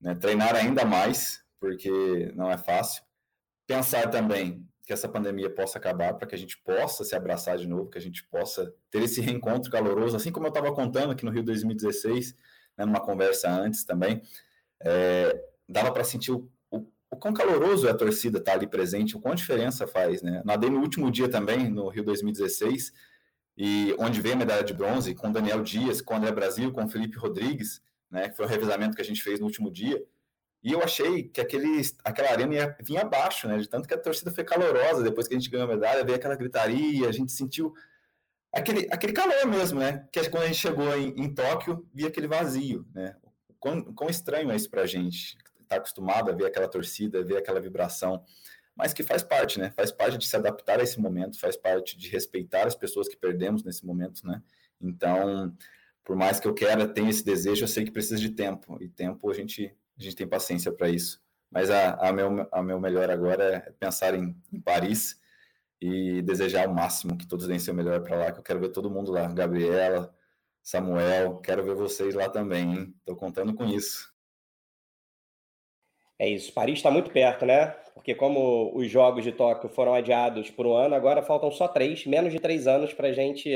né? 0.00 0.14
treinar 0.14 0.54
ainda 0.54 0.84
mais, 0.84 1.44
porque 1.60 2.32
não 2.34 2.50
é 2.50 2.56
fácil. 2.56 3.02
Pensar 3.66 4.10
também 4.10 4.66
que 4.84 4.92
essa 4.92 5.08
pandemia 5.08 5.48
possa 5.48 5.78
acabar, 5.78 6.14
para 6.14 6.26
que 6.28 6.34
a 6.34 6.38
gente 6.38 6.58
possa 6.58 7.04
se 7.04 7.16
abraçar 7.16 7.56
de 7.56 7.66
novo, 7.66 7.88
que 7.88 7.98
a 7.98 8.00
gente 8.00 8.22
possa 8.24 8.72
ter 8.90 9.02
esse 9.02 9.20
reencontro 9.20 9.70
caloroso, 9.70 10.16
assim 10.16 10.30
como 10.30 10.46
eu 10.46 10.50
estava 10.50 10.72
contando 10.72 11.12
aqui 11.12 11.24
no 11.24 11.30
Rio 11.30 11.42
2016, 11.42 12.36
né, 12.76 12.84
numa 12.84 13.00
conversa 13.00 13.50
antes 13.50 13.84
também, 13.84 14.20
é, 14.80 15.42
dava 15.66 15.90
para 15.90 16.04
sentir 16.04 16.32
o 16.32 16.48
o 17.14 17.16
quão 17.16 17.32
caloroso 17.32 17.86
é 17.86 17.90
a 17.90 17.94
torcida 17.94 18.38
estar 18.38 18.52
tá 18.52 18.58
ali 18.58 18.66
presente, 18.66 19.16
o 19.16 19.20
quão 19.20 19.34
diferença 19.34 19.86
faz, 19.86 20.20
né? 20.20 20.42
Nadei 20.44 20.68
no 20.68 20.80
último 20.80 21.10
dia 21.10 21.28
também, 21.28 21.70
no 21.70 21.88
Rio 21.88 22.02
2016, 22.04 22.92
e 23.56 23.94
onde 23.98 24.20
veio 24.20 24.34
a 24.34 24.38
medalha 24.38 24.64
de 24.64 24.74
bronze, 24.74 25.14
com 25.14 25.30
Daniel 25.30 25.62
Dias, 25.62 26.00
com 26.00 26.16
André 26.16 26.32
Brasil, 26.32 26.72
com 26.72 26.88
Felipe 26.88 27.16
Rodrigues, 27.16 27.80
né? 28.10 28.28
Que 28.28 28.36
foi 28.36 28.44
o 28.46 28.48
revezamento 28.48 28.96
que 28.96 29.02
a 29.02 29.04
gente 29.04 29.22
fez 29.22 29.38
no 29.38 29.46
último 29.46 29.70
dia. 29.70 30.04
E 30.64 30.72
eu 30.72 30.82
achei 30.82 31.24
que 31.24 31.40
aquele, 31.40 31.82
aquela 32.02 32.30
arena 32.30 32.54
ia 32.54 32.76
vir 32.80 32.96
abaixo, 32.96 33.46
né? 33.46 33.58
De 33.58 33.68
tanto 33.68 33.86
que 33.86 33.94
a 33.94 33.98
torcida 33.98 34.30
foi 34.30 34.42
calorosa 34.42 35.02
depois 35.02 35.28
que 35.28 35.34
a 35.34 35.38
gente 35.38 35.50
ganhou 35.50 35.70
a 35.70 35.74
medalha, 35.74 36.04
veio 36.04 36.16
aquela 36.16 36.34
gritaria, 36.34 37.06
a 37.06 37.12
gente 37.12 37.30
sentiu 37.30 37.74
aquele, 38.52 38.88
aquele 38.90 39.12
calor 39.12 39.46
mesmo, 39.46 39.78
né? 39.78 40.08
Que 40.10 40.28
quando 40.30 40.44
a 40.44 40.46
gente 40.46 40.58
chegou 40.58 40.96
em, 40.96 41.08
em 41.16 41.32
Tóquio, 41.32 41.86
via 41.92 42.08
aquele 42.08 42.26
vazio, 42.26 42.86
né? 42.94 43.14
Quão, 43.60 43.84
quão 43.94 44.10
estranho 44.10 44.50
é 44.50 44.56
isso 44.56 44.70
pra 44.70 44.86
gente 44.86 45.36
está 45.64 45.76
acostumado 45.76 46.30
a 46.30 46.34
ver 46.34 46.46
aquela 46.46 46.68
torcida, 46.68 47.24
ver 47.24 47.38
aquela 47.38 47.60
vibração, 47.60 48.24
mas 48.76 48.92
que 48.92 49.02
faz 49.02 49.22
parte, 49.22 49.58
né? 49.58 49.72
Faz 49.76 49.92
parte 49.92 50.18
de 50.18 50.26
se 50.26 50.36
adaptar 50.36 50.80
a 50.80 50.82
esse 50.82 51.00
momento, 51.00 51.38
faz 51.38 51.56
parte 51.56 51.96
de 51.96 52.08
respeitar 52.08 52.66
as 52.66 52.74
pessoas 52.74 53.08
que 53.08 53.16
perdemos 53.16 53.64
nesse 53.64 53.84
momento, 53.84 54.26
né? 54.26 54.42
Então, 54.80 55.54
por 56.04 56.16
mais 56.16 56.40
que 56.40 56.46
eu 56.46 56.54
queira, 56.54 56.86
tenha 56.86 57.10
esse 57.10 57.24
desejo, 57.24 57.64
eu 57.64 57.68
sei 57.68 57.84
que 57.84 57.90
precisa 57.90 58.18
de 58.18 58.30
tempo, 58.30 58.78
e 58.80 58.88
tempo 58.88 59.30
a 59.30 59.34
gente, 59.34 59.74
a 59.98 60.02
gente 60.02 60.16
tem 60.16 60.26
paciência 60.26 60.72
para 60.72 60.88
isso. 60.88 61.22
Mas 61.50 61.70
a, 61.70 61.94
a, 61.94 62.12
meu, 62.12 62.48
a 62.50 62.62
meu 62.62 62.80
melhor 62.80 63.10
agora 63.10 63.44
é 63.66 63.70
pensar 63.78 64.14
em, 64.14 64.36
em 64.52 64.60
Paris 64.60 65.20
e 65.80 66.22
desejar 66.22 66.68
o 66.68 66.74
máximo 66.74 67.16
que 67.16 67.26
todos 67.26 67.46
deem 67.46 67.58
seu 67.58 67.74
melhor 67.74 68.02
para 68.02 68.16
lá, 68.16 68.32
que 68.32 68.38
eu 68.38 68.42
quero 68.42 68.60
ver 68.60 68.70
todo 68.70 68.90
mundo 68.90 69.12
lá, 69.12 69.26
Gabriela, 69.28 70.14
Samuel, 70.62 71.40
quero 71.40 71.62
ver 71.62 71.74
vocês 71.74 72.14
lá 72.14 72.28
também, 72.28 72.74
hein? 72.74 72.94
Tô 73.04 73.14
contando 73.14 73.54
com 73.54 73.66
isso. 73.66 74.12
É 76.18 76.28
isso. 76.28 76.52
Paris 76.52 76.78
está 76.78 76.90
muito 76.90 77.10
perto, 77.10 77.44
né? 77.44 77.66
Porque 77.92 78.14
como 78.14 78.74
os 78.74 78.90
Jogos 78.90 79.22
de 79.22 79.30
Tóquio 79.30 79.68
foram 79.68 79.94
adiados 79.94 80.50
por 80.50 80.66
um 80.66 80.74
ano, 80.74 80.94
agora 80.94 81.22
faltam 81.22 81.50
só 81.50 81.68
três, 81.68 82.06
menos 82.06 82.32
de 82.32 82.40
três 82.40 82.66
anos 82.66 82.94
para 82.94 83.08
a 83.08 83.12
gente 83.12 83.50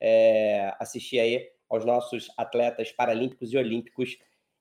é, 0.00 0.72
assistir 0.78 1.18
aí 1.18 1.50
aos 1.68 1.84
nossos 1.84 2.28
atletas 2.36 2.92
paralímpicos 2.92 3.52
e 3.52 3.56
olímpicos 3.56 4.16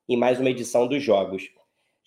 em 0.07 0.17
mais 0.17 0.39
uma 0.39 0.49
edição 0.49 0.87
dos 0.87 1.01
Jogos. 1.01 1.49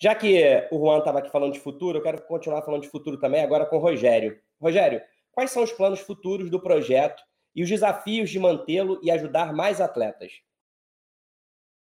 Já 0.01 0.15
que 0.15 0.67
o 0.71 0.79
Juan 0.79 0.99
estava 0.99 1.19
aqui 1.19 1.29
falando 1.29 1.53
de 1.53 1.59
futuro, 1.59 1.97
eu 1.97 2.01
quero 2.01 2.21
continuar 2.21 2.61
falando 2.61 2.83
de 2.83 2.89
futuro 2.89 3.17
também 3.17 3.43
agora 3.43 3.65
com 3.65 3.75
o 3.75 3.79
Rogério. 3.79 4.39
Rogério, 4.61 5.01
quais 5.31 5.51
são 5.51 5.63
os 5.63 5.71
planos 5.73 5.99
futuros 5.99 6.49
do 6.49 6.61
projeto 6.61 7.21
e 7.53 7.61
os 7.61 7.69
desafios 7.69 8.29
de 8.29 8.39
mantê-lo 8.39 8.99
e 9.03 9.11
ajudar 9.11 9.53
mais 9.53 9.81
atletas? 9.81 10.31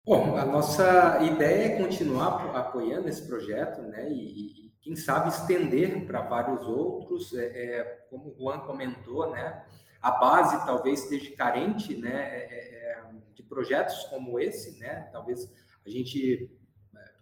Bom, 0.06 0.36
a 0.36 0.46
nossa 0.46 1.22
ideia 1.24 1.76
é 1.76 1.78
continuar 1.78 2.54
apoiando 2.54 3.08
esse 3.08 3.26
projeto, 3.26 3.82
né? 3.84 4.12
E, 4.12 4.66
e 4.68 4.74
quem 4.82 4.98
sabe 4.98 5.30
estender 5.30 6.06
para 6.06 6.22
vários 6.22 6.68
outros. 6.68 7.34
É, 7.34 7.46
é, 7.46 7.84
como 8.10 8.32
o 8.32 8.36
Juan 8.38 8.60
comentou, 8.60 9.32
né? 9.32 9.64
A 10.02 10.12
base 10.12 10.66
talvez 10.66 11.04
esteja 11.04 11.34
carente, 11.38 11.96
né? 11.96 12.12
É, 12.12 12.48
é, 12.52 12.90
é 12.90 13.04
de 13.34 13.44
projetos 13.44 14.04
como 14.10 14.38
esse, 14.38 14.78
né? 14.78 15.08
Talvez 15.14 15.50
a 15.86 15.90
gente, 15.90 16.50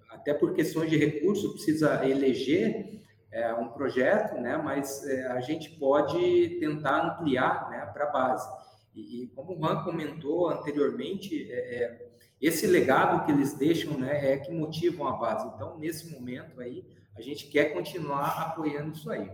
até 0.09 0.33
por 0.33 0.53
questões 0.53 0.89
de 0.89 0.97
recurso, 0.97 1.53
precisa 1.53 2.05
eleger 2.07 3.01
é, 3.31 3.53
um 3.53 3.69
projeto, 3.69 4.39
né? 4.39 4.57
Mas 4.57 5.03
a 5.31 5.39
gente 5.41 5.69
pode 5.71 6.57
tentar 6.59 7.13
ampliar, 7.13 7.69
né? 7.69 7.85
Para 7.93 8.05
a 8.05 8.11
base. 8.11 8.47
E, 8.93 9.23
e, 9.23 9.27
como 9.27 9.53
o 9.53 9.59
Juan 9.59 9.83
comentou 9.83 10.49
anteriormente, 10.49 11.49
é, 11.51 12.09
esse 12.41 12.65
legado 12.65 13.25
que 13.25 13.31
eles 13.31 13.53
deixam 13.53 13.97
né, 13.97 14.33
é 14.33 14.37
que 14.37 14.51
motivam 14.51 15.07
a 15.07 15.13
base. 15.13 15.47
Então, 15.55 15.77
nesse 15.77 16.11
momento 16.11 16.59
aí, 16.59 16.83
a 17.15 17.21
gente 17.21 17.47
quer 17.47 17.73
continuar 17.73 18.41
apoiando 18.41 18.93
isso 18.93 19.09
aí. 19.11 19.29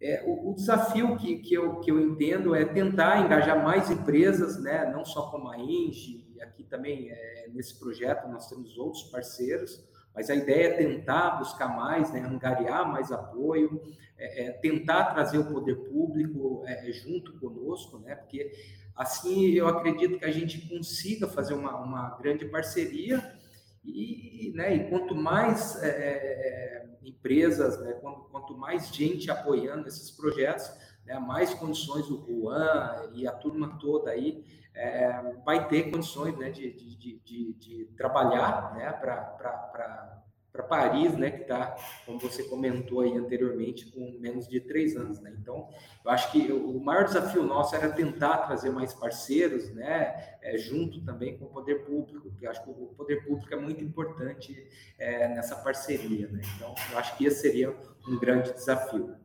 É, 0.00 0.22
o, 0.26 0.50
o, 0.50 0.54
desafio 0.54 1.16
que, 1.16 1.38
que, 1.38 1.54
eu, 1.54 1.80
que 1.80 1.90
eu 1.90 2.00
entendo 2.00 2.54
é 2.54 2.64
tentar 2.64 3.20
engajar 3.20 3.62
mais 3.62 3.90
empresas, 3.90 4.62
né, 4.62 4.90
não 4.92 5.04
só 5.04 5.30
como 5.30 5.48
a 5.48 5.58
Engie, 5.58 6.24
aqui 6.44 6.62
também 6.64 7.10
é, 7.10 7.48
nesse 7.52 7.78
projeto 7.78 8.28
nós 8.28 8.48
temos 8.48 8.76
outros 8.78 9.04
parceiros, 9.04 9.84
mas 10.14 10.30
a 10.30 10.34
ideia 10.34 10.68
é 10.68 10.76
tentar 10.76 11.38
buscar 11.38 11.68
mais, 11.68 12.12
né, 12.12 12.20
angariar 12.20 12.90
mais 12.90 13.10
apoio, 13.10 13.82
é, 14.16 14.46
é 14.46 14.52
tentar 14.52 15.06
trazer 15.06 15.38
o 15.38 15.52
poder 15.52 15.74
público 15.88 16.62
é, 16.66 16.92
junto 16.92 17.38
conosco, 17.38 17.98
né, 17.98 18.14
porque 18.14 18.52
Assim, 18.96 19.46
eu 19.50 19.66
acredito 19.66 20.18
que 20.18 20.24
a 20.24 20.30
gente 20.30 20.68
consiga 20.68 21.26
fazer 21.26 21.54
uma, 21.54 21.76
uma 21.80 22.10
grande 22.10 22.44
parceria 22.44 23.36
e, 23.84 24.52
né, 24.54 24.74
e 24.74 24.88
quanto 24.88 25.16
mais 25.16 25.82
é, 25.82 25.88
é, 25.88 25.92
é, 25.92 26.86
empresas, 27.02 27.80
né, 27.80 27.92
quanto, 27.94 28.20
quanto, 28.30 28.56
mais 28.56 28.94
gente 28.94 29.30
apoiando 29.30 29.88
esses 29.88 30.12
projetos, 30.12 30.70
né, 31.04 31.18
mais 31.18 31.52
condições 31.54 32.08
o 32.08 32.24
Juan 32.24 33.10
e 33.14 33.26
a 33.26 33.32
turma 33.32 33.76
toda 33.80 34.10
aí 34.10 34.44
é, 34.74 35.34
vai 35.44 35.68
ter 35.68 35.90
condições 35.90 36.36
né, 36.36 36.50
de, 36.50 36.72
de, 36.72 37.18
de, 37.18 37.52
de, 37.54 37.84
trabalhar 37.96 38.74
né, 38.74 38.90
para 38.92 40.62
Paris, 40.68 41.16
né, 41.16 41.30
que 41.30 41.42
está, 41.42 41.76
como 42.04 42.18
você 42.18 42.42
comentou 42.44 43.00
aí 43.00 43.16
anteriormente, 43.16 43.86
com 43.92 44.18
menos 44.18 44.48
de 44.48 44.60
três 44.60 44.96
anos, 44.96 45.20
né? 45.20 45.32
Então, 45.40 45.68
eu 46.04 46.10
acho 46.10 46.32
que 46.32 46.50
o 46.50 46.80
maior 46.80 47.04
desafio 47.04 47.44
nosso 47.44 47.76
era 47.76 47.90
tentar 47.90 48.38
trazer 48.38 48.70
mais 48.70 48.92
parceiros, 48.92 49.70
né, 49.74 50.36
é, 50.42 50.56
junto 50.58 51.04
também 51.04 51.36
com 51.38 51.44
o 51.44 51.48
poder 51.48 51.84
público, 51.84 52.30
que 52.38 52.46
acho 52.46 52.62
que 52.64 52.70
o 52.70 52.94
poder 52.96 53.24
público 53.24 53.52
é 53.52 53.56
muito 53.56 53.82
importante 53.82 54.68
é, 54.98 55.28
nessa 55.28 55.56
parceria, 55.56 56.28
né? 56.28 56.40
Então, 56.56 56.74
eu 56.90 56.98
acho 56.98 57.16
que 57.16 57.26
esse 57.26 57.42
seria 57.42 57.76
um 58.08 58.18
grande 58.18 58.52
desafio. 58.52 59.23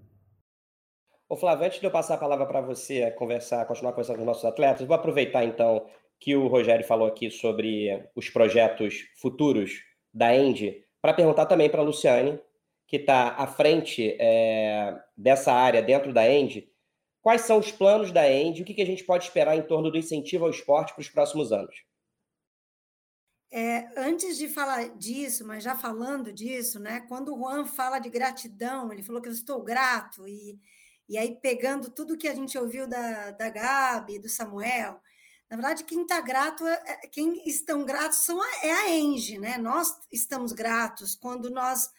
Ô 1.29 1.37
Flávio, 1.37 1.67
antes 1.67 1.79
de 1.79 1.85
eu 1.85 1.91
passar 1.91 2.15
a 2.15 2.17
palavra 2.17 2.47
para 2.47 2.59
você 2.59 3.11
conversar, 3.11 3.63
continuar 3.67 3.91
conversando 3.91 4.15
com 4.15 4.23
os 4.23 4.27
nossos 4.27 4.45
atletas, 4.45 4.87
vou 4.87 4.95
aproveitar 4.95 5.45
então 5.45 5.85
que 6.19 6.35
o 6.35 6.47
Rogério 6.47 6.83
falou 6.83 7.07
aqui 7.07 7.29
sobre 7.29 8.03
os 8.15 8.31
projetos 8.31 9.07
futuros 9.15 9.83
da 10.11 10.35
Endy 10.35 10.83
para 10.99 11.13
perguntar 11.13 11.45
também 11.45 11.69
para 11.69 11.81
a 11.81 11.83
Luciane, 11.83 12.39
que 12.87 12.97
está 12.97 13.35
à 13.35 13.45
frente 13.45 14.17
é, 14.19 14.99
dessa 15.15 15.53
área 15.53 15.83
dentro 15.83 16.11
da 16.11 16.27
End, 16.27 16.67
quais 17.21 17.41
são 17.41 17.59
os 17.59 17.71
planos 17.71 18.11
da 18.11 18.27
End, 18.27 18.63
o 18.63 18.65
que, 18.65 18.73
que 18.73 18.81
a 18.81 18.85
gente 18.85 19.03
pode 19.03 19.25
esperar 19.25 19.55
em 19.55 19.61
torno 19.61 19.91
do 19.91 19.99
incentivo 19.99 20.45
ao 20.45 20.51
esporte 20.51 20.93
para 20.95 21.01
os 21.01 21.09
próximos 21.09 21.51
anos? 21.51 21.75
É, 23.51 23.87
antes 23.95 24.35
de 24.35 24.47
falar 24.47 24.89
disso, 24.97 25.45
mas 25.45 25.63
já 25.63 25.75
falando 25.75 26.33
disso, 26.33 26.79
né? 26.79 27.01
Quando 27.01 27.35
o 27.35 27.37
Juan 27.37 27.65
fala 27.65 27.99
de 27.99 28.09
gratidão, 28.09 28.91
ele 28.91 29.03
falou 29.03 29.21
que 29.21 29.29
eu 29.29 29.33
estou 29.33 29.63
grato, 29.63 30.27
e, 30.27 30.59
e 31.09 31.17
aí 31.17 31.35
pegando 31.41 31.89
tudo 31.89 32.17
que 32.17 32.27
a 32.27 32.35
gente 32.35 32.57
ouviu 32.57 32.87
da, 32.87 33.31
da 33.31 33.49
Gabi, 33.49 34.19
do 34.19 34.29
Samuel, 34.29 35.01
na 35.49 35.57
verdade, 35.57 35.83
quem 35.83 36.03
está 36.03 36.21
grato, 36.21 36.65
é, 36.67 36.83
é, 36.85 37.07
quem 37.07 37.41
estão 37.49 37.83
gratos 37.83 38.19
são 38.19 38.39
a, 38.39 38.47
é 38.63 38.71
a 38.71 38.89
Enge, 38.91 39.39
né? 39.39 39.57
Nós 39.57 39.97
estamos 40.11 40.53
gratos 40.53 41.15
quando 41.15 41.49
nós 41.49 41.89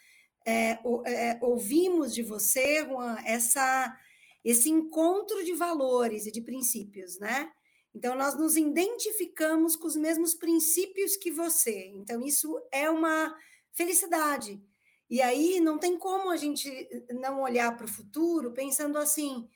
é, 0.47 0.79
é, 1.05 1.39
ouvimos 1.43 2.15
de 2.15 2.23
você, 2.23 2.85
Juan, 2.85 3.17
essa, 3.27 3.99
esse 4.45 4.71
encontro 4.71 5.45
de 5.45 5.53
valores 5.55 6.27
e 6.27 6.31
de 6.31 6.41
princípios, 6.41 7.19
né? 7.19 7.51
Então, 7.93 8.15
nós 8.15 8.39
nos 8.39 8.57
identificamos 8.57 9.75
com 9.75 9.89
os 9.89 9.97
mesmos 9.97 10.33
princípios 10.33 11.17
que 11.17 11.33
você. 11.33 11.87
Então, 11.97 12.23
isso 12.23 12.57
é 12.71 12.89
uma 12.89 13.37
felicidade. 13.73 14.63
E 15.11 15.21
aí, 15.21 15.61
não 15.61 15.79
tem 15.79 15.99
como 15.99 16.31
a 16.31 16.37
gente 16.37 16.71
não 17.11 17.43
olhar 17.43 17.77
para 17.77 17.85
o 17.85 17.89
futuro 17.89 18.53
pensando 18.53 18.97
assim 18.97 19.51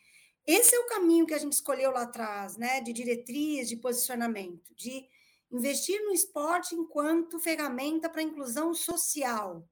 esse 0.46 0.74
é 0.74 0.78
o 0.78 0.86
caminho 0.86 1.26
que 1.26 1.32
a 1.32 1.38
gente 1.38 1.54
escolheu 1.54 1.90
lá 1.90 2.02
atrás, 2.02 2.56
né? 2.56 2.80
De 2.80 2.92
diretriz, 2.92 3.68
de 3.68 3.76
posicionamento, 3.76 4.74
de 4.74 5.06
investir 5.50 6.00
no 6.04 6.12
esporte 6.12 6.74
enquanto 6.74 7.38
ferramenta 7.38 8.10
para 8.10 8.22
inclusão 8.22 8.74
social. 8.74 9.56
Ou 9.56 9.64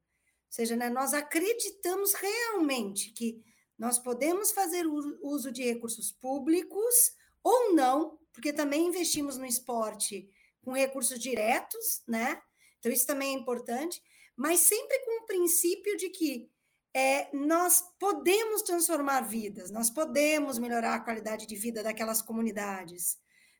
seja, 0.48 0.76
né, 0.76 0.88
nós 0.88 1.12
acreditamos 1.12 2.14
realmente 2.14 3.10
que 3.12 3.42
nós 3.78 3.98
podemos 3.98 4.52
fazer 4.52 4.86
uso 4.86 5.50
de 5.50 5.64
recursos 5.64 6.12
públicos 6.12 7.12
ou 7.42 7.74
não, 7.74 8.18
porque 8.32 8.52
também 8.52 8.86
investimos 8.86 9.36
no 9.36 9.46
esporte 9.46 10.28
com 10.62 10.72
recursos 10.72 11.18
diretos, 11.18 12.02
né? 12.06 12.40
Então, 12.78 12.92
isso 12.92 13.06
também 13.06 13.34
é 13.34 13.38
importante, 13.38 14.00
mas 14.36 14.60
sempre 14.60 14.98
com 15.00 15.22
o 15.22 15.26
princípio 15.26 15.96
de 15.96 16.08
que 16.08 16.50
é, 16.94 17.28
nós 17.34 17.82
podemos 17.98 18.62
transformar 18.62 19.22
vidas, 19.22 19.70
nós 19.70 19.90
podemos 19.90 20.58
melhorar 20.58 20.94
a 20.94 21.00
qualidade 21.00 21.46
de 21.46 21.56
vida 21.56 21.82
daquelas 21.82 22.20
comunidades. 22.20 23.18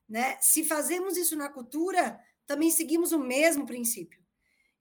Né? 0.09 0.37
Se 0.41 0.65
fazemos 0.65 1.17
isso 1.17 1.37
na 1.37 1.49
cultura, 1.49 2.21
também 2.47 2.71
seguimos 2.71 3.13
o 3.13 3.19
mesmo 3.19 3.67
princípio. 3.67 4.21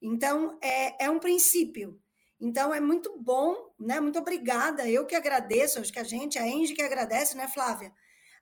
Então, 0.01 0.57
é, 0.61 1.05
é 1.05 1.09
um 1.09 1.19
princípio. 1.19 2.01
Então, 2.39 2.73
é 2.73 2.79
muito 2.79 3.15
bom, 3.19 3.71
né? 3.79 3.99
Muito 3.99 4.17
obrigada. 4.17 4.89
Eu 4.89 5.05
que 5.05 5.15
agradeço, 5.15 5.79
acho 5.79 5.93
que 5.93 5.99
a 5.99 6.03
gente, 6.03 6.39
a 6.39 6.47
Enge 6.47 6.73
que 6.73 6.81
agradece, 6.81 7.37
né, 7.37 7.47
Flávia? 7.47 7.93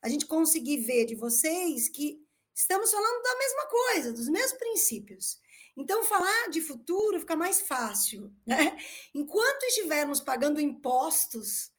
A 0.01 0.07
gente 0.07 0.25
conseguir 0.25 0.77
ver 0.77 1.05
de 1.05 1.15
vocês 1.15 1.89
que 1.89 2.25
estamos 2.55 2.89
falando 2.89 3.21
da 3.21 3.37
mesma 3.37 3.65
coisa, 3.67 4.13
dos 4.13 4.29
mesmos 4.29 4.57
princípios. 4.57 5.37
Então, 5.79 6.03
falar 6.03 6.49
de 6.49 6.59
futuro 6.59 7.21
fica 7.21 7.37
mais 7.37 7.61
fácil. 7.61 8.33
Né? 8.45 8.77
Enquanto 9.15 9.63
estivermos 9.63 10.19
pagando 10.19 10.59
impostos, 10.59 11.71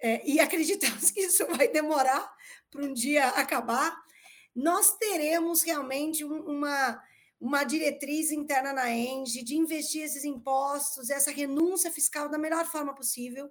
é, 0.00 0.28
e 0.28 0.40
acreditamos 0.40 1.12
que 1.12 1.20
isso 1.20 1.46
vai 1.46 1.68
demorar 1.68 2.34
para 2.68 2.84
um 2.84 2.92
dia 2.92 3.28
acabar, 3.28 3.96
nós 4.52 4.96
teremos 4.96 5.62
realmente 5.62 6.24
uma, 6.24 7.00
uma 7.40 7.62
diretriz 7.62 8.32
interna 8.32 8.72
na 8.72 8.90
ENGE 8.90 9.44
de 9.44 9.56
investir 9.56 10.02
esses 10.02 10.24
impostos, 10.24 11.08
essa 11.08 11.30
renúncia 11.30 11.92
fiscal 11.92 12.28
da 12.28 12.38
melhor 12.38 12.66
forma 12.66 12.92
possível. 12.92 13.48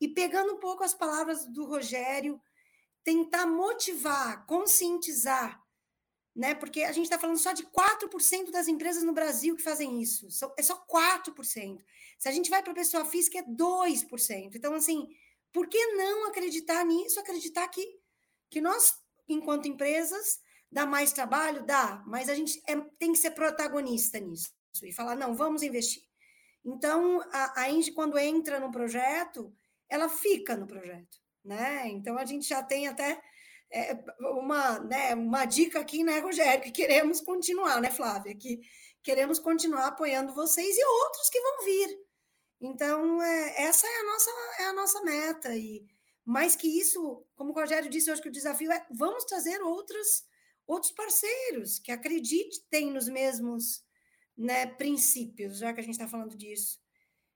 E 0.00 0.08
pegando 0.08 0.54
um 0.54 0.58
pouco 0.58 0.82
as 0.82 0.94
palavras 0.94 1.46
do 1.46 1.64
Rogério, 1.64 2.40
tentar 3.04 3.46
motivar, 3.46 4.44
conscientizar 4.46 5.61
né? 6.34 6.54
Porque 6.54 6.82
a 6.82 6.92
gente 6.92 7.04
está 7.04 7.18
falando 7.18 7.38
só 7.38 7.52
de 7.52 7.64
4% 7.64 8.50
das 8.50 8.68
empresas 8.68 9.02
no 9.02 9.12
Brasil 9.12 9.54
que 9.54 9.62
fazem 9.62 10.00
isso. 10.00 10.26
É 10.56 10.62
só 10.62 10.84
4%. 10.86 11.78
Se 12.18 12.28
a 12.28 12.32
gente 12.32 12.50
vai 12.50 12.62
para 12.62 12.72
a 12.72 12.76
pessoa 12.76 13.04
física, 13.04 13.38
é 13.38 13.42
2%. 13.42 14.54
Então, 14.54 14.74
assim, 14.74 15.08
por 15.52 15.68
que 15.68 15.86
não 15.94 16.28
acreditar 16.28 16.84
nisso? 16.84 17.20
Acreditar 17.20 17.68
que, 17.68 17.86
que 18.48 18.60
nós, 18.60 18.98
enquanto 19.28 19.68
empresas, 19.68 20.40
dá 20.70 20.86
mais 20.86 21.12
trabalho? 21.12 21.64
Dá, 21.66 22.02
mas 22.06 22.28
a 22.28 22.34
gente 22.34 22.62
é, 22.66 22.76
tem 22.98 23.12
que 23.12 23.18
ser 23.18 23.32
protagonista 23.32 24.18
nisso 24.18 24.50
e 24.82 24.92
falar, 24.92 25.14
não, 25.14 25.34
vamos 25.34 25.62
investir. 25.62 26.02
Então, 26.64 27.20
a, 27.32 27.62
a 27.62 27.70
Inge, 27.70 27.92
quando 27.92 28.18
entra 28.18 28.58
no 28.58 28.70
projeto, 28.70 29.54
ela 29.88 30.08
fica 30.08 30.56
no 30.56 30.66
projeto, 30.66 31.18
né? 31.44 31.88
Então, 31.88 32.16
a 32.16 32.24
gente 32.24 32.48
já 32.48 32.62
tem 32.62 32.88
até 32.88 33.20
é, 33.72 34.04
uma, 34.20 34.78
né, 34.80 35.14
uma 35.14 35.46
dica 35.46 35.80
aqui, 35.80 36.04
né, 36.04 36.18
Rogério, 36.18 36.62
que 36.62 36.70
queremos 36.70 37.20
continuar, 37.20 37.80
né, 37.80 37.90
Flávia? 37.90 38.34
Que 38.34 38.60
queremos 39.02 39.38
continuar 39.38 39.86
apoiando 39.86 40.34
vocês 40.34 40.76
e 40.76 40.84
outros 40.84 41.30
que 41.30 41.40
vão 41.40 41.64
vir. 41.64 41.98
Então, 42.60 43.22
é, 43.22 43.62
essa 43.62 43.86
é 43.86 44.00
a, 44.00 44.04
nossa, 44.04 44.30
é 44.58 44.64
a 44.64 44.72
nossa 44.74 45.02
meta. 45.02 45.56
E 45.56 45.86
mais 46.24 46.54
que 46.54 46.68
isso, 46.68 47.24
como 47.34 47.50
o 47.50 47.54
Rogério 47.54 47.90
disse, 47.90 48.10
acho 48.10 48.22
que 48.22 48.28
o 48.28 48.32
desafio 48.32 48.70
é 48.70 48.86
vamos 48.90 49.24
trazer 49.24 49.60
outros, 49.62 50.24
outros 50.66 50.92
parceiros 50.92 51.78
que 51.78 51.90
acreditem 51.90 52.92
nos 52.92 53.08
mesmos 53.08 53.82
né, 54.36 54.66
princípios, 54.66 55.58
já 55.58 55.72
que 55.72 55.80
a 55.80 55.82
gente 55.82 55.94
está 55.94 56.06
falando 56.06 56.36
disso. 56.36 56.78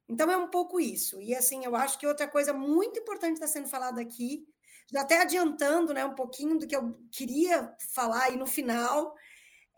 Então, 0.09 0.31
é 0.31 0.37
um 0.37 0.49
pouco 0.49 0.79
isso. 0.79 1.21
E, 1.21 1.35
assim, 1.35 1.65
eu 1.65 1.75
acho 1.75 1.99
que 1.99 2.07
outra 2.07 2.29
coisa 2.29 2.53
muito 2.53 3.01
importante 3.01 3.35
está 3.35 3.47
sendo 3.49 3.69
falada 3.69 4.01
aqui 4.01 4.47
já 4.91 5.03
até 5.03 5.21
adiantando 5.21 5.93
né, 5.93 6.05
um 6.05 6.15
pouquinho 6.15 6.59
do 6.59 6.67
que 6.67 6.77
eu 6.77 6.99
queria 7.11 7.75
falar 7.93 8.25
aí 8.25 8.37
no 8.37 8.47
final, 8.47 9.15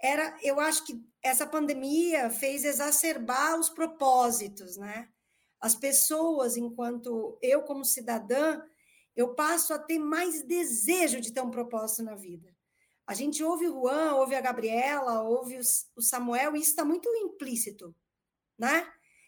era, 0.03 0.37
eu 0.43 0.61
acho 0.61 0.85
que 0.85 1.03
essa 1.23 1.47
pandemia 1.47 2.31
fez 2.31 2.65
exacerbar 2.65 3.59
os 3.59 3.69
propósitos, 3.69 4.77
né? 4.77 5.09
As 5.61 5.75
pessoas, 5.75 6.57
enquanto 6.57 7.37
eu 7.43 7.63
como 7.63 7.85
cidadã, 7.85 8.63
eu 9.17 9.35
passo 9.35 9.75
a 9.75 9.79
ter 9.79 9.99
mais 9.99 10.45
desejo 10.45 11.21
de 11.21 11.33
ter 11.33 11.41
um 11.41 11.51
propósito 11.51 12.05
na 12.05 12.15
vida. 12.15 12.55
A 13.05 13.15
gente 13.15 13.43
ouve 13.43 13.67
o 13.67 13.73
Juan, 13.73 14.15
ouve 14.15 14.37
a 14.37 14.41
Gabriela, 14.41 15.23
ouve 15.23 15.59
o 15.97 16.03
Samuel, 16.03 16.55
e 16.55 16.61
isso 16.61 16.71
está 16.71 16.85
muito 16.85 17.09
implícito, 17.17 17.93
né? 18.57 18.87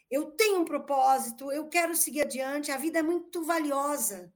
Eu 0.08 0.32
tenho 0.32 0.60
um 0.60 0.64
propósito, 0.64 1.50
eu 1.50 1.68
quero 1.68 1.96
seguir 1.96 2.22
adiante, 2.22 2.70
a 2.70 2.76
vida 2.76 2.98
é 2.98 3.02
muito 3.02 3.42
valiosa. 3.42 4.32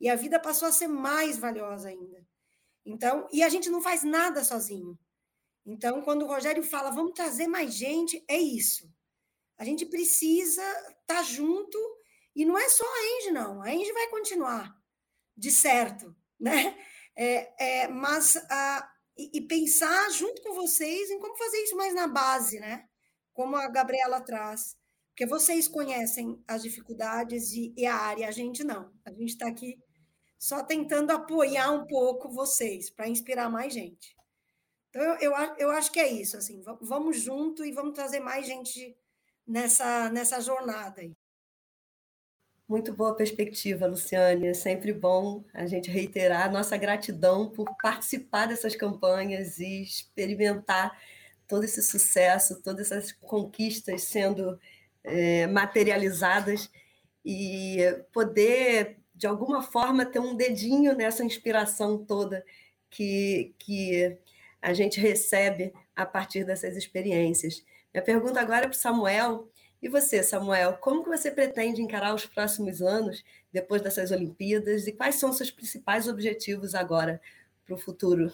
E 0.00 0.08
a 0.08 0.16
vida 0.16 0.38
passou 0.38 0.68
a 0.68 0.72
ser 0.72 0.88
mais 0.88 1.38
valiosa 1.38 1.88
ainda. 1.88 2.26
Então, 2.84 3.28
e 3.32 3.42
a 3.42 3.48
gente 3.48 3.68
não 3.68 3.82
faz 3.82 4.02
nada 4.02 4.42
sozinho. 4.44 4.98
Então, 5.66 6.00
quando 6.00 6.22
o 6.22 6.26
Rogério 6.26 6.62
fala, 6.62 6.90
vamos 6.90 7.12
trazer 7.12 7.46
mais 7.46 7.74
gente, 7.74 8.24
é 8.26 8.38
isso. 8.38 8.90
A 9.58 9.64
gente 9.64 9.84
precisa 9.84 10.62
estar 10.62 11.16
tá 11.16 11.22
junto, 11.22 11.78
e 12.34 12.44
não 12.44 12.56
é 12.56 12.68
só 12.68 12.84
a 12.84 13.18
Enge, 13.18 13.30
não. 13.32 13.60
A 13.60 13.70
Enge 13.70 13.92
vai 13.92 14.08
continuar, 14.08 14.74
de 15.36 15.50
certo, 15.50 16.16
né? 16.40 16.78
É, 17.14 17.82
é, 17.82 17.88
mas 17.88 18.36
a, 18.48 18.90
e, 19.16 19.38
e, 19.38 19.40
pensar 19.40 20.08
junto 20.12 20.40
com 20.40 20.54
vocês 20.54 21.10
em 21.10 21.18
como 21.18 21.36
fazer 21.36 21.58
isso 21.64 21.76
mais 21.76 21.92
na 21.92 22.06
base, 22.06 22.60
né? 22.60 22.88
Como 23.34 23.56
a 23.56 23.68
Gabriela 23.68 24.20
traz. 24.20 24.76
Porque 25.10 25.26
vocês 25.26 25.66
conhecem 25.66 26.40
as 26.46 26.62
dificuldades 26.62 27.52
e 27.52 27.84
a 27.84 27.96
área, 27.96 28.28
a 28.28 28.30
gente 28.30 28.62
não. 28.62 28.92
A 29.04 29.10
gente 29.10 29.30
está 29.30 29.48
aqui 29.48 29.76
só 30.38 30.62
tentando 30.62 31.10
apoiar 31.10 31.70
um 31.72 31.86
pouco 31.86 32.30
vocês, 32.30 32.88
para 32.88 33.08
inspirar 33.08 33.50
mais 33.50 33.72
gente. 33.72 34.16
Então, 34.90 35.02
eu, 35.02 35.32
eu, 35.32 35.56
eu 35.58 35.70
acho 35.70 35.92
que 35.92 36.00
é 36.00 36.08
isso, 36.08 36.36
assim, 36.36 36.62
vamos 36.80 37.20
junto 37.20 37.64
e 37.64 37.72
vamos 37.72 37.94
trazer 37.94 38.20
mais 38.20 38.46
gente 38.46 38.96
nessa, 39.46 40.08
nessa 40.10 40.40
jornada 40.40 41.00
aí. 41.00 41.16
Muito 42.68 42.92
boa 42.92 43.16
perspectiva, 43.16 43.86
Luciane. 43.86 44.48
É 44.48 44.54
sempre 44.54 44.92
bom 44.92 45.42
a 45.54 45.66
gente 45.66 45.90
reiterar 45.90 46.52
nossa 46.52 46.76
gratidão 46.76 47.48
por 47.48 47.66
participar 47.80 48.46
dessas 48.46 48.76
campanhas 48.76 49.58
e 49.58 49.82
experimentar 49.82 50.94
todo 51.46 51.64
esse 51.64 51.82
sucesso, 51.82 52.60
todas 52.62 52.92
essas 52.92 53.10
conquistas 53.10 54.02
sendo 54.02 54.60
é, 55.02 55.46
materializadas 55.46 56.70
e 57.24 57.78
poder, 58.12 58.97
de 59.18 59.26
alguma 59.26 59.60
forma, 59.62 60.06
ter 60.06 60.20
um 60.20 60.36
dedinho 60.36 60.94
nessa 60.94 61.24
inspiração 61.24 61.98
toda 61.98 62.44
que, 62.88 63.52
que 63.58 64.16
a 64.62 64.72
gente 64.72 65.00
recebe 65.00 65.72
a 65.94 66.06
partir 66.06 66.44
dessas 66.44 66.76
experiências. 66.76 67.64
Minha 67.92 68.04
pergunta 68.04 68.40
agora 68.40 68.66
é 68.66 68.68
para 68.68 68.76
o 68.76 68.78
Samuel. 68.78 69.48
E 69.82 69.88
você, 69.88 70.22
Samuel, 70.22 70.74
como 70.78 71.02
que 71.02 71.10
você 71.10 71.32
pretende 71.32 71.82
encarar 71.82 72.14
os 72.14 72.26
próximos 72.26 72.80
anos 72.80 73.24
depois 73.52 73.82
dessas 73.82 74.12
Olimpíadas 74.12 74.86
e 74.86 74.92
quais 74.92 75.16
são 75.16 75.32
seus 75.32 75.50
principais 75.50 76.06
objetivos 76.06 76.74
agora 76.76 77.20
para 77.66 77.74
o 77.74 77.78
futuro? 77.78 78.32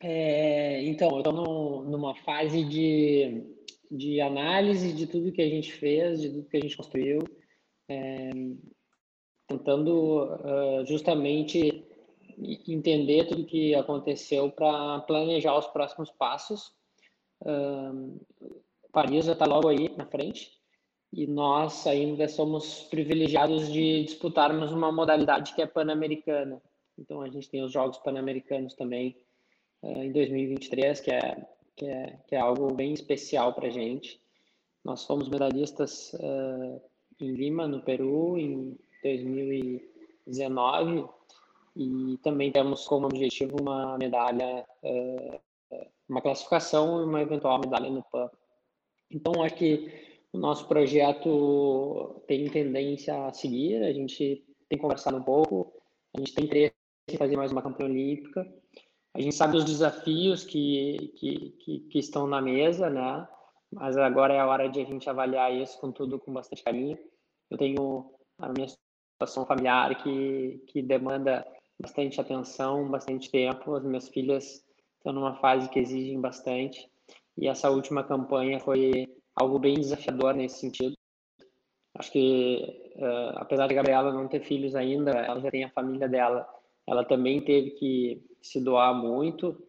É, 0.00 0.82
então, 0.84 1.10
eu 1.10 1.18
estou 1.18 1.84
numa 1.84 2.16
fase 2.16 2.64
de, 2.64 3.44
de 3.90 4.20
análise 4.20 4.92
de 4.92 5.06
tudo 5.06 5.32
que 5.32 5.42
a 5.42 5.48
gente 5.48 5.72
fez, 5.72 6.20
de 6.20 6.30
tudo 6.30 6.48
que 6.48 6.56
a 6.56 6.60
gente 6.60 6.76
construiu, 6.76 7.20
é, 7.88 8.30
tentando 9.48 10.24
uh, 10.24 10.86
justamente 10.86 11.84
entender 12.68 13.26
tudo 13.26 13.46
que 13.46 13.74
aconteceu 13.74 14.50
para 14.50 15.00
planejar 15.00 15.58
os 15.58 15.66
próximos 15.68 16.10
passos. 16.10 16.70
Uh, 17.40 18.20
Paris 18.92 19.24
já 19.24 19.32
está 19.32 19.46
logo 19.46 19.68
aí 19.68 19.88
na 19.96 20.06
frente 20.06 20.52
e 21.12 21.26
nós 21.26 21.86
ainda 21.86 22.28
somos 22.28 22.82
privilegiados 22.84 23.72
de 23.72 24.04
disputarmos 24.04 24.70
uma 24.70 24.92
modalidade 24.92 25.54
que 25.54 25.62
é 25.62 25.66
pan-americana. 25.66 26.62
Então 26.98 27.22
a 27.22 27.28
gente 27.28 27.48
tem 27.48 27.62
os 27.62 27.72
Jogos 27.72 27.98
Pan-Americanos 27.98 28.74
também 28.74 29.16
uh, 29.82 30.02
em 30.02 30.12
2023, 30.12 31.00
que 31.00 31.10
é, 31.10 31.46
que 31.74 31.86
é, 31.86 32.18
que 32.28 32.34
é 32.34 32.38
algo 32.38 32.72
bem 32.74 32.92
especial 32.92 33.54
para 33.54 33.68
a 33.68 33.70
gente. 33.70 34.20
Nós 34.84 35.04
fomos 35.04 35.28
medalhistas 35.28 36.12
uh, 36.14 36.80
em 37.20 37.32
Lima, 37.32 37.66
no 37.66 37.82
Peru, 37.82 38.36
em 38.36 38.78
2019 39.02 41.06
e 41.76 42.18
também 42.22 42.50
temos 42.50 42.86
como 42.86 43.06
objetivo 43.06 43.56
uma 43.60 43.96
medalha, 43.98 44.66
uh, 44.82 45.40
uma 46.08 46.20
classificação 46.20 47.00
e 47.00 47.04
uma 47.04 47.22
eventual 47.22 47.60
medalha 47.60 47.88
no 47.88 48.02
PAN. 48.02 48.28
Então, 49.10 49.42
acho 49.42 49.54
que 49.54 49.90
o 50.32 50.38
nosso 50.38 50.66
projeto 50.66 52.22
tem 52.26 52.50
tendência 52.50 53.26
a 53.26 53.32
seguir, 53.32 53.82
a 53.82 53.92
gente 53.92 54.44
tem 54.68 54.78
conversado 54.78 55.16
um 55.16 55.22
pouco, 55.22 55.72
a 56.14 56.18
gente 56.18 56.34
tem 56.34 56.44
interesse 56.44 56.74
em 57.08 57.16
fazer 57.16 57.36
mais 57.36 57.52
uma 57.52 57.62
campanha 57.62 57.90
olímpica, 57.90 58.46
a 59.14 59.20
gente 59.20 59.34
sabe 59.34 59.56
os 59.56 59.64
desafios 59.64 60.44
que, 60.44 61.12
que, 61.16 61.50
que, 61.60 61.80
que, 61.80 61.98
estão 61.98 62.26
na 62.26 62.40
mesa, 62.40 62.90
né? 62.90 63.26
Mas 63.72 63.96
agora 63.96 64.34
é 64.34 64.40
a 64.40 64.46
hora 64.46 64.68
de 64.68 64.80
a 64.80 64.84
gente 64.84 65.08
avaliar 65.08 65.54
isso 65.54 65.80
com 65.80 65.90
tudo 65.90 66.18
com 66.18 66.32
bastante 66.32 66.62
carinho. 66.62 66.98
Eu 67.50 67.56
tenho 67.56 68.10
a 68.38 68.48
minha 68.50 68.66
situação 69.18 69.44
familiar 69.44 70.00
que, 70.00 70.62
que 70.68 70.80
demanda 70.80 71.44
bastante 71.78 72.20
atenção, 72.20 72.88
bastante 72.88 73.30
tempo. 73.30 73.74
As 73.74 73.84
minhas 73.84 74.08
filhas 74.08 74.64
estão 74.96 75.12
numa 75.12 75.34
fase 75.34 75.68
que 75.68 75.80
exigem 75.80 76.20
bastante. 76.20 76.88
E 77.36 77.48
essa 77.48 77.70
última 77.70 78.04
campanha 78.04 78.60
foi 78.60 79.08
algo 79.34 79.58
bem 79.58 79.74
desafiador 79.74 80.34
nesse 80.34 80.60
sentido. 80.60 80.94
Acho 81.94 82.12
que, 82.12 82.92
uh, 82.96 83.38
apesar 83.38 83.66
de 83.66 83.74
Gabriela 83.74 84.12
não 84.12 84.28
ter 84.28 84.40
filhos 84.40 84.76
ainda, 84.76 85.10
ela 85.10 85.40
já 85.40 85.50
tem 85.50 85.64
a 85.64 85.70
família 85.70 86.08
dela. 86.08 86.46
Ela 86.86 87.04
também 87.04 87.40
teve 87.40 87.72
que 87.72 88.24
se 88.40 88.60
doar 88.62 88.94
muito. 88.94 89.60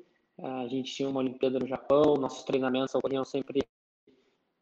A 0.41 0.67
gente 0.67 0.93
tinha 0.93 1.09
uma 1.09 1.19
Olimpíada 1.19 1.59
no 1.59 1.67
Japão, 1.67 2.15
nossos 2.15 2.43
treinamentos 2.43 2.95
ocorriam 2.95 3.25
sempre 3.25 3.61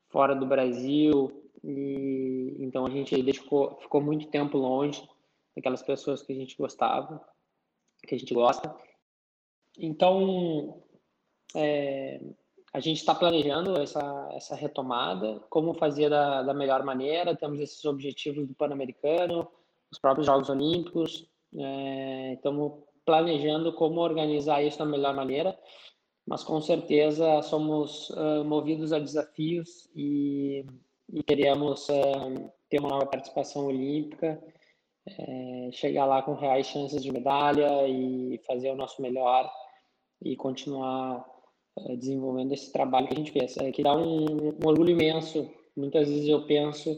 fora 0.09 0.33
do 0.33 0.45
Brasil, 0.45 1.46
e 1.67 2.55
então 2.59 2.85
a 2.85 2.89
gente 2.89 3.13
ficou 3.33 4.01
muito 4.01 4.27
tempo 4.27 4.57
longe 4.57 5.07
daquelas 5.53 5.81
pessoas 5.81 6.21
que 6.21 6.31
a 6.31 6.35
gente 6.35 6.55
gostava, 6.55 7.21
que 8.07 8.15
a 8.15 8.17
gente 8.17 8.33
gosta. 8.33 8.73
Então, 9.77 10.81
é, 11.55 12.21
a 12.71 12.79
gente 12.79 12.97
está 12.97 13.13
planejando 13.13 13.79
essa, 13.79 14.29
essa 14.33 14.55
retomada, 14.55 15.41
como 15.49 15.73
fazer 15.73 16.09
da, 16.09 16.43
da 16.43 16.53
melhor 16.53 16.83
maneira. 16.83 17.35
Temos 17.35 17.59
esses 17.59 17.83
objetivos 17.85 18.47
do 18.47 18.53
Pan-Americano, 18.53 19.47
os 19.91 19.99
próprios 19.99 20.25
Jogos 20.25 20.49
Olímpicos. 20.49 21.27
É, 21.55 22.33
estamos 22.33 22.83
planejando 23.05 23.73
como 23.73 23.99
organizar 24.01 24.61
isso 24.61 24.77
da 24.77 24.85
melhor 24.85 25.15
maneira, 25.15 25.57
mas 26.25 26.43
com 26.43 26.61
certeza 26.61 27.41
somos 27.41 28.09
uh, 28.11 28.43
movidos 28.43 28.91
a 28.91 28.99
desafios 28.99 29.89
e, 29.95 30.65
e 31.09 31.23
queremos 31.23 31.87
uh, 31.89 32.51
ter 32.69 32.79
uma 32.79 32.89
nova 32.89 33.05
participação 33.05 33.65
olímpica, 33.65 34.41
é, 35.07 35.69
chegar 35.71 36.05
lá 36.05 36.21
com 36.21 36.33
reais 36.33 36.67
chances 36.67 37.01
de 37.01 37.11
medalha 37.11 37.87
e 37.87 38.39
fazer 38.45 38.71
o 38.71 38.75
nosso 38.75 39.01
melhor 39.01 39.49
e 40.21 40.35
continuar 40.35 41.25
eh, 41.79 41.95
desenvolvendo 41.95 42.51
esse 42.53 42.71
trabalho 42.73 43.07
que 43.07 43.13
a 43.13 43.17
gente 43.17 43.31
fez. 43.31 43.55
É, 43.57 43.71
que 43.71 43.83
dá 43.83 43.95
um, 43.95 44.49
um 44.49 44.67
orgulho 44.67 44.91
imenso. 44.91 45.49
Muitas 45.75 46.09
vezes 46.09 46.27
eu 46.27 46.45
penso 46.45 46.91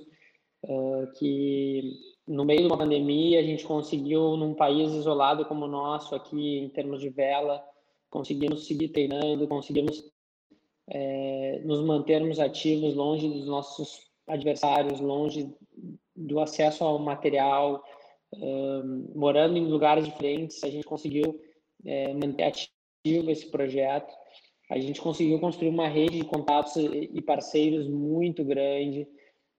uh, 0.63 1.11
que 1.17 1.81
no 2.27 2.45
meio 2.45 2.61
de 2.61 2.67
uma 2.67 2.77
pandemia 2.77 3.39
a 3.39 3.43
gente 3.43 3.65
conseguiu, 3.65 4.37
num 4.37 4.53
país 4.53 4.91
isolado 4.91 5.45
como 5.45 5.65
o 5.65 5.67
nosso 5.67 6.15
aqui, 6.15 6.59
em 6.59 6.69
termos 6.69 7.01
de 7.01 7.09
vela, 7.09 7.63
conseguimos 8.09 8.65
seguir 8.65 8.89
treinando, 8.89 9.47
conseguimos 9.47 10.01
é, 10.89 11.61
nos 11.63 11.85
mantermos 11.85 12.39
ativos 12.39 12.95
longe 12.95 13.27
dos 13.27 13.45
nossos 13.45 14.09
adversários, 14.27 14.99
longe 14.99 15.53
do 16.15 16.39
acesso 16.39 16.83
ao 16.83 16.99
material, 16.99 17.83
uh, 18.33 19.17
morando 19.17 19.57
em 19.57 19.65
lugares 19.65 20.05
diferentes, 20.05 20.63
a 20.63 20.69
gente 20.69 20.85
conseguiu 20.85 21.39
é, 21.85 22.13
manter 22.13 22.43
ativo 22.43 23.31
esse 23.31 23.49
projeto 23.49 24.13
a 24.69 24.77
gente 24.77 25.01
conseguiu 25.01 25.39
construir 25.39 25.69
uma 25.69 25.87
rede 25.87 26.19
de 26.19 26.25
contatos 26.25 26.75
e 26.75 27.21
parceiros 27.21 27.87
muito 27.87 28.45
grande. 28.45 29.07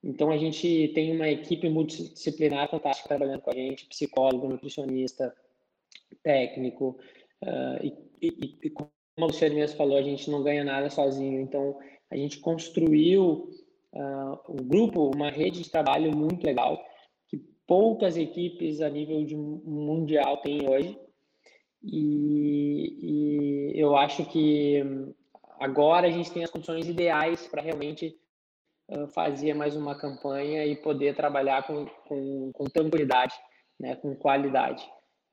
Então, 0.05 0.31
a 0.31 0.39
gente 0.39 0.93
tem 0.95 1.13
uma 1.13 1.29
equipe 1.29 1.69
multidisciplinar 1.69 2.71
fantástica 2.71 3.09
trabalhando 3.09 3.43
com 3.43 3.51
a 3.51 3.55
gente, 3.55 3.87
psicólogo, 3.87 4.49
nutricionista, 4.49 5.35
técnico. 6.23 6.97
Uh, 7.43 7.85
e, 8.23 8.29
e, 8.29 8.59
e, 8.63 8.73
como 9.21 9.27
o 9.27 9.29
Luciano 9.29 9.55
mesmo 9.55 9.77
falou, 9.77 9.99
a 9.99 10.03
gente 10.03 10.31
não 10.31 10.43
ganha 10.43 10.65
nada 10.65 10.89
sozinho. 10.89 11.41
Então, 11.41 11.79
a 12.11 12.17
gente 12.17 12.39
construiu 12.39 13.51
uh, 13.93 14.39
um 14.49 14.67
grupo, 14.67 15.11
uma 15.15 15.31
rede 15.31 15.63
de 15.63 15.71
trabalho 15.71 16.17
muito 16.17 16.45
legal, 16.45 16.83
que 17.29 17.37
poucas 17.67 18.17
equipes 18.17 18.81
a 18.81 18.89
nível 18.89 19.23
de 19.25 19.37
mundial 19.37 20.39
têm 20.39 20.67
hoje. 20.67 20.99
E, 21.83 23.73
e 23.75 23.81
eu 23.81 23.95
acho 23.95 24.25
que 24.25 24.83
agora 25.59 26.09
a 26.09 26.11
gente 26.11 26.33
tem 26.33 26.43
as 26.43 26.51
condições 26.51 26.89
ideais 26.89 27.47
para 27.47 27.63
realmente 27.63 28.17
uh, 28.89 29.07
fazer 29.09 29.53
mais 29.55 29.77
uma 29.77 29.95
campanha 29.95 30.65
e 30.65 30.77
poder 30.77 31.15
trabalhar 31.15 31.67
com, 31.67 31.85
com, 32.09 32.51
com 32.53 32.65
tranquilidade, 32.65 33.35
né, 33.79 33.97
com 33.97 34.15
qualidade. 34.17 34.83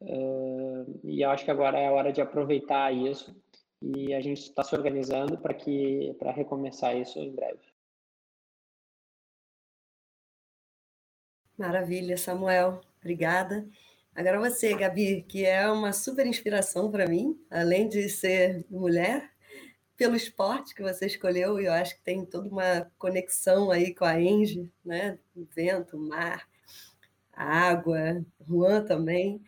Uh, 0.01 0.99
e 1.05 1.21
eu 1.21 1.29
acho 1.29 1.45
que 1.45 1.51
agora 1.51 1.79
é 1.79 1.87
a 1.87 1.91
hora 1.91 2.11
de 2.11 2.21
aproveitar 2.21 2.93
isso 2.93 3.35
e 3.81 4.13
a 4.13 4.21
gente 4.21 4.41
está 4.41 4.63
se 4.63 4.75
organizando 4.75 5.37
para 5.37 5.53
que 5.53 6.15
para 6.19 6.31
recomeçar 6.31 6.95
isso 6.95 7.19
em 7.19 7.33
breve. 7.33 7.59
Maravilha, 11.57 12.17
Samuel. 12.17 12.81
Obrigada. 12.99 13.67
Agora 14.13 14.39
você, 14.39 14.75
Gabi, 14.75 15.23
que 15.23 15.45
é 15.45 15.69
uma 15.69 15.93
super 15.93 16.25
inspiração 16.25 16.91
para 16.91 17.07
mim, 17.07 17.39
além 17.49 17.87
de 17.87 18.09
ser 18.09 18.65
mulher, 18.69 19.31
pelo 19.95 20.15
esporte 20.15 20.75
que 20.75 20.83
você 20.83 21.07
escolheu, 21.07 21.59
e 21.59 21.65
eu 21.65 21.73
acho 21.73 21.95
que 21.95 22.03
tem 22.03 22.25
toda 22.25 22.47
uma 22.49 22.91
conexão 22.97 23.71
aí 23.71 23.93
com 23.93 24.05
a 24.05 24.21
Enge, 24.21 24.71
né? 24.85 25.17
O 25.35 25.45
vento, 25.45 25.97
o 25.97 25.99
mar, 25.99 26.47
a 27.33 27.69
água, 27.69 28.23
Juan 28.47 28.85
também. 28.85 29.41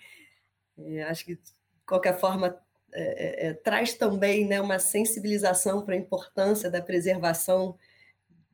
É, 0.78 1.04
acho 1.04 1.26
que, 1.26 1.36
de 1.36 1.52
qualquer 1.86 2.20
forma, 2.20 2.60
é, 2.94 3.48
é, 3.48 3.50
é 3.50 3.54
traz 3.54 3.94
também 3.94 4.48
né, 4.48 4.62
uma 4.62 4.80
sensibilização 4.80 5.84
para 5.84 5.96
a 5.96 5.98
importância 5.98 6.70
da 6.70 6.82
preservação 6.82 7.78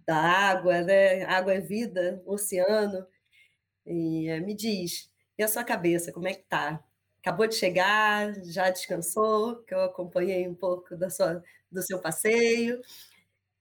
da 0.06 0.18
água, 0.18 0.82
né? 0.82 1.24
Água 1.26 1.54
é 1.54 1.60
vida, 1.60 2.22
oceano. 2.26 3.06
E 3.86 4.28
é, 4.30 4.40
me 4.40 4.56
diz, 4.56 5.12
e 5.38 5.44
a 5.44 5.48
sua 5.48 5.64
cabeça, 5.64 6.12
como 6.12 6.28
é 6.28 6.34
que 6.34 6.44
tá? 6.44 6.84
Acabou 7.20 7.48
de 7.48 7.56
chegar, 7.56 8.34
já 8.46 8.70
descansou, 8.70 9.64
que 9.64 9.74
eu 9.74 9.82
acompanhei 9.82 10.48
um 10.48 10.56
pouco 10.56 10.96
da 10.96 11.10
sua, 11.10 11.44
do 11.72 11.82
seu 11.82 12.00
passeio. 12.00 12.80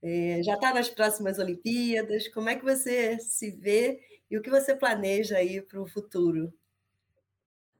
É, 0.02 0.42
já 0.42 0.54
está 0.54 0.74
nas 0.74 0.88
próximas 0.88 1.38
Olimpíadas. 1.38 2.28
Como 2.28 2.48
é 2.48 2.56
que 2.56 2.64
você 2.64 3.18
se 3.18 3.50
vê 3.50 4.00
e 4.30 4.36
o 4.36 4.42
que 4.42 4.50
você 4.50 4.74
planeja 4.74 5.38
aí 5.38 5.62
para 5.62 5.80
o 5.80 5.86
futuro? 5.86 6.52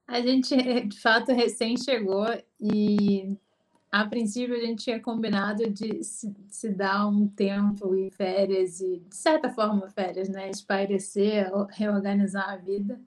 A 0.06 0.20
gente, 0.20 0.54
de 0.86 1.00
fato, 1.00 1.32
recém 1.32 1.76
chegou 1.76 2.26
e 2.60 3.36
a 3.90 4.04
princípio 4.06 4.56
a 4.56 4.60
gente 4.60 4.84
tinha 4.84 5.00
combinado 5.00 5.70
de 5.70 6.02
se, 6.02 6.34
se, 6.48 6.68
dar 6.68 7.06
um 7.06 7.28
tempo 7.28 7.94
e 7.94 8.10
férias 8.10 8.80
e 8.80 8.98
de 8.98 9.16
certa 9.16 9.48
forma 9.48 9.88
férias, 9.88 10.28
né, 10.28 10.50
espairecer, 10.50 11.48
reorganizar 11.70 12.50
a 12.50 12.56
vida. 12.56 13.00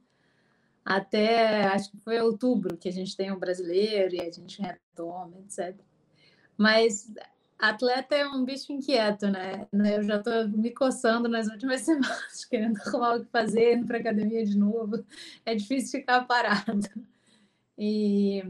Até 0.86 1.66
acho 1.66 1.91
que 1.91 1.98
foi 1.98 2.20
outubro 2.22 2.78
que 2.78 2.88
a 2.88 2.91
gente 2.93 3.18
tem 3.18 3.30
o 3.32 3.36
um 3.36 3.39
brasileiro 3.39 4.16
e 4.16 4.22
a 4.22 4.32
gente 4.32 4.62
retoma, 4.62 5.34
etc. 5.39 5.76
Mas 6.58 7.14
atleta 7.58 8.16
é 8.16 8.28
um 8.28 8.45
bicho 8.45 8.72
inquieto, 8.72 9.28
né? 9.28 9.68
Eu 9.74 10.03
já 10.03 10.18
estou 10.18 10.47
me 10.49 10.72
coçando 10.72 11.28
nas 11.28 11.47
últimas 11.47 11.82
semanas, 11.86 12.45
querendo 12.45 12.80
arrumar 12.82 13.16
o 13.16 13.26
que 13.26 13.32
fazer, 13.32 13.76
indo 13.76 13.88
para 13.88 13.97
academia 13.97 14.45
de 14.45 14.58
novo. 14.58 15.03
É 15.45 15.55
difícil 15.55 15.99
ficar 15.99 16.26
parado. 16.26 16.88
E 17.78 18.43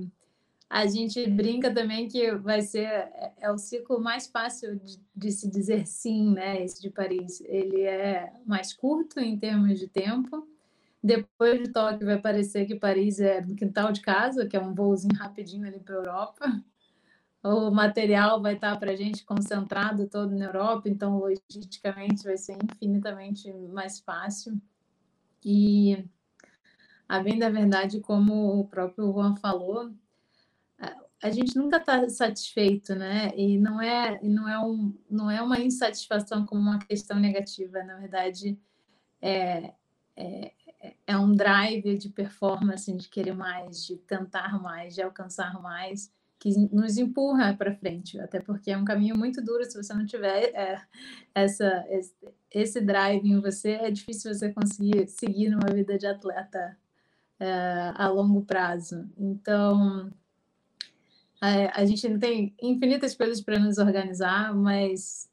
a 0.69 0.85
gente 0.85 1.25
brinca 1.29 1.73
também 1.73 2.07
que 2.07 2.31
vai 2.35 2.61
ser 2.61 2.85
é, 2.85 3.33
é 3.41 3.51
o 3.51 3.57
ciclo 3.57 3.99
mais 3.99 4.27
fácil 4.27 4.75
de, 4.77 4.99
de, 5.15 5.31
se 5.31 5.49
dizer 5.49 5.87
sim, 5.87 6.31
né? 6.33 6.63
Esse 6.63 6.81
de 6.81 6.89
Paris. 6.89 7.41
Ele 7.41 7.81
é 7.81 8.33
mais 8.45 8.73
curto 8.73 9.19
em 9.19 9.37
termos 9.37 9.79
de 9.79 9.87
tempo. 9.87 10.47
Depois 11.01 11.61
de 11.61 11.71
Tóquio 11.71 12.05
vai 12.05 12.19
parecer 12.19 12.65
que 12.65 12.75
Paris 12.75 13.19
é 13.19 13.39
no 13.39 13.55
quintal 13.55 13.91
de 13.91 14.01
casa, 14.01 14.45
que 14.45 14.57
é 14.57 14.59
um 14.59 14.73
voozinho 14.73 15.15
rapidinho 15.15 15.65
ali 15.65 15.79
para 15.79 15.95
Europa. 15.95 16.63
O 17.43 17.71
material 17.71 18.41
vai 18.41 18.55
estar 18.55 18.77
para 18.77 18.91
a 18.91 18.95
gente 18.95 19.23
concentrado 19.23 20.07
todo 20.07 20.35
na 20.35 20.45
Europa, 20.45 20.89
então 20.89 21.19
logisticamente 21.19 22.23
vai 22.23 22.37
ser 22.37 22.57
infinitamente 22.61 23.51
mais 23.53 23.99
fácil. 23.99 24.59
E 25.45 26.03
a 27.07 27.19
bem 27.19 27.39
da 27.39 27.49
verdade, 27.49 27.99
como 28.01 28.59
o 28.59 28.67
próprio 28.67 29.11
Juan 29.13 29.35
falou, 29.35 29.93
a 31.21 31.31
gente 31.31 31.55
nunca 31.55 31.77
está 31.77 32.07
satisfeito, 32.09 32.93
né? 32.95 33.31
E 33.35 33.57
não 33.57 33.81
é, 33.81 34.19
não 34.21 34.47
é, 34.47 34.59
um, 34.59 34.93
não 35.09 35.31
é 35.31 35.41
uma 35.41 35.59
insatisfação 35.59 36.45
como 36.45 36.61
uma 36.61 36.79
questão 36.79 37.19
negativa, 37.19 37.83
na 37.83 37.97
verdade, 37.97 38.57
é, 39.21 39.73
é, 40.15 40.53
é 41.07 41.17
um 41.17 41.31
drive 41.33 41.97
de 41.97 42.09
performance, 42.09 42.91
de 42.95 43.09
querer 43.09 43.33
mais, 43.33 43.83
de 43.85 43.97
tentar 43.97 44.61
mais, 44.61 44.93
de 44.93 45.01
alcançar 45.01 45.59
mais, 45.61 46.13
que 46.39 46.49
nos 46.71 46.97
empurra 46.97 47.55
para 47.55 47.75
frente, 47.75 48.19
até 48.19 48.39
porque 48.39 48.71
é 48.71 48.77
um 48.77 48.85
caminho 48.85 49.17
muito 49.17 49.41
duro 49.43 49.65
se 49.65 49.81
você 49.81 49.93
não 49.93 50.05
tiver 50.05 50.51
é, 50.55 50.81
essa, 51.33 51.85
esse, 52.51 52.79
drive 52.79 53.27
em 53.27 53.39
você, 53.39 53.71
é 53.71 53.91
difícil 53.91 54.33
você 54.33 54.51
conseguir 54.51 55.07
seguir 55.07 55.49
numa 55.49 55.73
vida 55.73 55.97
de 55.97 56.05
atleta 56.05 56.77
é, 57.39 57.93
a 57.95 58.07
longo 58.09 58.43
prazo. 58.45 59.09
Então, 59.17 60.11
a, 61.41 61.81
a 61.81 61.85
gente 61.85 62.07
não 62.07 62.19
tem 62.19 62.55
infinitas 62.61 63.15
coisas 63.15 63.41
para 63.41 63.57
nos 63.57 63.79
organizar, 63.79 64.53
mas 64.55 65.27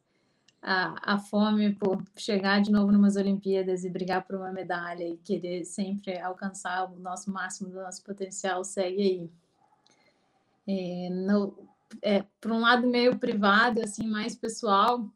a, 0.62 1.14
a 1.14 1.18
fome 1.18 1.74
por 1.74 2.02
chegar 2.16 2.62
de 2.62 2.72
novo 2.72 2.90
numas 2.90 3.16
Olimpíadas 3.16 3.84
e 3.84 3.90
brigar 3.90 4.26
por 4.26 4.36
uma 4.36 4.50
medalha 4.50 5.06
e 5.06 5.18
querer 5.18 5.66
sempre 5.66 6.18
alcançar 6.18 6.90
o 6.90 6.98
nosso 6.98 7.30
máximo 7.30 7.68
do 7.68 7.82
nosso 7.82 8.02
potencial 8.02 8.64
segue 8.64 9.02
aí. 9.02 9.30
É, 10.66 11.08
no, 11.10 11.68
é, 12.02 12.24
por 12.40 12.52
um 12.52 12.60
lado 12.60 12.86
meio 12.86 13.18
privado, 13.18 13.82
assim, 13.82 14.06
mais 14.06 14.34
pessoal, 14.34 15.08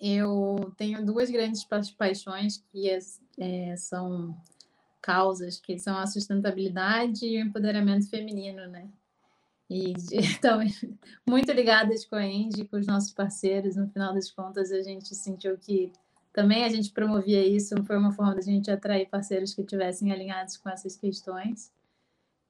eu 0.00 0.72
tenho 0.76 1.04
duas 1.04 1.30
grandes 1.30 1.64
pa 1.64 1.80
paixões 1.96 2.58
que 2.70 2.88
é, 2.88 2.98
é, 3.38 3.76
são 3.76 4.36
causas, 5.00 5.58
que 5.58 5.78
são 5.78 5.96
a 5.96 6.06
sustentabilidade 6.06 7.26
e 7.26 7.38
o 7.38 7.46
empoderamento 7.46 8.08
feminino, 8.08 8.66
né? 8.68 8.88
E 9.70 9.92
então, 10.12 10.60
muito 11.26 11.52
ligadas 11.52 12.04
com 12.04 12.16
a 12.16 12.24
Indy, 12.24 12.64
com 12.66 12.76
os 12.76 12.86
nossos 12.86 13.12
parceiros. 13.12 13.76
No 13.76 13.88
final 13.88 14.14
das 14.14 14.30
contas, 14.30 14.72
a 14.72 14.82
gente 14.82 15.14
sentiu 15.14 15.56
que 15.58 15.92
também 16.32 16.64
a 16.64 16.68
gente 16.68 16.90
promovia 16.90 17.44
isso, 17.44 17.74
foi 17.84 17.96
uma 17.96 18.12
forma 18.12 18.34
da 18.34 18.40
gente 18.40 18.70
atrair 18.70 19.08
parceiros 19.08 19.54
que 19.54 19.62
estivessem 19.62 20.12
alinhados 20.12 20.56
com 20.56 20.68
essas 20.68 20.96
questões. 20.96 21.72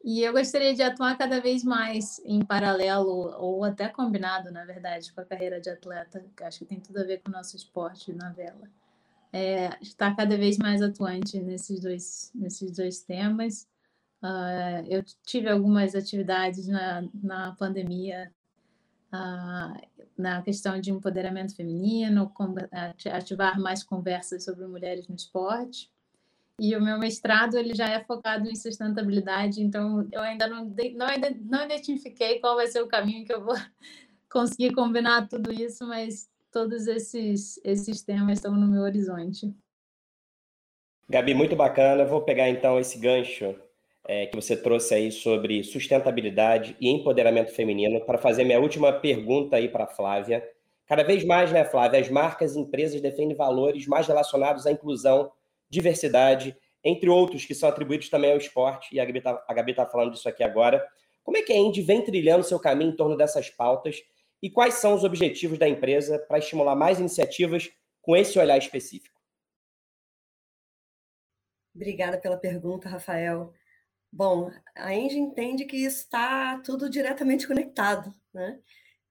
E 0.09 0.23
eu 0.23 0.33
gostaria 0.33 0.75
de 0.75 0.83
atuar 0.83 1.19
cada 1.19 1.39
vez 1.39 1.63
mais 1.63 2.19
em 2.25 2.43
paralelo, 2.43 3.35
ou 3.39 3.63
até 3.63 3.89
combinado, 3.89 4.51
na 4.51 4.65
verdade, 4.65 5.13
com 5.13 5.21
a 5.21 5.25
carreira 5.25 5.61
de 5.61 5.69
atleta, 5.69 6.25
que 6.35 6.43
acho 6.43 6.61
que 6.61 6.65
tem 6.65 6.81
tudo 6.81 7.01
a 7.01 7.05
ver 7.05 7.19
com 7.19 7.29
o 7.31 7.33
nosso 7.33 7.55
esporte 7.55 8.13
na 8.15 8.31
vela. 8.31 8.69
É, 9.31 9.71
estar 9.83 10.17
cada 10.17 10.39
vez 10.39 10.57
mais 10.57 10.81
atuante 10.81 11.39
nesses 11.39 11.81
dois, 11.81 12.33
nesses 12.35 12.73
dois 12.73 13.03
temas 13.03 13.69
Uh, 14.21 14.83
eu 14.89 15.05
tive 15.25 15.49
algumas 15.49 15.95
atividades 15.95 16.67
na, 16.67 17.09
na 17.23 17.53
pandemia 17.53 18.33
uh, 19.13 19.81
na 20.17 20.43
questão 20.43 20.81
de 20.81 20.91
empoderamento 20.91 21.55
feminino, 21.55 22.33
ativar 23.13 23.61
mais 23.61 23.85
conversas 23.85 24.45
sobre 24.45 24.67
mulheres 24.67 25.07
no 25.07 25.15
esporte. 25.15 25.89
E 26.61 26.75
o 26.75 26.83
meu 26.83 26.99
mestrado 26.99 27.57
ele 27.57 27.75
já 27.75 27.89
é 27.89 28.03
focado 28.03 28.49
em 28.49 28.57
sustentabilidade, 28.57 29.63
então 29.63 30.09
eu 30.11 30.21
ainda 30.21 30.49
não, 30.49 30.65
não, 30.65 31.07
não 31.43 31.65
identifiquei 31.65 32.41
qual 32.41 32.57
vai 32.57 32.67
ser 32.67 32.83
o 32.83 32.89
caminho 32.89 33.25
que 33.25 33.33
eu 33.33 33.45
vou 33.45 33.55
conseguir 34.31 34.75
combinar 34.75 35.29
tudo 35.29 35.53
isso, 35.53 35.87
mas 35.87 36.29
todos 36.51 36.87
esses, 36.87 37.61
esses 37.65 38.03
temas 38.03 38.39
estão 38.39 38.55
no 38.55 38.67
meu 38.67 38.83
horizonte. 38.83 39.55
Gabi, 41.09 41.33
muito 41.33 41.57
bacana. 41.57 42.05
Vou 42.05 42.23
pegar 42.23 42.49
então 42.49 42.79
esse 42.79 42.99
gancho 42.99 43.55
é, 44.07 44.27
que 44.27 44.37
você 44.37 44.57
trouxe 44.57 44.95
aí 44.95 45.13
sobre 45.13 45.63
sustentabilidade 45.63 46.77
e 46.81 46.89
empoderamento 46.89 47.53
feminino 47.53 48.01
para 48.05 48.19
fazer 48.19 48.45
minha 48.45 48.61
última 48.61 48.93
pergunta 48.93 49.57
aí 49.57 49.69
para 49.69 49.85
a 49.85 49.89
Flávia. 49.89 50.43
Cada 50.87 51.03
vez 51.03 51.25
mais, 51.25 51.53
né, 51.53 51.65
Flávia, 51.65 52.01
as 52.01 52.11
marcas 52.11 52.57
e 52.57 52.61
empresas 52.61 53.01
defendem 53.01 53.37
valores 53.37 53.87
mais 53.87 54.07
relacionados 54.07 54.67
à 54.67 54.73
inclusão, 54.73 55.31
diversidade, 55.69 56.57
entre 56.83 57.09
outros 57.09 57.45
que 57.45 57.55
são 57.55 57.69
atribuídos 57.69 58.09
também 58.09 58.33
ao 58.33 58.39
esporte, 58.39 58.95
e 58.95 59.01
a 59.01 59.05
Gabi 59.05 59.19
está 59.19 59.85
tá 59.85 59.91
falando 59.91 60.13
disso 60.13 60.29
aqui 60.29 60.43
agora. 60.43 60.87
Como 61.23 61.37
é 61.37 61.43
que 61.43 61.53
a 61.53 61.57
Indy 61.57 61.83
vem 61.83 62.03
trilhando 62.03 62.45
seu 62.45 62.59
caminho 62.59 62.93
em 62.93 62.97
torno 62.97 63.17
dessas 63.17 63.51
pautas 63.51 64.03
e 64.43 64.49
quais 64.49 64.75
são 64.75 64.95
os 64.95 65.05
objetivos 65.05 65.59
da 65.59 65.69
empresa 65.69 66.19
para 66.19 66.39
estimular 66.39 66.77
mais 66.77 66.99
iniciativas 66.99 67.71
com 68.01 68.17
esse 68.17 68.39
olhar 68.39 68.57
específico? 68.57 69.19
Obrigada 71.75 72.19
pela 72.19 72.37
pergunta, 72.37 72.89
Rafael. 72.89 73.53
Bom, 74.11 74.51
a 74.75 74.95
Engie 74.95 75.19
entende 75.19 75.65
que 75.65 75.85
está 75.85 76.59
tudo 76.61 76.89
diretamente 76.89 77.47
conectado, 77.47 78.13
né? 78.33 78.59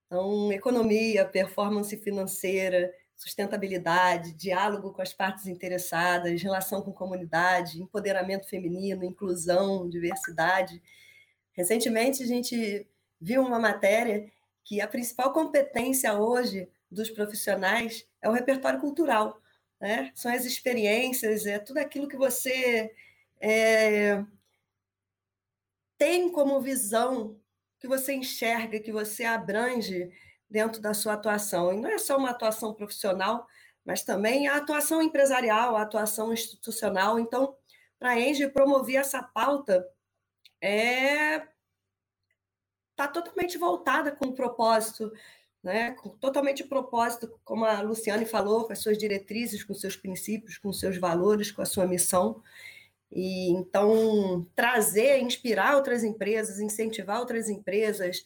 Então, 0.06 0.52
economia, 0.52 1.24
performance 1.24 1.96
financeira, 1.98 2.92
sustentabilidade, 3.18 4.32
diálogo 4.32 4.92
com 4.92 5.02
as 5.02 5.12
partes 5.12 5.46
interessadas, 5.48 6.40
relação 6.40 6.80
com 6.80 6.92
comunidade, 6.92 7.82
empoderamento 7.82 8.48
feminino, 8.48 9.04
inclusão, 9.04 9.88
diversidade. 9.90 10.80
Recentemente, 11.52 12.22
a 12.22 12.26
gente 12.26 12.86
viu 13.20 13.42
uma 13.42 13.58
matéria 13.58 14.30
que 14.64 14.80
a 14.80 14.86
principal 14.86 15.32
competência 15.32 16.14
hoje 16.14 16.68
dos 16.88 17.10
profissionais 17.10 18.06
é 18.22 18.28
o 18.28 18.32
repertório 18.32 18.78
cultural, 18.80 19.42
né? 19.80 20.12
São 20.14 20.32
as 20.32 20.44
experiências, 20.44 21.44
é 21.44 21.58
tudo 21.58 21.78
aquilo 21.78 22.06
que 22.06 22.16
você 22.16 22.94
é, 23.40 24.24
tem 25.98 26.30
como 26.30 26.60
visão 26.60 27.36
que 27.80 27.88
você 27.88 28.14
enxerga, 28.14 28.78
que 28.78 28.92
você 28.92 29.24
abrange 29.24 30.08
dentro 30.50 30.80
da 30.80 30.94
sua 30.94 31.14
atuação. 31.14 31.72
E 31.72 31.80
não 31.80 31.90
é 31.90 31.98
só 31.98 32.16
uma 32.16 32.30
atuação 32.30 32.74
profissional, 32.74 33.46
mas 33.84 34.02
também 34.02 34.48
a 34.48 34.56
atuação 34.56 35.02
empresarial, 35.02 35.76
a 35.76 35.82
atuação 35.82 36.32
institucional. 36.32 37.18
Então, 37.18 37.56
para 37.98 38.10
a 38.10 38.20
Engie 38.20 38.48
promover 38.48 38.96
essa 38.96 39.22
pauta 39.22 39.86
é 40.60 41.46
está 42.90 43.06
totalmente 43.06 43.56
voltada 43.56 44.10
com 44.10 44.26
o 44.26 44.34
propósito, 44.34 45.12
né? 45.62 45.94
Totalmente 46.20 46.64
propósito, 46.64 47.38
como 47.44 47.64
a 47.64 47.80
Luciane 47.80 48.26
falou, 48.26 48.66
com 48.66 48.72
as 48.72 48.80
suas 48.80 48.98
diretrizes, 48.98 49.62
com 49.62 49.72
seus 49.72 49.96
princípios, 49.96 50.58
com 50.58 50.72
seus 50.72 50.98
valores, 50.98 51.52
com 51.52 51.62
a 51.62 51.66
sua 51.66 51.86
missão. 51.86 52.42
E 53.10 53.50
então 53.52 54.46
trazer, 54.54 55.18
inspirar 55.20 55.76
outras 55.76 56.02
empresas, 56.02 56.58
incentivar 56.58 57.20
outras 57.20 57.48
empresas, 57.48 58.24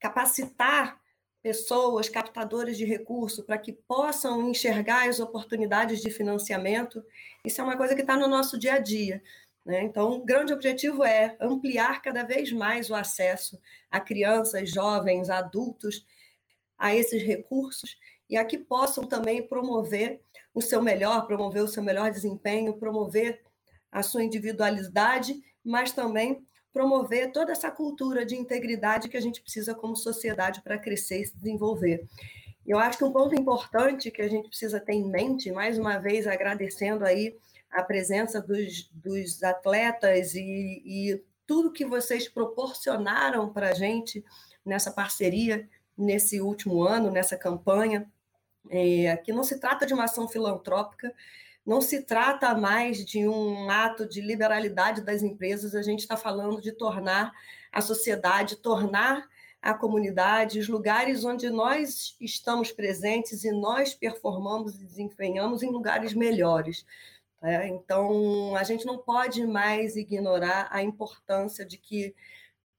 capacitar 0.00 1.00
pessoas, 1.42 2.08
captadores 2.08 2.76
de 2.76 2.84
recurso, 2.84 3.44
para 3.44 3.58
que 3.58 3.72
possam 3.72 4.48
enxergar 4.50 5.08
as 5.08 5.20
oportunidades 5.20 6.00
de 6.00 6.10
financiamento, 6.10 7.04
isso 7.44 7.60
é 7.60 7.64
uma 7.64 7.76
coisa 7.76 7.94
que 7.94 8.00
está 8.00 8.16
no 8.16 8.26
nosso 8.26 8.58
dia 8.58 8.74
a 8.74 8.78
dia. 8.78 9.22
Né? 9.64 9.82
Então, 9.82 10.12
o 10.12 10.24
grande 10.24 10.52
objetivo 10.52 11.04
é 11.04 11.36
ampliar 11.40 12.02
cada 12.02 12.22
vez 12.22 12.50
mais 12.52 12.90
o 12.90 12.94
acesso 12.94 13.60
a 13.90 14.00
crianças, 14.00 14.70
jovens, 14.70 15.30
adultos 15.30 16.06
a 16.78 16.94
esses 16.94 17.22
recursos 17.22 17.98
e 18.30 18.36
a 18.36 18.44
que 18.44 18.58
possam 18.58 19.04
também 19.04 19.46
promover 19.46 20.20
o 20.54 20.60
seu 20.60 20.82
melhor, 20.82 21.26
promover 21.26 21.62
o 21.62 21.68
seu 21.68 21.82
melhor 21.82 22.10
desempenho, 22.10 22.78
promover 22.78 23.42
a 23.90 24.02
sua 24.02 24.24
individualidade, 24.24 25.40
mas 25.64 25.92
também 25.92 26.46
promover 26.78 27.32
toda 27.32 27.50
essa 27.50 27.72
cultura 27.72 28.24
de 28.24 28.36
integridade 28.36 29.08
que 29.08 29.16
a 29.16 29.20
gente 29.20 29.42
precisa 29.42 29.74
como 29.74 29.96
sociedade 29.96 30.62
para 30.62 30.78
crescer 30.78 31.22
e 31.22 31.26
se 31.26 31.36
desenvolver. 31.36 32.06
Eu 32.64 32.78
acho 32.78 32.98
que 32.98 33.02
um 33.02 33.10
ponto 33.10 33.34
importante 33.34 34.12
que 34.12 34.22
a 34.22 34.28
gente 34.28 34.46
precisa 34.46 34.78
ter 34.78 34.92
em 34.92 35.10
mente, 35.10 35.50
mais 35.50 35.76
uma 35.76 35.98
vez 35.98 36.24
agradecendo 36.28 37.04
aí 37.04 37.36
a 37.68 37.82
presença 37.82 38.40
dos, 38.40 38.88
dos 38.92 39.42
atletas 39.42 40.36
e, 40.36 40.80
e 40.86 41.24
tudo 41.44 41.72
que 41.72 41.84
vocês 41.84 42.28
proporcionaram 42.28 43.52
para 43.52 43.70
a 43.70 43.74
gente 43.74 44.24
nessa 44.64 44.92
parceria, 44.92 45.68
nesse 45.96 46.40
último 46.40 46.84
ano, 46.84 47.10
nessa 47.10 47.36
campanha, 47.36 48.08
é, 48.70 49.16
que 49.16 49.32
não 49.32 49.42
se 49.42 49.58
trata 49.58 49.84
de 49.84 49.94
uma 49.94 50.04
ação 50.04 50.28
filantrópica, 50.28 51.12
não 51.68 51.82
se 51.82 52.02
trata 52.02 52.54
mais 52.54 53.04
de 53.04 53.28
um 53.28 53.68
ato 53.68 54.08
de 54.08 54.22
liberalidade 54.22 55.02
das 55.02 55.22
empresas, 55.22 55.74
a 55.74 55.82
gente 55.82 56.00
está 56.00 56.16
falando 56.16 56.62
de 56.62 56.72
tornar 56.72 57.30
a 57.70 57.82
sociedade, 57.82 58.56
tornar 58.56 59.28
a 59.60 59.74
comunidade, 59.74 60.58
os 60.58 60.66
lugares 60.66 61.26
onde 61.26 61.50
nós 61.50 62.16
estamos 62.18 62.72
presentes 62.72 63.44
e 63.44 63.52
nós 63.52 63.92
performamos 63.92 64.76
e 64.76 64.86
desempenhamos 64.86 65.62
em 65.62 65.70
lugares 65.70 66.14
melhores. 66.14 66.86
Tá? 67.38 67.66
Então, 67.66 68.56
a 68.56 68.64
gente 68.64 68.86
não 68.86 68.96
pode 68.96 69.46
mais 69.46 69.94
ignorar 69.94 70.68
a 70.70 70.82
importância 70.82 71.66
de 71.66 71.76
que 71.76 72.14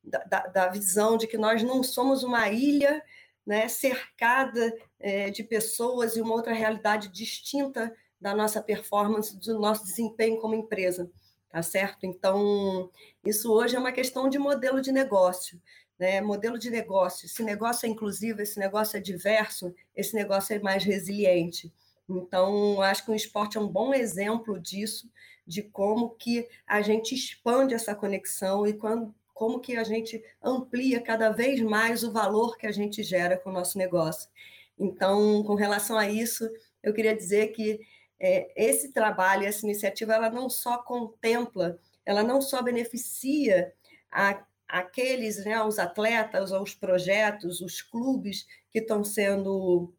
da, 0.04 0.48
da 0.48 0.68
visão 0.68 1.16
de 1.16 1.28
que 1.28 1.38
nós 1.38 1.62
não 1.62 1.84
somos 1.84 2.24
uma 2.24 2.50
ilha 2.50 3.04
né, 3.46 3.68
cercada 3.68 4.76
é, 5.00 5.30
de 5.30 5.44
pessoas 5.44 6.16
e 6.16 6.22
uma 6.22 6.34
outra 6.34 6.54
realidade 6.54 7.10
distinta 7.10 7.94
da 8.20 8.36
nossa 8.36 8.62
performance, 8.62 9.38
do 9.38 9.60
nosso 9.60 9.86
desempenho 9.86 10.40
como 10.40 10.56
empresa, 10.56 11.10
tá 11.50 11.62
certo? 11.62 12.06
Então, 12.06 12.90
isso 13.26 13.52
hoje 13.52 13.76
é 13.76 13.80
uma 13.80 13.92
questão 13.92 14.30
de 14.30 14.38
modelo 14.38 14.82
de 14.82 14.92
negócio 14.92 15.60
né? 16.00 16.22
modelo 16.22 16.58
de 16.58 16.72
negócio. 16.72 17.26
Esse 17.26 17.44
negócio 17.44 17.86
é 17.86 17.90
inclusivo, 17.90 18.42
esse 18.42 18.58
negócio 18.58 18.98
é 18.98 19.02
diverso, 19.02 19.76
esse 19.94 20.16
negócio 20.16 20.56
é 20.56 20.60
mais 20.60 20.84
resiliente. 20.84 21.72
Então, 22.08 22.82
acho 22.82 23.06
que 23.06 23.12
o 23.12 23.16
esporte 23.16 23.58
é 23.58 23.62
um 23.62 23.68
bom 23.68 23.94
exemplo 23.94 24.60
disso, 24.60 25.12
de 25.46 25.62
como 25.62 26.12
que 26.12 26.48
a 26.66 26.82
gente 26.82 27.14
expande 27.14 27.74
essa 27.74 27.94
conexão 27.94 28.66
e 28.66 28.74
quando, 28.74 29.14
como 29.34 29.60
que 29.60 29.76
a 29.76 29.84
gente 29.84 30.24
amplia 30.42 31.02
cada 31.02 31.30
vez 31.30 31.60
mais 31.62 32.04
o 32.04 32.12
valor 32.12 32.58
que 32.58 32.66
a 32.66 32.72
gente 32.72 33.04
gera 33.04 33.38
com 33.38 33.50
o 33.50 33.54
nosso 33.54 33.78
negócio. 33.78 34.30
Então, 34.78 35.44
com 35.44 35.56
relação 35.56 35.98
a 35.98 36.10
isso, 36.10 36.50
eu 36.82 36.94
queria 36.94 37.16
dizer 37.16 37.48
que 37.48 37.80
é, 38.20 38.52
esse 38.56 38.92
trabalho, 38.92 39.46
essa 39.46 39.66
iniciativa, 39.66 40.14
ela 40.14 40.30
não 40.30 40.50
só 40.50 40.78
contempla, 40.80 41.80
ela 42.06 42.24
não 42.24 42.42
só 42.42 42.62
beneficia 42.62 43.74
a 44.12 44.44
aqueles, 44.70 45.44
né, 45.44 45.62
os 45.64 45.80
atletas, 45.80 46.52
os 46.52 46.76
projetos, 46.76 47.60
os 47.60 47.82
clubes 47.82 48.46
que 48.72 48.78
estão 48.78 49.04
sendo 49.04 49.92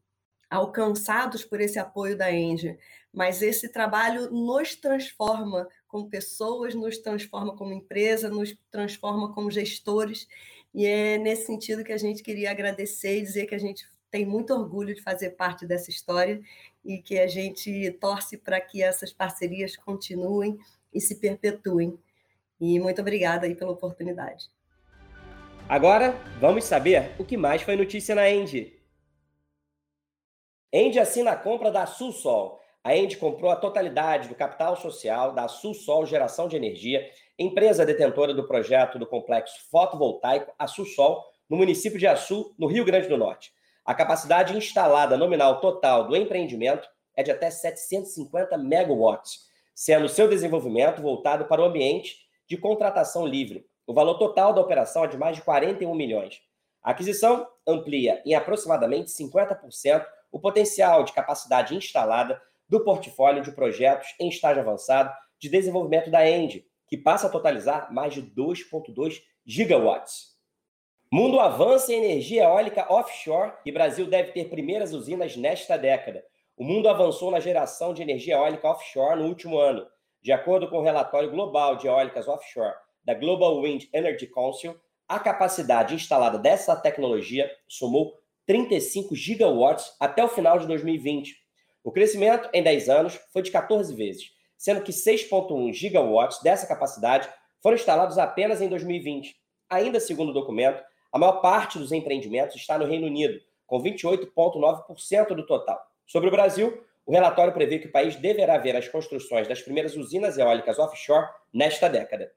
alcançados 0.49 1.45
por 1.45 1.61
esse 1.61 1.79
apoio 1.79 2.17
da 2.17 2.33
Enge, 2.33 2.79
mas 3.13 3.43
esse 3.43 3.69
trabalho 3.69 4.31
nos 4.31 4.77
transforma 4.77 5.69
como 5.89 6.09
pessoas, 6.09 6.75
nos 6.75 6.99
transforma 6.99 7.57
como 7.57 7.73
empresa, 7.73 8.29
nos 8.29 8.57
transforma 8.71 9.35
como 9.35 9.51
gestores, 9.51 10.29
e 10.73 10.87
é 10.87 11.19
nesse 11.19 11.47
sentido 11.47 11.83
que 11.83 11.93
a 11.93 11.99
gente 11.99 12.23
queria 12.23 12.53
agradecer 12.53 13.19
e 13.19 13.23
dizer 13.23 13.47
que 13.47 13.55
a 13.57 13.59
gente 13.59 13.85
tem 14.11 14.27
muito 14.27 14.53
orgulho 14.53 14.95
de 14.95 15.03
fazer 15.03 15.31
parte 15.31 15.67
dessa 15.67 15.91
história 15.91 16.41
e 16.85 16.99
que 16.99 17.19
a 17.19 17.27
gente 17.27 17.91
torce 18.01 18.37
para 18.37 18.61
que 18.61 18.83
essas 18.83 19.13
parcerias 19.13 19.77
continuem 19.77 20.59
e 20.93 21.01
se 21.01 21.21
perpetuem. 21.21 21.99
E 22.61 22.79
muito 22.79 23.01
obrigada 23.01 23.47
aí 23.47 23.55
pela 23.55 23.71
oportunidade. 23.71 24.51
Agora, 25.69 26.13
vamos 26.41 26.65
saber 26.65 27.13
o 27.19 27.25
que 27.25 27.37
mais 27.37 27.63
foi 27.63 27.77
notícia 27.77 28.15
na 28.15 28.29
Endy. 28.29 28.77
Endy 30.73 30.99
assina 30.99 31.33
a 31.33 31.37
compra 31.37 31.71
da 31.71 31.87
Sulsol. 31.87 32.61
A 32.83 32.97
Endy 32.97 33.17
comprou 33.17 33.51
a 33.51 33.57
totalidade 33.57 34.29
do 34.29 34.35
capital 34.35 34.77
social 34.77 35.33
da 35.33 35.47
Sulsol 35.47 36.07
Geração 36.07 36.49
de 36.49 36.57
Energia, 36.57 37.09
empresa 37.39 37.87
detentora 37.87 38.35
do 38.35 38.47
projeto 38.47 38.99
do 38.99 39.07
complexo 39.07 39.69
fotovoltaico 39.71 40.53
a 40.59 40.67
Sulsol, 40.67 41.25
no 41.49 41.57
município 41.57 41.99
de 41.99 42.07
Açu, 42.07 42.55
no 42.59 42.67
Rio 42.67 42.85
Grande 42.85 43.09
do 43.09 43.17
Norte. 43.17 43.53
A 43.91 43.95
capacidade 43.95 44.57
instalada 44.57 45.17
nominal 45.17 45.61
total 45.61 46.07
do 46.07 46.15
empreendimento 46.15 46.89
é 47.17 47.25
de 47.25 47.33
até 47.33 47.51
750 47.51 48.57
megawatts, 48.57 49.49
sendo 49.75 50.09
seu 50.09 50.29
desenvolvimento 50.29 51.03
voltado 51.03 51.47
para 51.47 51.61
o 51.61 51.65
ambiente 51.65 52.19
de 52.47 52.57
contratação 52.57 53.27
livre, 53.27 53.67
o 53.89 53.93
valor 53.93 54.15
total 54.15 54.53
da 54.53 54.61
operação 54.61 55.03
é 55.03 55.09
de 55.09 55.19
mais 55.19 55.35
de 55.35 55.43
41 55.43 55.93
milhões. 55.93 56.41
A 56.81 56.93
aquisição 56.93 57.49
amplia 57.67 58.23
em 58.25 58.33
aproximadamente 58.33 59.11
50% 59.11 60.07
o 60.31 60.39
potencial 60.39 61.03
de 61.03 61.13
capacidade 61.13 61.75
instalada 61.75 62.41
do 62.69 62.85
portfólio 62.85 63.43
de 63.43 63.51
projetos 63.51 64.15
em 64.21 64.29
estágio 64.29 64.63
avançado 64.63 65.13
de 65.37 65.49
desenvolvimento 65.49 66.13
da 66.13 66.25
End, 66.25 66.65
que 66.87 66.97
passa 66.97 67.27
a 67.27 67.31
totalizar 67.31 67.93
mais 67.93 68.15
de 68.15 68.23
2,2 68.23 69.21
gigawatts. 69.45 70.39
Mundo 71.13 71.41
avança 71.41 71.93
em 71.93 71.97
energia 71.97 72.45
eólica 72.45 72.87
offshore 72.89 73.53
e 73.67 73.73
Brasil 73.73 74.07
deve 74.07 74.31
ter 74.31 74.49
primeiras 74.49 74.93
usinas 74.93 75.37
nesta 75.37 75.77
década. 75.77 76.25
O 76.57 76.63
mundo 76.63 76.89
avançou 76.89 77.33
na 77.33 77.41
geração 77.41 77.93
de 77.93 78.01
energia 78.01 78.37
eólica 78.37 78.69
offshore 78.69 79.19
no 79.19 79.27
último 79.27 79.59
ano. 79.59 79.85
De 80.23 80.31
acordo 80.31 80.71
com 80.71 80.79
o 80.79 80.83
relatório 80.83 81.29
global 81.29 81.75
de 81.75 81.89
eólicas 81.89 82.29
offshore 82.29 82.77
da 83.05 83.13
Global 83.13 83.61
Wind 83.61 83.87
Energy 83.93 84.29
Council, 84.29 84.77
a 85.09 85.19
capacidade 85.19 85.97
instalada 85.97 86.39
dessa 86.39 86.77
tecnologia 86.77 87.51
somou 87.67 88.15
35 88.47 89.17
gigawatts 89.17 89.93
até 89.99 90.23
o 90.23 90.29
final 90.29 90.61
de 90.61 90.69
2020. 90.69 91.35
O 91.83 91.91
crescimento 91.91 92.49
em 92.53 92.63
10 92.63 92.89
anos 92.89 93.21
foi 93.33 93.43
de 93.43 93.51
14 93.51 93.93
vezes, 93.97 94.31
sendo 94.57 94.81
que 94.81 94.93
6,1 94.93 95.73
gigawatts 95.73 96.41
dessa 96.41 96.69
capacidade 96.69 97.29
foram 97.61 97.75
instalados 97.75 98.17
apenas 98.17 98.63
em 98.63 98.69
2020. 98.69 99.35
Ainda 99.69 99.99
segundo 99.99 100.31
o 100.31 100.35
documento, 100.35 100.81
a 101.13 101.19
maior 101.19 101.41
parte 101.41 101.79
dos 101.79 101.93
empreendimentos 101.93 102.57
está 102.57 102.79
no 102.79 102.87
Reino 102.87 103.07
Unido, 103.07 103.41
com 103.67 103.83
28,9% 103.83 105.35
do 105.35 105.47
total. 105.47 105.81
Sobre 106.07 106.29
o 106.29 106.33
Brasil, 106.33 106.83
o 107.07 107.13
relatório 107.13 107.53
prevê 107.53 107.79
que 107.79 107.89
o 107.89 107.93
país 107.93 108.17
deverá 108.17 108.59
ver 108.59 108.77
as 108.77 108.89
construções 108.89 109.49
das 109.49 109.61
primeiras 109.61 109.97
usinas 109.97 110.39
eólicas 110.39 110.79
offshore 110.79 111.29
nesta 111.53 111.89
década. 111.89 112.33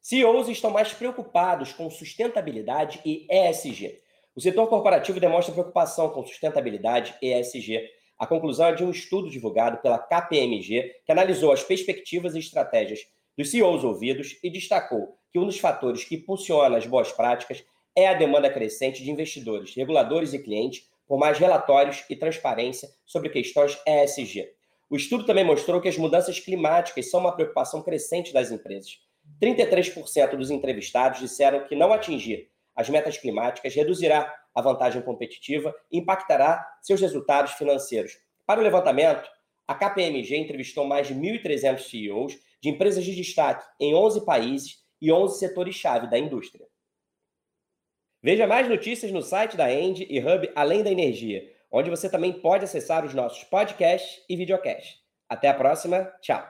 CEOs 0.00 0.48
estão 0.48 0.70
mais 0.70 0.92
preocupados 0.92 1.72
com 1.72 1.90
sustentabilidade 1.90 3.00
e 3.04 3.26
ESG. 3.30 4.00
O 4.36 4.40
setor 4.40 4.68
corporativo 4.68 5.18
demonstra 5.18 5.54
preocupação 5.54 6.10
com 6.10 6.26
sustentabilidade 6.26 7.14
e 7.22 7.32
ESG. 7.32 7.88
A 8.18 8.26
conclusão 8.26 8.66
é 8.66 8.74
de 8.74 8.84
um 8.84 8.90
estudo 8.90 9.30
divulgado 9.30 9.78
pela 9.78 9.98
KPMG, 9.98 11.00
que 11.06 11.12
analisou 11.12 11.52
as 11.52 11.62
perspectivas 11.62 12.34
e 12.34 12.38
estratégias 12.38 13.00
dos 13.36 13.50
CEOs 13.50 13.82
ouvidos 13.82 14.38
e 14.42 14.50
destacou 14.50 15.18
que 15.32 15.38
um 15.38 15.46
dos 15.46 15.58
fatores 15.58 16.04
que 16.04 16.16
impulsiona 16.16 16.76
as 16.76 16.86
boas 16.86 17.10
práticas 17.10 17.64
é 17.96 18.08
a 18.08 18.14
demanda 18.14 18.50
crescente 18.50 19.02
de 19.02 19.10
investidores, 19.10 19.74
reguladores 19.74 20.32
e 20.32 20.38
clientes 20.38 20.88
por 21.06 21.18
mais 21.18 21.38
relatórios 21.38 22.04
e 22.08 22.16
transparência 22.16 22.88
sobre 23.04 23.28
questões 23.28 23.78
ESG. 23.86 24.48
O 24.90 24.96
estudo 24.96 25.24
também 25.24 25.44
mostrou 25.44 25.80
que 25.80 25.88
as 25.88 25.98
mudanças 25.98 26.38
climáticas 26.40 27.10
são 27.10 27.20
uma 27.20 27.34
preocupação 27.34 27.82
crescente 27.82 28.32
das 28.32 28.50
empresas. 28.50 28.98
33% 29.42 30.36
dos 30.36 30.50
entrevistados 30.50 31.20
disseram 31.20 31.66
que 31.66 31.76
não 31.76 31.92
atingir 31.92 32.50
as 32.74 32.88
metas 32.88 33.16
climáticas 33.16 33.74
reduzirá 33.74 34.34
a 34.54 34.60
vantagem 34.60 35.02
competitiva 35.02 35.74
e 35.90 35.98
impactará 35.98 36.66
seus 36.82 37.00
resultados 37.00 37.52
financeiros. 37.52 38.12
Para 38.46 38.60
o 38.60 38.62
levantamento, 38.62 39.28
a 39.66 39.74
KPMG 39.74 40.36
entrevistou 40.36 40.84
mais 40.84 41.06
de 41.06 41.14
1.300 41.14 41.78
CEOs 41.78 42.38
de 42.60 42.68
empresas 42.68 43.04
de 43.04 43.14
destaque 43.14 43.64
em 43.80 43.94
11 43.94 44.24
países 44.24 44.84
e 45.00 45.10
11 45.12 45.38
setores-chave 45.38 46.08
da 46.08 46.18
indústria. 46.18 46.66
Veja 48.24 48.46
mais 48.46 48.66
notícias 48.66 49.12
no 49.12 49.20
site 49.20 49.54
da 49.54 49.70
End 49.70 50.06
e 50.08 50.18
Hub 50.18 50.50
Além 50.56 50.82
da 50.82 50.90
Energia, 50.90 51.46
onde 51.70 51.90
você 51.90 52.08
também 52.08 52.32
pode 52.32 52.64
acessar 52.64 53.04
os 53.04 53.12
nossos 53.12 53.44
podcasts 53.44 54.24
e 54.26 54.34
videocasts. 54.34 54.96
Até 55.28 55.48
a 55.48 55.52
próxima, 55.52 56.10
tchau! 56.22 56.42